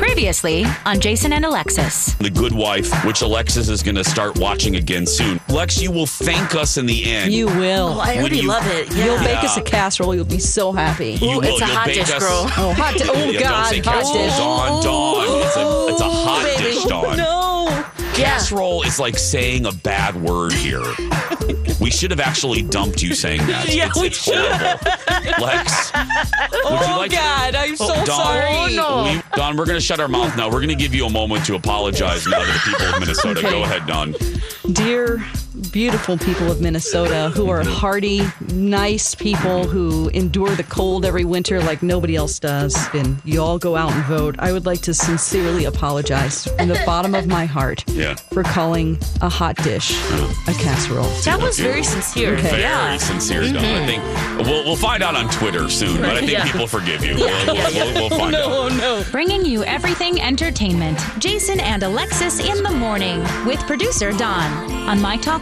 Previously 0.03 0.65
on 0.85 0.99
Jason 0.99 1.33
and 1.33 1.45
Alexis. 1.45 2.15
The 2.15 2.29
Good 2.29 2.53
Wife, 2.53 2.93
which 3.05 3.23
Alexis 3.23 3.69
is 3.69 3.85
going 3.85 3.95
to 3.95 4.03
start 4.03 4.37
watching 4.37 4.75
again 4.75 5.07
soon. 5.07 5.39
Lex, 5.49 5.81
you 5.81 5.93
will 5.93 6.07
thank 6.07 6.57
us 6.57 6.77
in 6.77 6.87
the 6.87 7.05
end. 7.05 7.33
You 7.33 7.47
will. 7.47 7.95
Oh, 7.95 8.01
I 8.01 8.17
already 8.19 8.39
you- 8.41 8.49
love 8.49 8.67
it. 8.67 8.93
Yeah. 8.93 9.05
You'll 9.05 9.19
bake 9.21 9.45
us 9.45 9.57
a 9.57 9.63
casserole. 9.63 10.13
You'll 10.13 10.25
be 10.25 10.41
so 10.41 10.73
happy. 10.73 11.13
You 11.13 11.29
Ooh, 11.29 11.37
will. 11.37 11.45
it's 11.45 11.61
a 11.61 11.67
hot 11.67 11.87
dish, 11.87 12.11
girl. 12.19 12.51
Oh, 12.59 12.75
hot 12.77 12.99
di- 12.99 13.05
oh, 13.09 13.31
Yeah, 13.31 13.41
God. 13.43 13.63
Don't 13.63 13.85
say 13.85 13.91
hot 13.91 14.13
dish. 14.13 14.37
Dawn. 14.37 14.83
Dawn. 14.83 15.43
It's 15.47 15.57
a, 15.57 15.87
it's 15.93 16.01
a 16.01 16.11
hot 16.11 16.43
oh, 16.43 16.59
baby. 16.59 16.75
dish, 16.75 16.85
Dawn. 16.85 17.17
No. 17.17 17.42
Casserole 18.15 18.83
is 18.83 18.99
like 19.01 19.17
saying 19.19 19.67
a 19.67 19.73
bad 19.73 20.15
word 20.17 20.53
here. 20.53 20.83
we 21.81 21.91
should 21.91 22.11
have 22.11 22.21
actually 22.21 22.63
dumped 22.63 23.03
you 23.03 23.15
saying 23.15 23.41
that. 23.47 23.75
Yeah, 23.75 23.87
it's, 23.89 24.01
we 24.01 24.07
it's 24.09 24.25
horrible. 24.25 24.81
Lex, 25.45 25.93
would 25.93 26.63
Oh, 26.65 26.87
you 26.91 26.97
like 26.99 27.11
to- 27.11 27.17
God. 27.17 27.55
I'm 27.55 27.77
so 27.77 27.89
Dawn, 28.05 28.07
sorry. 28.07 28.51
we- 28.73 28.79
oh, 28.81 29.23
Dawn, 29.35 29.57
we're 29.57 29.65
going 29.67 29.79
to 29.79 29.85
shut 29.85 29.99
our 30.01 30.09
mouth 30.09 30.37
now. 30.37 30.47
We're 30.47 30.59
going 30.61 30.69
to 30.69 30.75
give 30.75 30.95
you 30.95 31.07
a 31.07 31.11
moment 31.11 31.45
to 31.47 31.55
apologize 31.55 32.27
now 32.27 32.39
to 32.41 32.47
the 32.47 32.61
people 32.65 32.87
of 32.87 33.01
Minnesota. 33.01 33.41
Okay. 33.41 33.51
Go 33.51 33.63
ahead, 33.65 33.87
Don. 33.87 34.15
Dear 34.73 35.25
beautiful 35.71 36.17
people 36.19 36.51
of 36.51 36.61
Minnesota 36.61 37.31
who 37.35 37.51
are 37.51 37.63
hardy, 37.65 38.23
nice 38.53 39.15
people 39.15 39.65
who 39.65 40.09
endure 40.11 40.55
the 40.55 40.63
cold 40.63 41.05
every 41.05 41.25
winter 41.25 41.61
like 41.63 41.83
nobody 41.83 42.17
else 42.17 42.39
does, 42.39 42.77
and 42.95 43.21
you 43.25 43.41
all 43.43 43.59
go 43.59 43.77
out 43.77 43.93
and 43.93 44.05
vote, 44.05 44.37
I 44.39 44.53
would 44.53 44.67
like 44.67 44.81
to 44.83 44.95
sincerely 44.95 45.65
apologize 45.67 46.47
from 46.47 46.69
the 46.69 46.81
bottom 46.87 47.15
of 47.15 47.27
my 47.27 47.45
heart 47.45 47.85
Yeah. 47.89 48.15
for 48.33 48.43
calling 48.43 48.99
a 49.21 49.29
hot 49.29 49.57
dish 49.57 49.93
a 50.49 50.53
casserole. 50.55 51.09
That 51.25 51.41
was 51.41 51.59
very 51.59 51.83
sincere. 51.83 52.35
Okay. 52.35 52.43
Very 52.51 52.63
Yeah. 52.63 52.97
sincere, 52.97 53.43
Dawn. 53.53 53.57
I 53.65 53.87
think 53.87 54.03
we'll, 54.47 54.65
we'll 54.65 54.77
find 54.77 55.03
out 55.03 55.15
on 55.15 55.29
Twitter 55.31 55.69
soon, 55.69 55.99
but 56.01 56.11
I 56.17 56.21
think 56.21 56.33
Yeah. 56.33 56.51
people 56.51 56.67
forgive 56.67 57.05
you. 57.05 57.15
We'll, 57.17 57.47
we'll, 57.47 57.55
we'll, 57.55 57.95
we'll 58.09 58.19
find 58.19 58.35
out. 58.35 58.43
Oh, 58.51 58.69
no. 58.69 59.05
Bringing 59.11 59.45
you 59.45 59.65
everything 59.65 60.21
entertainment. 60.21 60.99
Jason 61.19 61.61
and 61.61 61.83
Alexis 61.83 62.41
in 62.41 62.63
the 62.63 62.71
morning 62.71 63.21
with 63.47 63.61
producer 63.67 64.13
Don 64.13 64.73
on 64.89 65.01
My 65.01 65.17
Talk 65.17 65.42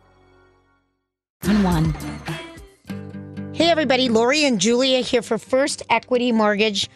On 1.47 1.63
one. 1.63 1.93
Hey, 3.53 3.69
everybody. 3.69 4.09
Lori 4.09 4.45
and 4.45 4.61
Julia 4.61 4.99
here 4.99 5.23
for 5.23 5.39
First 5.39 5.81
Equity 5.89 6.31
Mortgage. 6.31 6.87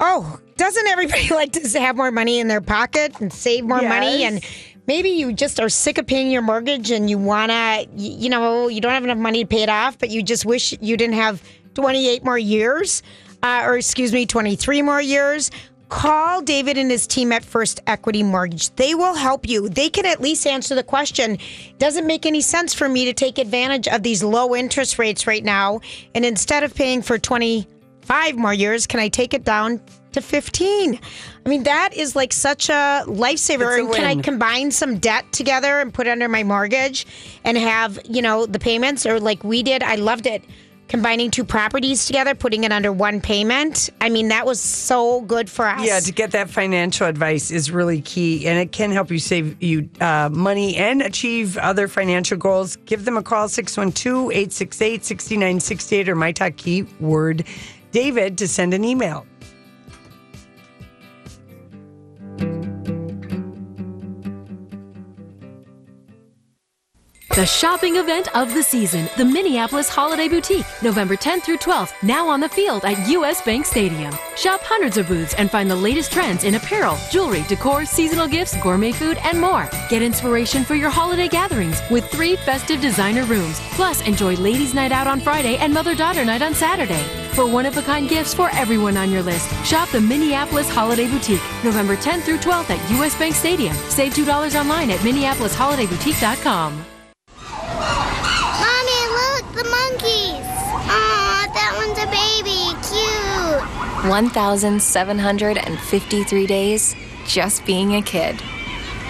Oh, 0.00 0.40
doesn't 0.56 0.86
everybody 0.86 1.28
like 1.34 1.52
to 1.52 1.80
have 1.80 1.96
more 1.96 2.10
money 2.10 2.40
in 2.40 2.48
their 2.48 2.62
pocket 2.62 3.20
and 3.20 3.30
save 3.32 3.64
more 3.64 3.82
money? 3.82 4.24
And 4.24 4.42
maybe 4.86 5.10
you 5.10 5.32
just 5.32 5.60
are 5.60 5.68
sick 5.68 5.98
of 5.98 6.06
paying 6.06 6.30
your 6.30 6.42
mortgage 6.42 6.90
and 6.90 7.10
you 7.10 7.18
want 7.18 7.52
to, 7.52 7.86
you 7.96 8.30
know, 8.30 8.68
you 8.68 8.80
don't 8.80 8.92
have 8.92 9.04
enough 9.04 9.18
money 9.18 9.44
to 9.44 9.46
pay 9.48 9.62
it 9.62 9.68
off, 9.68 9.98
but 9.98 10.08
you 10.08 10.22
just 10.22 10.46
wish 10.46 10.74
you 10.80 10.96
didn't 10.96 11.16
have 11.16 11.42
28 11.74 12.24
more 12.24 12.38
years, 12.38 13.02
uh, 13.42 13.62
or 13.66 13.76
excuse 13.76 14.12
me, 14.12 14.24
23 14.24 14.80
more 14.80 15.02
years. 15.02 15.50
Call 15.88 16.42
David 16.42 16.76
and 16.76 16.90
his 16.90 17.06
team 17.06 17.30
at 17.30 17.44
First 17.44 17.80
Equity 17.86 18.22
Mortgage. 18.22 18.74
They 18.74 18.94
will 18.94 19.14
help 19.14 19.48
you. 19.48 19.68
They 19.68 19.88
can 19.88 20.04
at 20.04 20.20
least 20.20 20.46
answer 20.46 20.74
the 20.74 20.82
question 20.82 21.38
Doesn't 21.78 22.06
make 22.06 22.26
any 22.26 22.40
sense 22.40 22.74
for 22.74 22.88
me 22.88 23.04
to 23.04 23.12
take 23.12 23.38
advantage 23.38 23.86
of 23.86 24.02
these 24.02 24.22
low 24.22 24.56
interest 24.56 24.98
rates 24.98 25.26
right 25.26 25.44
now? 25.44 25.80
And 26.14 26.24
instead 26.24 26.64
of 26.64 26.74
paying 26.74 27.02
for 27.02 27.18
25 27.18 28.36
more 28.36 28.52
years, 28.52 28.86
can 28.86 28.98
I 28.98 29.08
take 29.08 29.32
it 29.32 29.44
down 29.44 29.80
to 30.12 30.20
15? 30.20 30.98
I 31.44 31.48
mean, 31.48 31.62
that 31.62 31.94
is 31.94 32.16
like 32.16 32.32
such 32.32 32.68
a 32.68 33.04
lifesaver. 33.06 33.78
A 33.78 33.84
and 33.84 33.94
can 33.94 34.04
I 34.04 34.20
combine 34.20 34.72
some 34.72 34.98
debt 34.98 35.30
together 35.30 35.78
and 35.78 35.94
put 35.94 36.08
it 36.08 36.10
under 36.10 36.28
my 36.28 36.42
mortgage 36.42 37.06
and 37.44 37.56
have, 37.56 38.00
you 38.04 38.22
know, 38.22 38.44
the 38.44 38.58
payments 38.58 39.06
or 39.06 39.20
like 39.20 39.44
we 39.44 39.62
did? 39.62 39.84
I 39.84 39.94
loved 39.94 40.26
it. 40.26 40.42
Combining 40.88 41.30
two 41.30 41.44
properties 41.44 42.06
together, 42.06 42.34
putting 42.34 42.64
it 42.64 42.72
under 42.72 42.92
one 42.92 43.20
payment. 43.20 43.90
I 44.00 44.08
mean, 44.08 44.28
that 44.28 44.46
was 44.46 44.60
so 44.60 45.20
good 45.22 45.50
for 45.50 45.66
us. 45.66 45.84
Yeah, 45.84 45.98
to 45.98 46.12
get 46.12 46.30
that 46.30 46.48
financial 46.48 47.08
advice 47.08 47.50
is 47.50 47.72
really 47.72 48.00
key, 48.00 48.46
and 48.46 48.56
it 48.58 48.70
can 48.72 48.92
help 48.92 49.10
you 49.10 49.18
save 49.18 49.60
you 49.62 49.90
uh, 50.00 50.30
money 50.32 50.76
and 50.76 51.02
achieve 51.02 51.58
other 51.58 51.88
financial 51.88 52.38
goals. 52.38 52.76
Give 52.86 53.04
them 53.04 53.16
a 53.16 53.22
call 53.22 53.48
612-868-6968 53.48 56.08
or 56.08 56.14
my 56.14 56.30
talk 56.30 56.56
keyword 56.56 57.44
David 57.90 58.38
to 58.38 58.46
send 58.46 58.72
an 58.74 58.84
email. 58.84 59.26
The 67.36 67.44
shopping 67.44 67.96
event 67.96 68.34
of 68.34 68.54
the 68.54 68.62
season, 68.62 69.10
the 69.18 69.24
Minneapolis 69.26 69.90
Holiday 69.90 70.26
Boutique, 70.26 70.64
November 70.82 71.16
10th 71.16 71.42
through 71.42 71.58
12th, 71.58 71.92
now 72.02 72.26
on 72.26 72.40
the 72.40 72.48
field 72.48 72.86
at 72.86 73.10
US 73.10 73.42
Bank 73.42 73.66
Stadium. 73.66 74.10
Shop 74.36 74.62
hundreds 74.62 74.96
of 74.96 75.06
booths 75.06 75.34
and 75.34 75.50
find 75.50 75.70
the 75.70 75.76
latest 75.76 76.10
trends 76.10 76.44
in 76.44 76.54
apparel, 76.54 76.96
jewelry, 77.10 77.42
decor, 77.46 77.84
seasonal 77.84 78.26
gifts, 78.26 78.56
gourmet 78.62 78.90
food, 78.90 79.18
and 79.22 79.38
more. 79.38 79.68
Get 79.90 80.00
inspiration 80.00 80.64
for 80.64 80.76
your 80.76 80.88
holiday 80.88 81.28
gatherings 81.28 81.78
with 81.90 82.08
three 82.08 82.36
festive 82.36 82.80
designer 82.80 83.24
rooms. 83.26 83.60
Plus, 83.72 84.00
enjoy 84.08 84.34
Ladies' 84.36 84.72
Night 84.72 84.90
Out 84.90 85.06
on 85.06 85.20
Friday 85.20 85.58
and 85.58 85.74
Mother 85.74 85.94
Daughter 85.94 86.24
Night 86.24 86.40
on 86.40 86.54
Saturday. 86.54 87.02
For 87.34 87.44
one 87.46 87.66
of 87.66 87.76
a 87.76 87.82
kind 87.82 88.08
gifts 88.08 88.32
for 88.32 88.48
everyone 88.54 88.96
on 88.96 89.10
your 89.10 89.22
list, 89.22 89.46
shop 89.62 89.90
the 89.90 90.00
Minneapolis 90.00 90.70
Holiday 90.70 91.06
Boutique, 91.06 91.42
November 91.62 91.96
10th 91.96 92.22
through 92.22 92.38
12th 92.38 92.70
at 92.70 92.90
US 92.98 93.14
Bank 93.18 93.34
Stadium. 93.34 93.76
Save 93.90 94.14
$2 94.14 94.58
online 94.58 94.90
at 94.90 95.00
MinneapolisHolidayBoutique.com. 95.00 96.86
Mommy, 97.76 99.02
look, 99.18 99.44
the 99.54 99.64
monkeys. 99.64 100.46
Aw, 100.88 101.46
that 101.54 101.72
one's 101.76 101.98
a 101.98 102.08
baby. 102.08 102.72
Cute. 102.86 103.95
1,753 104.08 106.46
days 106.46 106.94
just 107.26 107.66
being 107.66 107.96
a 107.96 108.02
kid. 108.02 108.40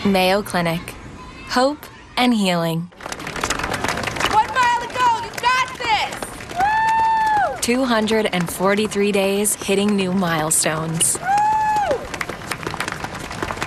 Mayo 0.05 0.43
Clinic. 0.43 0.81
Hope 1.49 1.85
and 2.17 2.33
healing. 2.33 2.91
One 4.31 4.47
mile 4.55 4.81
to 4.81 4.87
go. 4.95 5.19
You 5.23 5.31
got 5.43 5.79
this. 5.79 6.15
Woo! 6.55 7.57
243 7.61 9.13
days 9.13 9.55
hitting 9.55 9.95
new 9.95 10.13
milestones. 10.13 11.19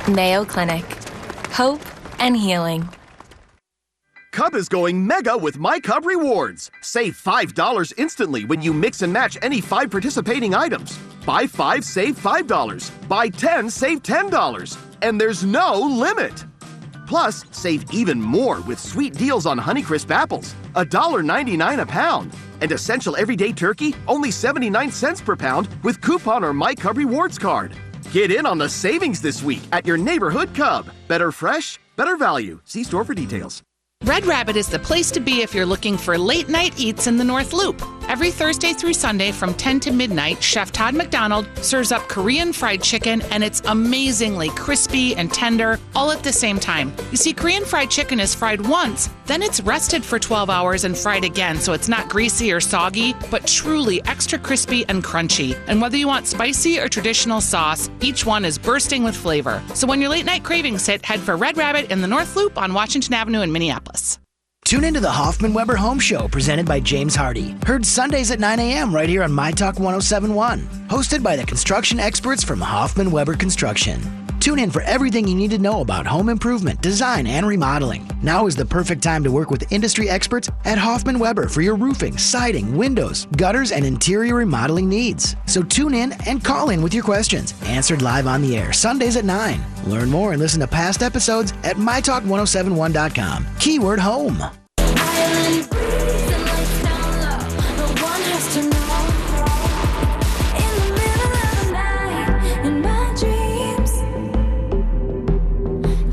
Woo! 0.08 0.14
Mayo 0.14 0.44
Clinic. 0.46 0.84
Hope 1.52 1.82
and 2.20 2.36
healing. 2.36 2.90
Cub 4.32 4.56
is 4.56 4.70
going 4.70 5.06
mega 5.06 5.38
with 5.38 5.60
My 5.60 5.80
Cub 5.80 6.06
Rewards. 6.06 6.72
Save 6.82 7.16
$5 7.16 7.94
instantly 7.98 8.46
when 8.46 8.62
you 8.62 8.74
mix 8.74 9.02
and 9.02 9.12
match 9.12 9.38
any 9.42 9.60
five 9.60 9.92
participating 9.92 10.56
items. 10.56 10.98
Buy 11.30 11.46
five, 11.46 11.86
save 11.86 12.18
$5. 12.18 13.08
Buy 13.08 13.30
10, 13.30 13.70
save 13.70 14.02
$10. 14.02 14.78
And 15.04 15.22
there's 15.22 15.44
no 15.44 15.80
limit. 15.80 16.44
Plus, 17.06 17.46
save 17.52 17.86
even 17.94 18.20
more 18.20 18.62
with 18.62 18.80
sweet 18.80 19.14
deals 19.14 19.46
on 19.46 19.60
Honeycrisp 19.60 20.10
apples, 20.10 20.56
$1.99 20.74 21.82
a 21.82 21.86
pound. 21.86 22.34
And 22.62 22.72
Essential 22.72 23.16
Everyday 23.16 23.52
Turkey, 23.52 23.94
only 24.08 24.32
79 24.32 24.92
cents 24.92 25.22
per 25.22 25.36
pound 25.36 25.70
with 25.84 26.02
coupon 26.02 26.44
or 26.44 26.52
My 26.52 26.74
Cub 26.74 26.98
Rewards 26.98 27.38
card. 27.38 27.74
Get 28.12 28.32
in 28.32 28.48
on 28.48 28.58
the 28.58 28.68
savings 28.68 29.22
this 29.22 29.44
week 29.44 29.62
at 29.72 29.86
your 29.86 29.98
neighborhood 29.98 30.56
Cub. 30.56 30.92
Better 31.08 31.32
fresh, 31.32 31.78
better 31.96 32.18
value. 32.18 32.60
See 32.66 32.84
store 32.84 33.04
for 33.04 33.14
details. 33.14 33.62
Red 34.04 34.26
Rabbit 34.26 34.56
is 34.56 34.68
the 34.68 34.80
place 34.80 35.12
to 35.12 35.20
be 35.20 35.44
if 35.44 35.54
you're 35.54 35.68
looking 35.68 35.96
for 35.96 36.18
late 36.18 36.50
night 36.50 36.74
eats 36.80 37.06
in 37.06 37.18
the 37.18 37.24
North 37.24 37.54
Loop. 37.54 37.80
Every 38.10 38.32
Thursday 38.32 38.74
through 38.74 38.94
Sunday 38.94 39.32
from 39.32 39.54
10 39.54 39.82
to 39.82 39.92
midnight, 39.92 40.42
Chef 40.42 40.72
Todd 40.72 40.96
McDonald 40.96 41.48
serves 41.58 41.92
up 41.92 42.10
Korean 42.10 42.52
fried 42.52 42.82
chicken, 42.82 43.22
and 43.30 43.44
it's 43.44 43.62
amazingly 43.66 44.50
crispy 44.50 45.16
and 45.16 45.32
tender 45.32 45.80
all 45.96 46.10
at 46.10 46.24
the 46.24 46.34
same 46.34 46.60
time. 46.60 46.92
You 47.12 47.18
see, 47.18 47.34
Korean 47.34 47.64
fried 47.64 47.92
chicken 47.92 48.20
is 48.20 48.34
fried 48.34 48.68
once, 48.68 49.12
then 49.28 49.44
it's 49.44 49.62
rested 49.62 50.04
for 50.04 50.18
12 50.18 50.50
hours 50.50 50.86
and 50.86 50.98
fried 50.98 51.24
again, 51.24 51.58
so 51.58 51.74
it's 51.74 51.88
not 51.88 52.10
greasy 52.10 52.52
or 52.52 52.60
soggy, 52.60 53.14
but 53.30 53.46
truly 53.46 54.04
extra 54.06 54.40
crispy 54.40 54.84
and 54.90 55.04
crunchy. 55.04 55.56
And 55.68 55.80
whether 55.80 55.96
you 55.96 56.08
want 56.08 56.26
spicy 56.26 56.80
or 56.80 56.90
traditional 56.90 57.42
sauce, 57.42 57.92
each 58.02 58.26
one 58.26 58.44
is 58.44 58.58
bursting 58.58 59.04
with 59.04 59.16
flavor. 59.16 59.62
So 59.76 59.86
when 59.86 60.02
your 60.02 60.10
late 60.10 60.26
night 60.26 60.44
cravings 60.44 60.88
hit, 60.88 61.06
head 61.06 61.20
for 61.20 61.38
Red 61.38 61.58
Rabbit 61.58 61.92
in 61.92 62.02
the 62.02 62.08
North 62.08 62.36
Loop 62.36 62.58
on 62.58 62.74
Washington 62.74 63.14
Avenue 63.14 63.42
in 63.42 63.52
Minneapolis. 63.52 64.18
Tune 64.70 64.84
into 64.84 65.00
the 65.00 65.10
Hoffman 65.10 65.52
Weber 65.52 65.76
Home 65.78 66.00
Show 66.00 66.28
presented 66.28 66.68
by 66.68 66.80
James 66.80 67.18
Hardie. 67.18 67.58
Heard 67.64 67.84
Sundays 67.84 68.30
at 68.30 68.40
9 68.40 68.60
a.m. 68.60 68.94
right 68.94 69.10
here 69.10 69.24
on 69.24 69.32
My 69.32 69.50
Talk 69.50 69.80
1071. 69.80 70.60
Hosted 70.88 71.24
by 71.24 71.36
the 71.36 71.44
construction 71.44 72.00
experts 72.00 72.44
from 72.44 72.62
Hoffman 72.62 73.10
Weber 73.10 73.34
Construction. 73.34 74.00
Tune 74.40 74.60
in 74.60 74.70
for 74.70 74.84
everything 74.84 75.28
you 75.28 75.34
need 75.34 75.50
to 75.52 75.58
know 75.58 75.82
about 75.82 76.06
home 76.06 76.30
improvement, 76.30 76.84
design, 76.84 77.26
and 77.26 77.48
remodeling. 77.48 78.08
Now 78.22 78.46
is 78.46 78.56
the 78.56 78.64
perfect 78.64 79.02
time 79.02 79.24
to 79.24 79.32
work 79.32 79.50
with 79.50 79.72
industry 79.72 80.08
experts 80.08 80.52
at 80.66 80.78
Hoffman 80.78 81.18
Weber 81.18 81.48
for 81.48 81.62
your 81.62 81.76
roofing, 81.76 82.20
siding, 82.20 82.78
windows, 82.78 83.26
gutters, 83.38 83.72
and 83.72 83.84
interior 83.84 84.36
remodeling 84.36 84.88
needs. 84.88 85.36
So 85.48 85.64
tune 85.64 85.96
in 85.96 86.12
and 86.28 86.44
call 86.44 86.70
in 86.70 86.84
with 86.84 86.94
your 86.94 87.04
questions. 87.04 87.56
Answered 87.64 88.04
live 88.04 88.28
on 88.28 88.44
the 88.44 88.56
air, 88.56 88.72
Sundays 88.72 89.18
at 89.18 89.26
9. 89.26 89.66
Learn 89.88 90.12
more 90.12 90.34
and 90.34 90.40
listen 90.40 90.60
to 90.60 90.68
past 90.68 91.02
episodes 91.02 91.54
at 91.64 91.78
mytalk1071.com. 91.78 93.48
Keyword 93.58 94.00
home. 94.00 94.38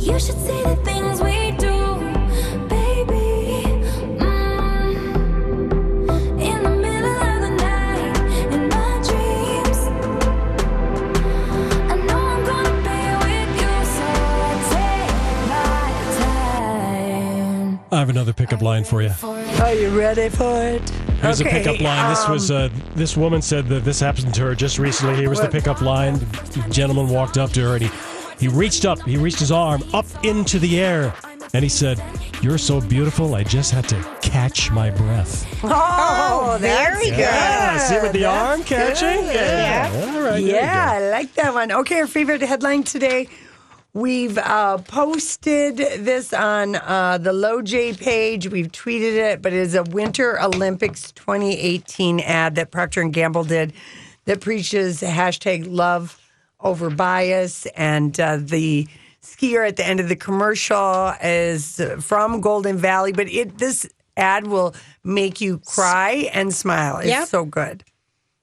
You 0.07 0.21
should 0.21 0.39
see 0.39 0.63
the 0.63 0.76
have 18.07 18.15
another 18.15 18.33
pickup 18.33 18.63
line 18.63 18.85
for 18.85 19.03
you. 19.03 19.11
Are 19.23 19.75
you 19.75 19.89
ready 19.99 20.29
for 20.29 20.63
it? 20.63 20.89
Here's 21.21 21.41
Okay, 21.41 21.51
a 21.51 21.65
pickup 21.65 21.81
line. 21.81 22.09
This 22.11 22.29
was 22.29 22.51
um, 22.53 22.57
uh, 22.57 22.69
this 22.95 23.17
woman 23.17 23.43
said 23.43 23.67
that 23.69 23.85
this 23.85 23.99
happened 23.99 24.33
to 24.35 24.43
her 24.43 24.55
just 24.55 24.79
recently. 24.79 25.17
Here 25.17 25.29
was 25.29 25.41
the 25.41 25.49
pickup 25.49 25.81
line. 25.81 26.15
The 26.15 26.65
gentleman 26.71 27.09
walked 27.09 27.37
up 27.37 27.51
to 27.53 27.63
her 27.63 27.75
and 27.77 27.83
he 27.85 27.91
he 28.39 28.49
reached 28.49 28.85
up. 28.85 29.01
He 29.03 29.17
reached 29.17 29.41
his 29.41 29.51
arm 29.51 29.83
up 29.93 30.07
into 30.25 30.59
the 30.61 30.79
air 30.79 31.15
and 31.53 31.65
he 31.65 31.69
said, 31.69 32.01
"You're 32.43 32.59
so 32.59 32.81
beautiful. 32.81 33.35
I 33.35 33.43
just 33.43 33.73
had 33.73 33.89
to 33.89 33.97
catch 34.23 34.71
my 34.71 34.91
breath." 34.91 35.45
Oh, 35.65 36.59
very 36.61 37.11
that's 37.11 37.11
good. 37.11 37.19
Yeah, 37.19 37.79
see 37.79 37.99
with 38.01 38.13
the 38.13 38.21
That's 38.21 38.49
arm 38.51 38.63
catching? 38.63 39.25
good. 39.25 39.35
Yeah. 39.35 40.13
All 40.15 40.21
right, 40.23 40.43
Yeah, 40.45 40.91
I 40.93 41.09
like 41.11 41.35
that 41.35 41.53
one. 41.55 41.73
Okay, 41.73 41.99
our 42.01 42.07
favorite 42.07 42.43
headline 42.43 42.85
today. 42.85 43.29
We've 44.01 44.37
uh, 44.37 44.77
posted 44.77 45.79
this 45.79 46.35
on 46.35 46.75
uh, 46.77 47.17
the 47.17 47.33
Low 47.33 47.63
J 47.63 47.95
page. 47.95 48.47
We've 48.47 48.71
tweeted 48.71 49.15
it, 49.15 49.41
but 49.41 49.55
it 49.55 49.59
is 49.59 49.75
a 49.75 49.85
Winter 49.85 50.39
Olympics 50.39 51.13
2018 51.13 52.21
ad 52.21 52.57
that 52.57 52.71
Procter 52.71 53.01
and 53.01 53.11
Gamble 53.11 53.45
did 53.45 53.73
that 54.27 54.43
preaches 54.43 55.01
hashtag 55.01 55.65
love 55.67 56.21
over 56.61 56.91
bias. 56.91 57.65
And 57.75 58.21
uh, 58.21 58.37
the 58.39 58.87
skier 59.23 59.67
at 59.67 59.77
the 59.77 59.87
end 59.87 60.01
of 60.01 60.11
the 60.11 60.17
commercial 60.17 61.15
is 61.23 61.81
from 62.01 62.43
Golden 62.43 62.77
Valley, 62.77 63.13
but 63.13 63.31
it 63.31 63.57
this 63.57 63.89
ad 64.19 64.47
will 64.47 64.75
make 65.05 65.41
you 65.41 65.59
cry 65.61 66.29
and 66.35 66.55
smile. 66.55 66.99
It's 66.99 67.09
Yep. 67.09 67.29
so 67.29 67.47
good. 67.47 67.83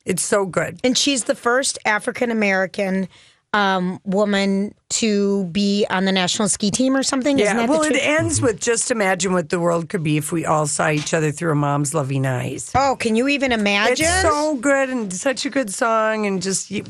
It's 0.03 0.23
so 0.25 0.47
good. 0.47 0.79
And 0.83 0.97
she's 0.97 1.25
the 1.25 1.35
first 1.35 1.77
African 1.85 2.31
American 2.31 3.07
um, 3.53 3.99
woman 4.03 4.73
to 4.89 5.45
be 5.45 5.85
on 5.89 6.05
the 6.05 6.11
national 6.11 6.49
ski 6.49 6.71
team 6.71 6.95
or 6.95 7.03
something. 7.03 7.39
Isn't 7.39 7.55
Yeah, 7.55 7.61
that 7.65 7.69
well, 7.69 7.81
the 7.81 7.95
it 7.95 8.01
ends 8.03 8.41
with 8.41 8.59
just 8.59 8.91
imagine 8.91 9.33
what 9.33 9.49
the 9.49 9.59
world 9.59 9.89
could 9.89 10.03
be 10.03 10.17
if 10.17 10.31
we 10.31 10.45
all 10.45 10.67
saw 10.67 10.89
each 10.89 11.13
other 11.13 11.31
through 11.31 11.51
a 11.51 11.55
mom's 11.55 11.93
loving 11.93 12.25
eyes. 12.25 12.71
Oh, 12.75 12.95
can 12.99 13.15
you 13.15 13.27
even 13.27 13.51
imagine? 13.51 14.05
It's 14.05 14.21
so 14.21 14.55
good 14.55 14.89
and 14.89 15.13
such 15.13 15.45
a 15.45 15.49
good 15.49 15.73
song, 15.73 16.25
and 16.25 16.41
just 16.41 16.69
you, 16.71 16.83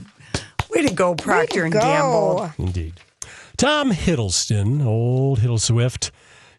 way 0.74 0.82
to 0.88 0.94
go, 0.94 1.16
Procter 1.16 1.66
and 1.66 1.74
Gamble. 1.74 2.52
Indeed. 2.58 2.94
Tom 3.58 3.92
Hiddleston, 3.92 4.84
old 4.84 5.40
Hiddleswift, 5.40 6.12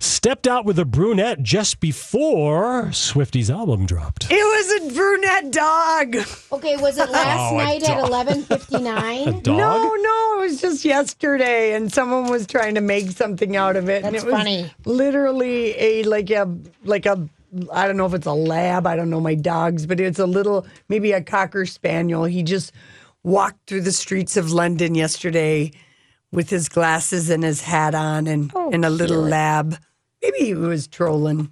stepped 0.05 0.47
out 0.47 0.65
with 0.65 0.79
a 0.79 0.85
brunette 0.85 1.43
just 1.43 1.81
before 1.81 2.93
Swifty's 2.93 3.51
album 3.51 3.87
dropped. 3.87 4.27
It 4.31 4.35
was 4.35 4.91
a 4.91 4.95
brunette 4.95 5.51
dog. 5.53 6.17
Okay, 6.53 6.77
was 6.77 6.99
it 6.99 7.11
last 7.11 7.53
Oh, 7.53 7.57
night 7.57 7.89
at 7.89 7.99
eleven 7.99 8.43
fifty 8.43 8.81
nine? 8.81 9.43
No, 9.47 9.95
no, 9.95 10.35
it 10.39 10.41
was 10.41 10.61
just 10.61 10.85
yesterday, 10.85 11.75
and 11.75 11.93
someone 11.93 12.31
was 12.31 12.47
trying 12.47 12.75
to 12.77 12.81
make 12.81 13.11
something 13.11 13.57
out 13.57 13.77
of 13.77 13.89
it. 13.89 14.05
and 14.05 14.15
That's 14.15 14.25
it 14.25 14.27
was 14.27 14.35
funny. 14.35 14.71
Literally 14.85 15.79
a 15.79 16.03
like 16.05 16.31
a 16.31 16.53
like 16.85 17.07
a 17.07 17.29
I 17.73 17.87
don't 17.87 17.97
know 17.97 18.07
if 18.07 18.15
it's 18.15 18.27
a 18.27 18.33
lab. 18.33 18.87
I 18.87 18.97
don't 18.97 19.11
know 19.11 19.21
my 19.21 19.35
dogs, 19.35 19.87
but 19.87 20.01
it's 20.01 20.19
a 20.19 20.27
little 20.27 20.67
maybe 20.89 21.13
a 21.13 21.23
cocker 21.23 21.67
spaniel. 21.67 22.25
He 22.25 22.43
just 22.43 22.73
walked 23.23 23.67
through 23.69 23.83
the 23.83 23.93
streets 23.93 24.37
of 24.37 24.53
London 24.53 24.95
yesterday 24.95 25.73
with 26.33 26.51
his 26.51 26.69
glasses 26.69 27.31
and 27.31 27.45
his 27.45 27.61
hat 27.63 27.95
on, 27.95 28.27
and 28.27 28.51
oh, 28.55 28.71
in 28.71 28.85
a 28.85 28.91
little 28.91 29.21
cute. 29.23 29.31
lab. 29.31 29.77
Maybe 30.25 30.47
he 30.47 30.55
was 30.55 30.87
trolling, 30.87 31.51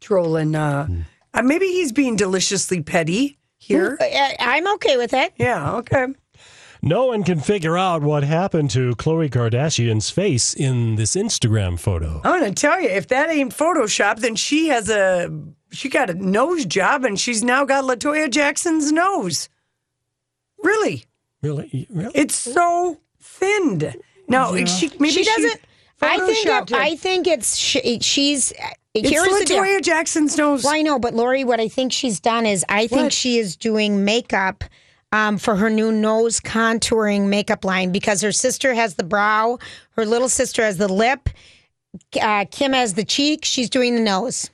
trolling. 0.00 0.54
Uh, 0.54 0.88
uh, 1.34 1.42
maybe 1.42 1.66
he's 1.66 1.92
being 1.92 2.16
deliciously 2.16 2.82
petty 2.82 3.38
here. 3.58 3.98
I'm 4.40 4.66
okay 4.74 4.96
with 4.96 5.12
it. 5.12 5.34
Yeah. 5.36 5.74
Okay. 5.76 6.06
No 6.82 7.06
one 7.06 7.24
can 7.24 7.40
figure 7.40 7.76
out 7.76 8.02
what 8.02 8.22
happened 8.22 8.70
to 8.70 8.94
Khloe 8.96 9.28
Kardashian's 9.30 10.08
face 10.10 10.54
in 10.54 10.94
this 10.96 11.14
Instagram 11.16 11.78
photo. 11.78 12.20
I'm 12.24 12.40
gonna 12.40 12.52
tell 12.52 12.80
you, 12.80 12.88
if 12.88 13.08
that 13.08 13.28
ain't 13.28 13.54
Photoshop, 13.54 14.20
then 14.20 14.34
she 14.36 14.68
has 14.68 14.88
a 14.88 15.30
she 15.72 15.88
got 15.88 16.08
a 16.10 16.14
nose 16.14 16.64
job, 16.64 17.04
and 17.04 17.18
she's 17.18 17.42
now 17.42 17.64
got 17.64 17.84
Latoya 17.84 18.30
Jackson's 18.30 18.92
nose. 18.92 19.48
Really, 20.62 21.04
Really? 21.42 21.86
really? 21.90 22.12
it's 22.14 22.34
so 22.34 22.98
thinned. 23.20 23.96
Now 24.28 24.54
Yeah. 24.54 24.64
she 24.66 24.90
maybe 24.98 25.12
she 25.12 25.24
doesn't. 25.24 25.60
I 26.02 26.18
think. 26.18 26.46
It, 26.46 26.72
I 26.72 26.96
think 26.96 27.26
it's 27.26 27.56
she, 27.56 28.00
she's. 28.00 28.52
It's 28.94 29.08
here's. 29.08 29.28
Latoya 29.28 29.82
Jackson's 29.82 30.36
nose. 30.36 30.64
Well, 30.64 30.74
I 30.74 30.82
know, 30.82 30.98
but 30.98 31.14
Lori, 31.14 31.44
what 31.44 31.60
I 31.60 31.68
think 31.68 31.92
she's 31.92 32.20
done 32.20 32.46
is 32.46 32.64
I 32.68 32.86
think 32.86 33.02
What? 33.04 33.12
she 33.12 33.38
is 33.38 33.56
doing 33.56 34.04
makeup 34.04 34.64
um, 35.12 35.38
for 35.38 35.56
her 35.56 35.70
new 35.70 35.92
nose 35.92 36.40
contouring 36.40 37.28
makeup 37.28 37.64
line 37.64 37.92
because 37.92 38.20
her 38.22 38.32
sister 38.32 38.74
has 38.74 38.94
the 38.94 39.04
brow, 39.04 39.58
her 39.96 40.06
little 40.06 40.28
sister 40.28 40.62
has 40.62 40.78
the 40.78 40.88
lip, 40.88 41.28
uh, 42.20 42.44
Kim 42.50 42.72
has 42.72 42.94
the 42.94 43.04
cheek. 43.04 43.44
She's 43.44 43.70
doing 43.70 43.94
the 43.94 44.02
nose. 44.02 44.50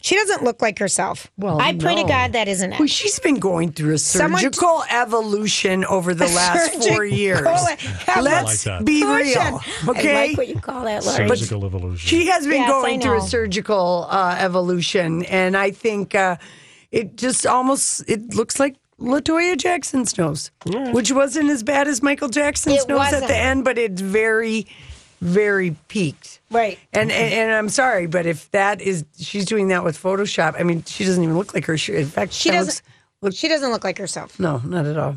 Wow. 0.00 0.06
She 0.08 0.14
doesn't 0.16 0.42
look 0.44 0.62
like 0.62 0.78
herself. 0.78 1.30
Well, 1.36 1.60
I 1.60 1.74
pray 1.74 1.96
to. 1.96 2.04
God 2.04 2.32
that 2.32 2.48
isn't 2.48 2.72
it. 2.72 2.78
Well, 2.78 2.88
she's 2.88 3.18
been 3.18 3.36
going 3.38 3.72
through 3.72 3.94
a 3.94 3.98
Someone- 3.98 4.40
surgical 4.40 4.82
evolution 4.90 5.84
over 5.84 6.14
the 6.14 6.26
last 6.40 6.88
four 6.88 7.04
years. 7.04 7.40
evolution. 7.40 8.24
Let's 8.24 8.66
like 8.66 8.84
be 8.84 9.04
real, 9.04 9.60
okay? 9.88 10.16
I 10.16 10.26
like 10.28 10.38
what 10.38 10.48
you 10.48 10.60
call 10.60 10.84
that, 10.84 11.04
Lori. 11.04 11.28
Surgical 11.28 11.66
evolution. 11.66 11.96
She 12.08 12.26
has 12.28 12.44
been 12.46 12.62
Yes, 12.62 12.68
going 12.70 13.00
through 13.00 13.18
a 13.18 13.22
surgical 13.22 14.06
uh, 14.10 14.36
evolution, 14.38 15.24
and 15.26 15.56
I 15.56 15.70
think 15.70 16.14
uh, 16.14 16.36
it 16.90 17.16
just 17.16 17.46
almost 17.46 18.02
it 18.08 18.34
looks 18.34 18.58
like 18.58 18.76
Latoya 18.98 19.56
Jackson's 19.56 20.16
nose, 20.18 20.50
which 20.92 21.10
wasn't 21.12 21.50
as 21.50 21.62
bad 21.62 21.88
as 21.88 22.02
Michael 22.02 22.28
Jackson's 22.28 22.82
It 22.82 22.88
nose 22.88 22.98
at 23.00 23.12
wasn't. 23.12 23.28
the 23.28 23.36
end, 23.36 23.64
but 23.64 23.78
it's 23.78 24.00
very 24.00 24.66
very 25.20 25.76
peaked. 25.88 26.40
Right. 26.50 26.78
And, 26.92 27.10
and 27.12 27.32
and 27.34 27.52
I'm 27.52 27.68
sorry, 27.68 28.06
but 28.06 28.26
if 28.26 28.50
that 28.52 28.80
is 28.80 29.04
she's 29.18 29.44
doing 29.44 29.68
that 29.68 29.84
with 29.84 30.00
Photoshop, 30.00 30.58
I 30.58 30.62
mean, 30.62 30.82
she 30.84 31.04
doesn't 31.04 31.22
even 31.22 31.36
look 31.36 31.54
like 31.54 31.66
her. 31.66 31.76
She, 31.76 31.94
in 31.94 32.06
fact, 32.06 32.32
She 32.32 32.48
kinda 32.50 32.64
doesn't. 32.64 33.34
she 33.34 33.48
doesn't 33.48 33.70
look 33.70 33.84
like 33.84 33.98
herself. 33.98 34.40
No, 34.40 34.58
not 34.64 34.86
at 34.86 34.96
all. 34.96 35.16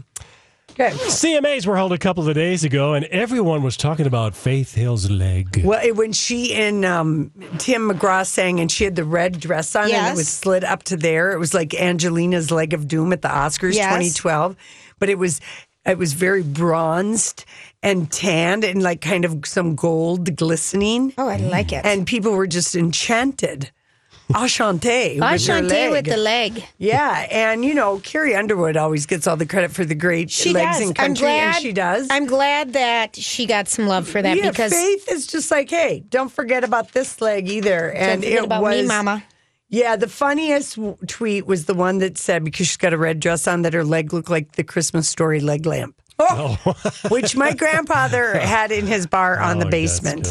Okay. 0.71 0.89
CMAs 0.89 1.67
were 1.67 1.75
held 1.77 1.93
a 1.93 1.99
couple 1.99 2.27
of 2.27 2.33
days 2.33 2.63
ago, 2.63 2.95
and 2.95 3.05
everyone 3.05 3.61
was 3.61 3.77
talking 3.77 4.07
about 4.07 4.33
Faith 4.35 4.73
Hill's 4.73 5.07
leg. 5.07 5.61
Well, 5.63 5.79
it, 5.85 5.95
when 5.95 6.13
she 6.13 6.51
and 6.55 6.83
um, 6.83 7.31
Tim 7.59 7.91
McGraw 7.91 8.25
sang, 8.25 8.59
and 8.59 8.71
she 8.71 8.83
had 8.83 8.95
the 8.95 9.03
red 9.03 9.39
dress 9.39 9.75
on, 9.75 9.91
and 9.91 10.13
it 10.13 10.15
was 10.17 10.27
slid 10.27 10.63
up 10.63 10.81
to 10.83 10.97
there. 10.97 11.31
It 11.31 11.37
was 11.37 11.53
like 11.53 11.75
Angelina's 11.75 12.49
leg 12.49 12.73
of 12.73 12.87
doom 12.87 13.13
at 13.13 13.21
the 13.21 13.27
Oscars 13.27 13.75
Yes. 13.75 14.15
2012, 14.15 14.55
but 14.97 15.09
it 15.09 15.19
was 15.19 15.39
it 15.85 15.97
was 15.99 16.13
very 16.13 16.41
bronzed 16.41 17.45
and 17.83 18.11
tanned 18.11 18.63
and 18.63 18.81
like 18.81 19.01
kind 19.01 19.25
of 19.25 19.45
some 19.45 19.75
gold 19.75 20.35
glistening. 20.35 21.13
Oh, 21.17 21.27
I 21.27 21.37
like 21.37 21.71
it. 21.71 21.85
And 21.85 22.07
people 22.07 22.31
were 22.31 22.47
just 22.47 22.75
enchanted. 22.75 23.69
Her 24.29 24.45
Enchanté 24.45 25.91
with 25.91 26.05
the 26.05 26.17
leg. 26.17 26.63
Yeah, 26.77 27.27
and 27.29 27.65
you 27.65 27.73
know, 27.73 27.99
Carrie 27.99 28.35
Underwood 28.35 28.77
always 28.77 29.05
gets 29.05 29.27
all 29.27 29.35
the 29.35 29.45
credit 29.45 29.71
for 29.71 29.83
the 29.83 29.95
great 29.95 30.31
She 30.31 30.53
legs 30.53 30.77
does. 30.77 30.87
in 30.87 30.93
country, 30.93 31.27
glad 31.27 31.55
and 31.55 31.61
she 31.61 31.73
does. 31.73 32.07
I'm 32.09 32.25
glad 32.25 32.73
that 32.73 33.17
she 33.17 33.45
got 33.45 33.67
some 33.67 33.85
love 33.85 34.07
for 34.07 34.21
that 34.21 34.37
yeah, 34.37 34.49
because 34.49 34.73
Faith 34.73 35.11
is 35.11 35.27
just 35.27 35.51
like, 35.51 35.69
hey, 35.69 36.05
don't 36.09 36.31
forget 36.31 36.63
about 36.63 36.93
this 36.93 37.19
leg 37.19 37.49
either. 37.49 37.91
And 37.91 38.23
forget 38.23 38.39
it 38.39 38.45
about 38.45 38.63
was, 38.63 38.81
me, 38.81 38.87
Mama. 38.87 39.23
Yeah, 39.67 39.97
the 39.97 40.07
funniest 40.07 40.79
tweet 41.07 41.45
was 41.45 41.65
the 41.65 41.73
one 41.73 41.97
that 41.97 42.17
said 42.17 42.43
because 42.45 42.67
she's 42.67 42.77
got 42.77 42.93
a 42.93 42.97
red 42.97 43.19
dress 43.19 43.45
on 43.45 43.63
that 43.63 43.73
her 43.73 43.83
leg 43.83 44.13
looked 44.13 44.29
like 44.29 44.53
the 44.53 44.63
Christmas 44.63 45.09
story 45.09 45.41
leg 45.41 45.65
lamp. 45.65 46.01
Oh, 46.19 46.55
which 47.09 47.35
my 47.35 47.53
grandfather 47.53 48.37
had 48.39 48.71
in 48.71 48.87
his 48.87 49.07
bar 49.07 49.39
on 49.39 49.59
the 49.59 49.65
Oh, 49.67 49.69
that's 49.69 49.99
basement. 49.99 50.23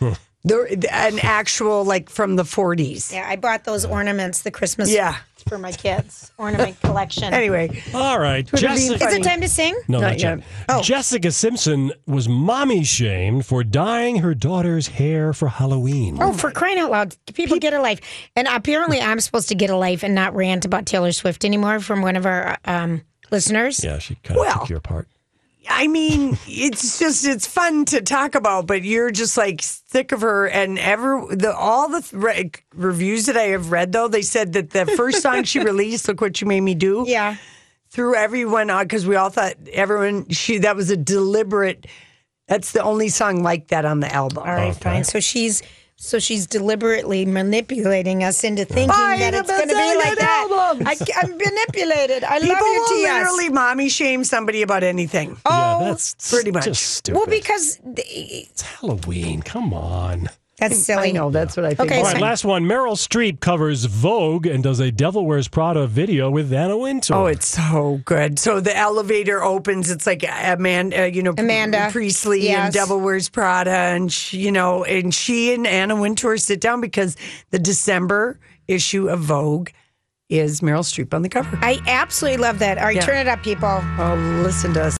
good. 0.00 0.16
The, 0.46 0.86
an 0.92 1.20
actual 1.20 1.86
like 1.86 2.10
from 2.10 2.36
the 2.36 2.42
40s. 2.42 3.10
yeah, 3.10 3.26
I 3.26 3.36
bought 3.36 3.64
those 3.64 3.86
ornaments, 3.86 4.42
the 4.42 4.50
Christmas 4.50 4.92
Yeah. 4.92 5.16
for 5.48 5.56
my 5.56 5.72
kids 5.72 6.32
ornament 6.36 6.78
collection. 6.82 7.32
Anyway, 7.32 7.80
All 7.94 8.18
right, 8.20 8.44
Jessica. 8.46 9.06
is 9.06 9.14
it 9.14 9.22
time 9.22 9.40
to 9.40 9.48
sing? 9.48 9.74
No, 9.88 10.00
Not 10.00 10.06
not, 10.08 10.20
yet. 10.20 10.38
yet. 10.40 10.46
Oh. 10.68 10.82
Jessica 10.82 11.32
Simpson 11.32 11.92
was 12.06 12.28
mommy 12.28 12.84
shamed 12.84 13.46
for 13.46 13.64
dyeing 13.64 14.16
her 14.16 14.34
daughter's 14.34 14.86
hair 14.88 15.32
for 15.32 15.48
Halloween. 15.48 16.18
Oh, 16.20 16.34
for 16.34 16.50
crying 16.50 16.78
out 16.78 16.90
loud. 16.90 17.16
People 17.32 17.58
get 17.58 17.72
a 17.72 17.80
life. 17.80 18.02
And 18.36 18.46
apparently, 18.46 19.00
I'm 19.00 19.20
supposed 19.20 19.48
to 19.48 19.54
get 19.54 19.70
a 19.70 19.76
life 19.76 20.02
and 20.02 20.14
not 20.14 20.34
rant 20.34 20.66
about 20.66 20.84
Taylor 20.84 21.12
Swift 21.12 21.46
anymore 21.46 21.80
from 21.80 22.02
one 22.02 22.16
of 22.16 22.26
our 22.26 22.58
um, 22.66 23.00
listeners. 23.30 23.82
Yeah, 23.82 23.98
she 23.98 24.16
kind 24.16 24.38
of 24.38 24.44
Well, 24.44 24.58
took 24.60 24.68
your 24.68 24.80
part. 24.80 25.08
I 25.68 25.86
mean, 25.88 26.38
it's 26.46 26.98
just 26.98 27.24
it's 27.26 27.46
fun 27.46 27.84
to 27.86 28.00
talk 28.00 28.34
about, 28.34 28.66
but 28.66 28.82
you're 28.82 29.10
just 29.10 29.36
like 29.36 29.60
sick 29.62 30.12
of 30.12 30.20
her. 30.20 30.46
And 30.48 30.78
ever 30.78 31.24
the 31.30 31.54
all 31.56 31.88
the 31.88 32.06
re- 32.12 32.50
reviews 32.74 33.26
that 33.26 33.36
I 33.36 33.44
have 33.48 33.70
read, 33.70 33.92
though, 33.92 34.08
they 34.08 34.22
said 34.22 34.52
that 34.54 34.70
the 34.70 34.86
first 34.86 35.22
song 35.22 35.44
she 35.44 35.60
released, 35.60 36.06
"Look 36.08 36.20
What 36.20 36.40
You 36.40 36.46
Made 36.46 36.60
Me 36.60 36.74
Do," 36.74 37.04
Yeah. 37.06 37.36
threw 37.90 38.14
everyone 38.14 38.70
out 38.70 38.84
because 38.84 39.06
we 39.06 39.16
all 39.16 39.30
thought 39.30 39.54
everyone 39.72 40.28
she 40.30 40.58
that 40.58 40.76
was 40.76 40.90
a 40.90 40.96
deliberate. 40.96 41.86
That's 42.46 42.72
the 42.72 42.82
only 42.82 43.08
song 43.08 43.42
like 43.42 43.68
that 43.68 43.84
on 43.84 44.00
the 44.00 44.12
album. 44.12 44.38
All 44.38 44.44
right, 44.54 44.74
fine. 44.76 45.04
So 45.04 45.18
she's 45.20 45.62
so 45.96 46.18
she's 46.18 46.46
deliberately 46.46 47.24
manipulating 47.24 48.24
us 48.24 48.44
into 48.44 48.64
thinking 48.64 48.90
Fine, 48.90 49.20
that 49.20 49.34
it's 49.34 49.48
going 49.50 49.68
to 49.68 49.74
be 49.74 49.96
like 49.96 50.18
that. 50.18 50.48
albums. 50.50 50.86
I, 50.86 51.22
am 51.24 51.30
manipulated. 51.36 52.24
I 52.24 52.40
People 52.40 52.54
love 52.54 52.62
you, 52.62 52.80
will 52.80 52.88
Tias. 53.06 53.18
literally 53.18 53.48
mommy 53.50 53.88
shame 53.88 54.24
somebody 54.24 54.62
about 54.62 54.82
anything. 54.82 55.36
Oh, 55.46 55.80
yeah, 55.80 55.88
that's 55.88 56.30
pretty 56.30 56.50
much. 56.50 56.64
just 56.64 56.82
stupid. 56.82 57.16
well, 57.18 57.26
because 57.26 57.78
it's 57.84 58.62
Halloween. 58.62 59.42
Come 59.42 59.72
on. 59.72 60.28
That's 60.70 60.82
silly. 60.82 61.08
I 61.08 61.12
know 61.12 61.30
that's 61.30 61.56
what 61.56 61.66
I 61.66 61.74
think. 61.74 61.90
Okay, 61.90 61.98
All 62.00 62.06
so- 62.06 62.12
right, 62.12 62.20
last 62.22 62.44
one. 62.44 62.64
Meryl 62.64 62.96
Streep 62.96 63.40
covers 63.40 63.84
Vogue 63.84 64.46
and 64.46 64.62
does 64.62 64.80
a 64.80 64.90
Devil 64.90 65.26
Wears 65.26 65.48
Prada 65.48 65.86
video 65.86 66.30
with 66.30 66.52
Anna 66.52 66.76
Wintour. 66.78 67.16
Oh, 67.16 67.26
it's 67.26 67.46
so 67.48 68.00
good. 68.04 68.38
So 68.38 68.60
the 68.60 68.76
elevator 68.76 69.42
opens. 69.42 69.90
It's 69.90 70.06
like 70.06 70.24
Amanda, 70.28 71.02
uh, 71.02 71.06
you 71.06 71.22
know, 71.22 71.34
Amanda. 71.36 71.88
Priestly 71.92 72.44
Yes. 72.44 72.64
and 72.66 72.74
Devil 72.74 73.00
Wears 73.00 73.28
Prada, 73.28 73.70
and 73.70 74.12
she, 74.12 74.38
you 74.38 74.52
know, 74.52 74.84
and 74.84 75.14
she 75.14 75.52
and 75.54 75.66
Anna 75.66 75.96
Wintour 76.00 76.36
sit 76.38 76.60
down 76.60 76.80
because 76.80 77.16
the 77.50 77.58
December 77.58 78.38
issue 78.68 79.08
of 79.08 79.20
Vogue 79.20 79.70
is 80.30 80.60
Meryl 80.62 80.80
Streep 80.80 81.12
on 81.12 81.20
the 81.22 81.28
cover. 81.28 81.58
I 81.60 81.78
absolutely 81.86 82.38
love 82.38 82.58
that. 82.60 82.78
All 82.78 82.84
right, 82.84 82.96
Yeah. 82.96 83.02
turn 83.02 83.18
it 83.18 83.28
up, 83.28 83.42
people. 83.42 83.68
Oh, 83.98 84.14
listen 84.42 84.72
to 84.74 84.84
us. 84.84 84.92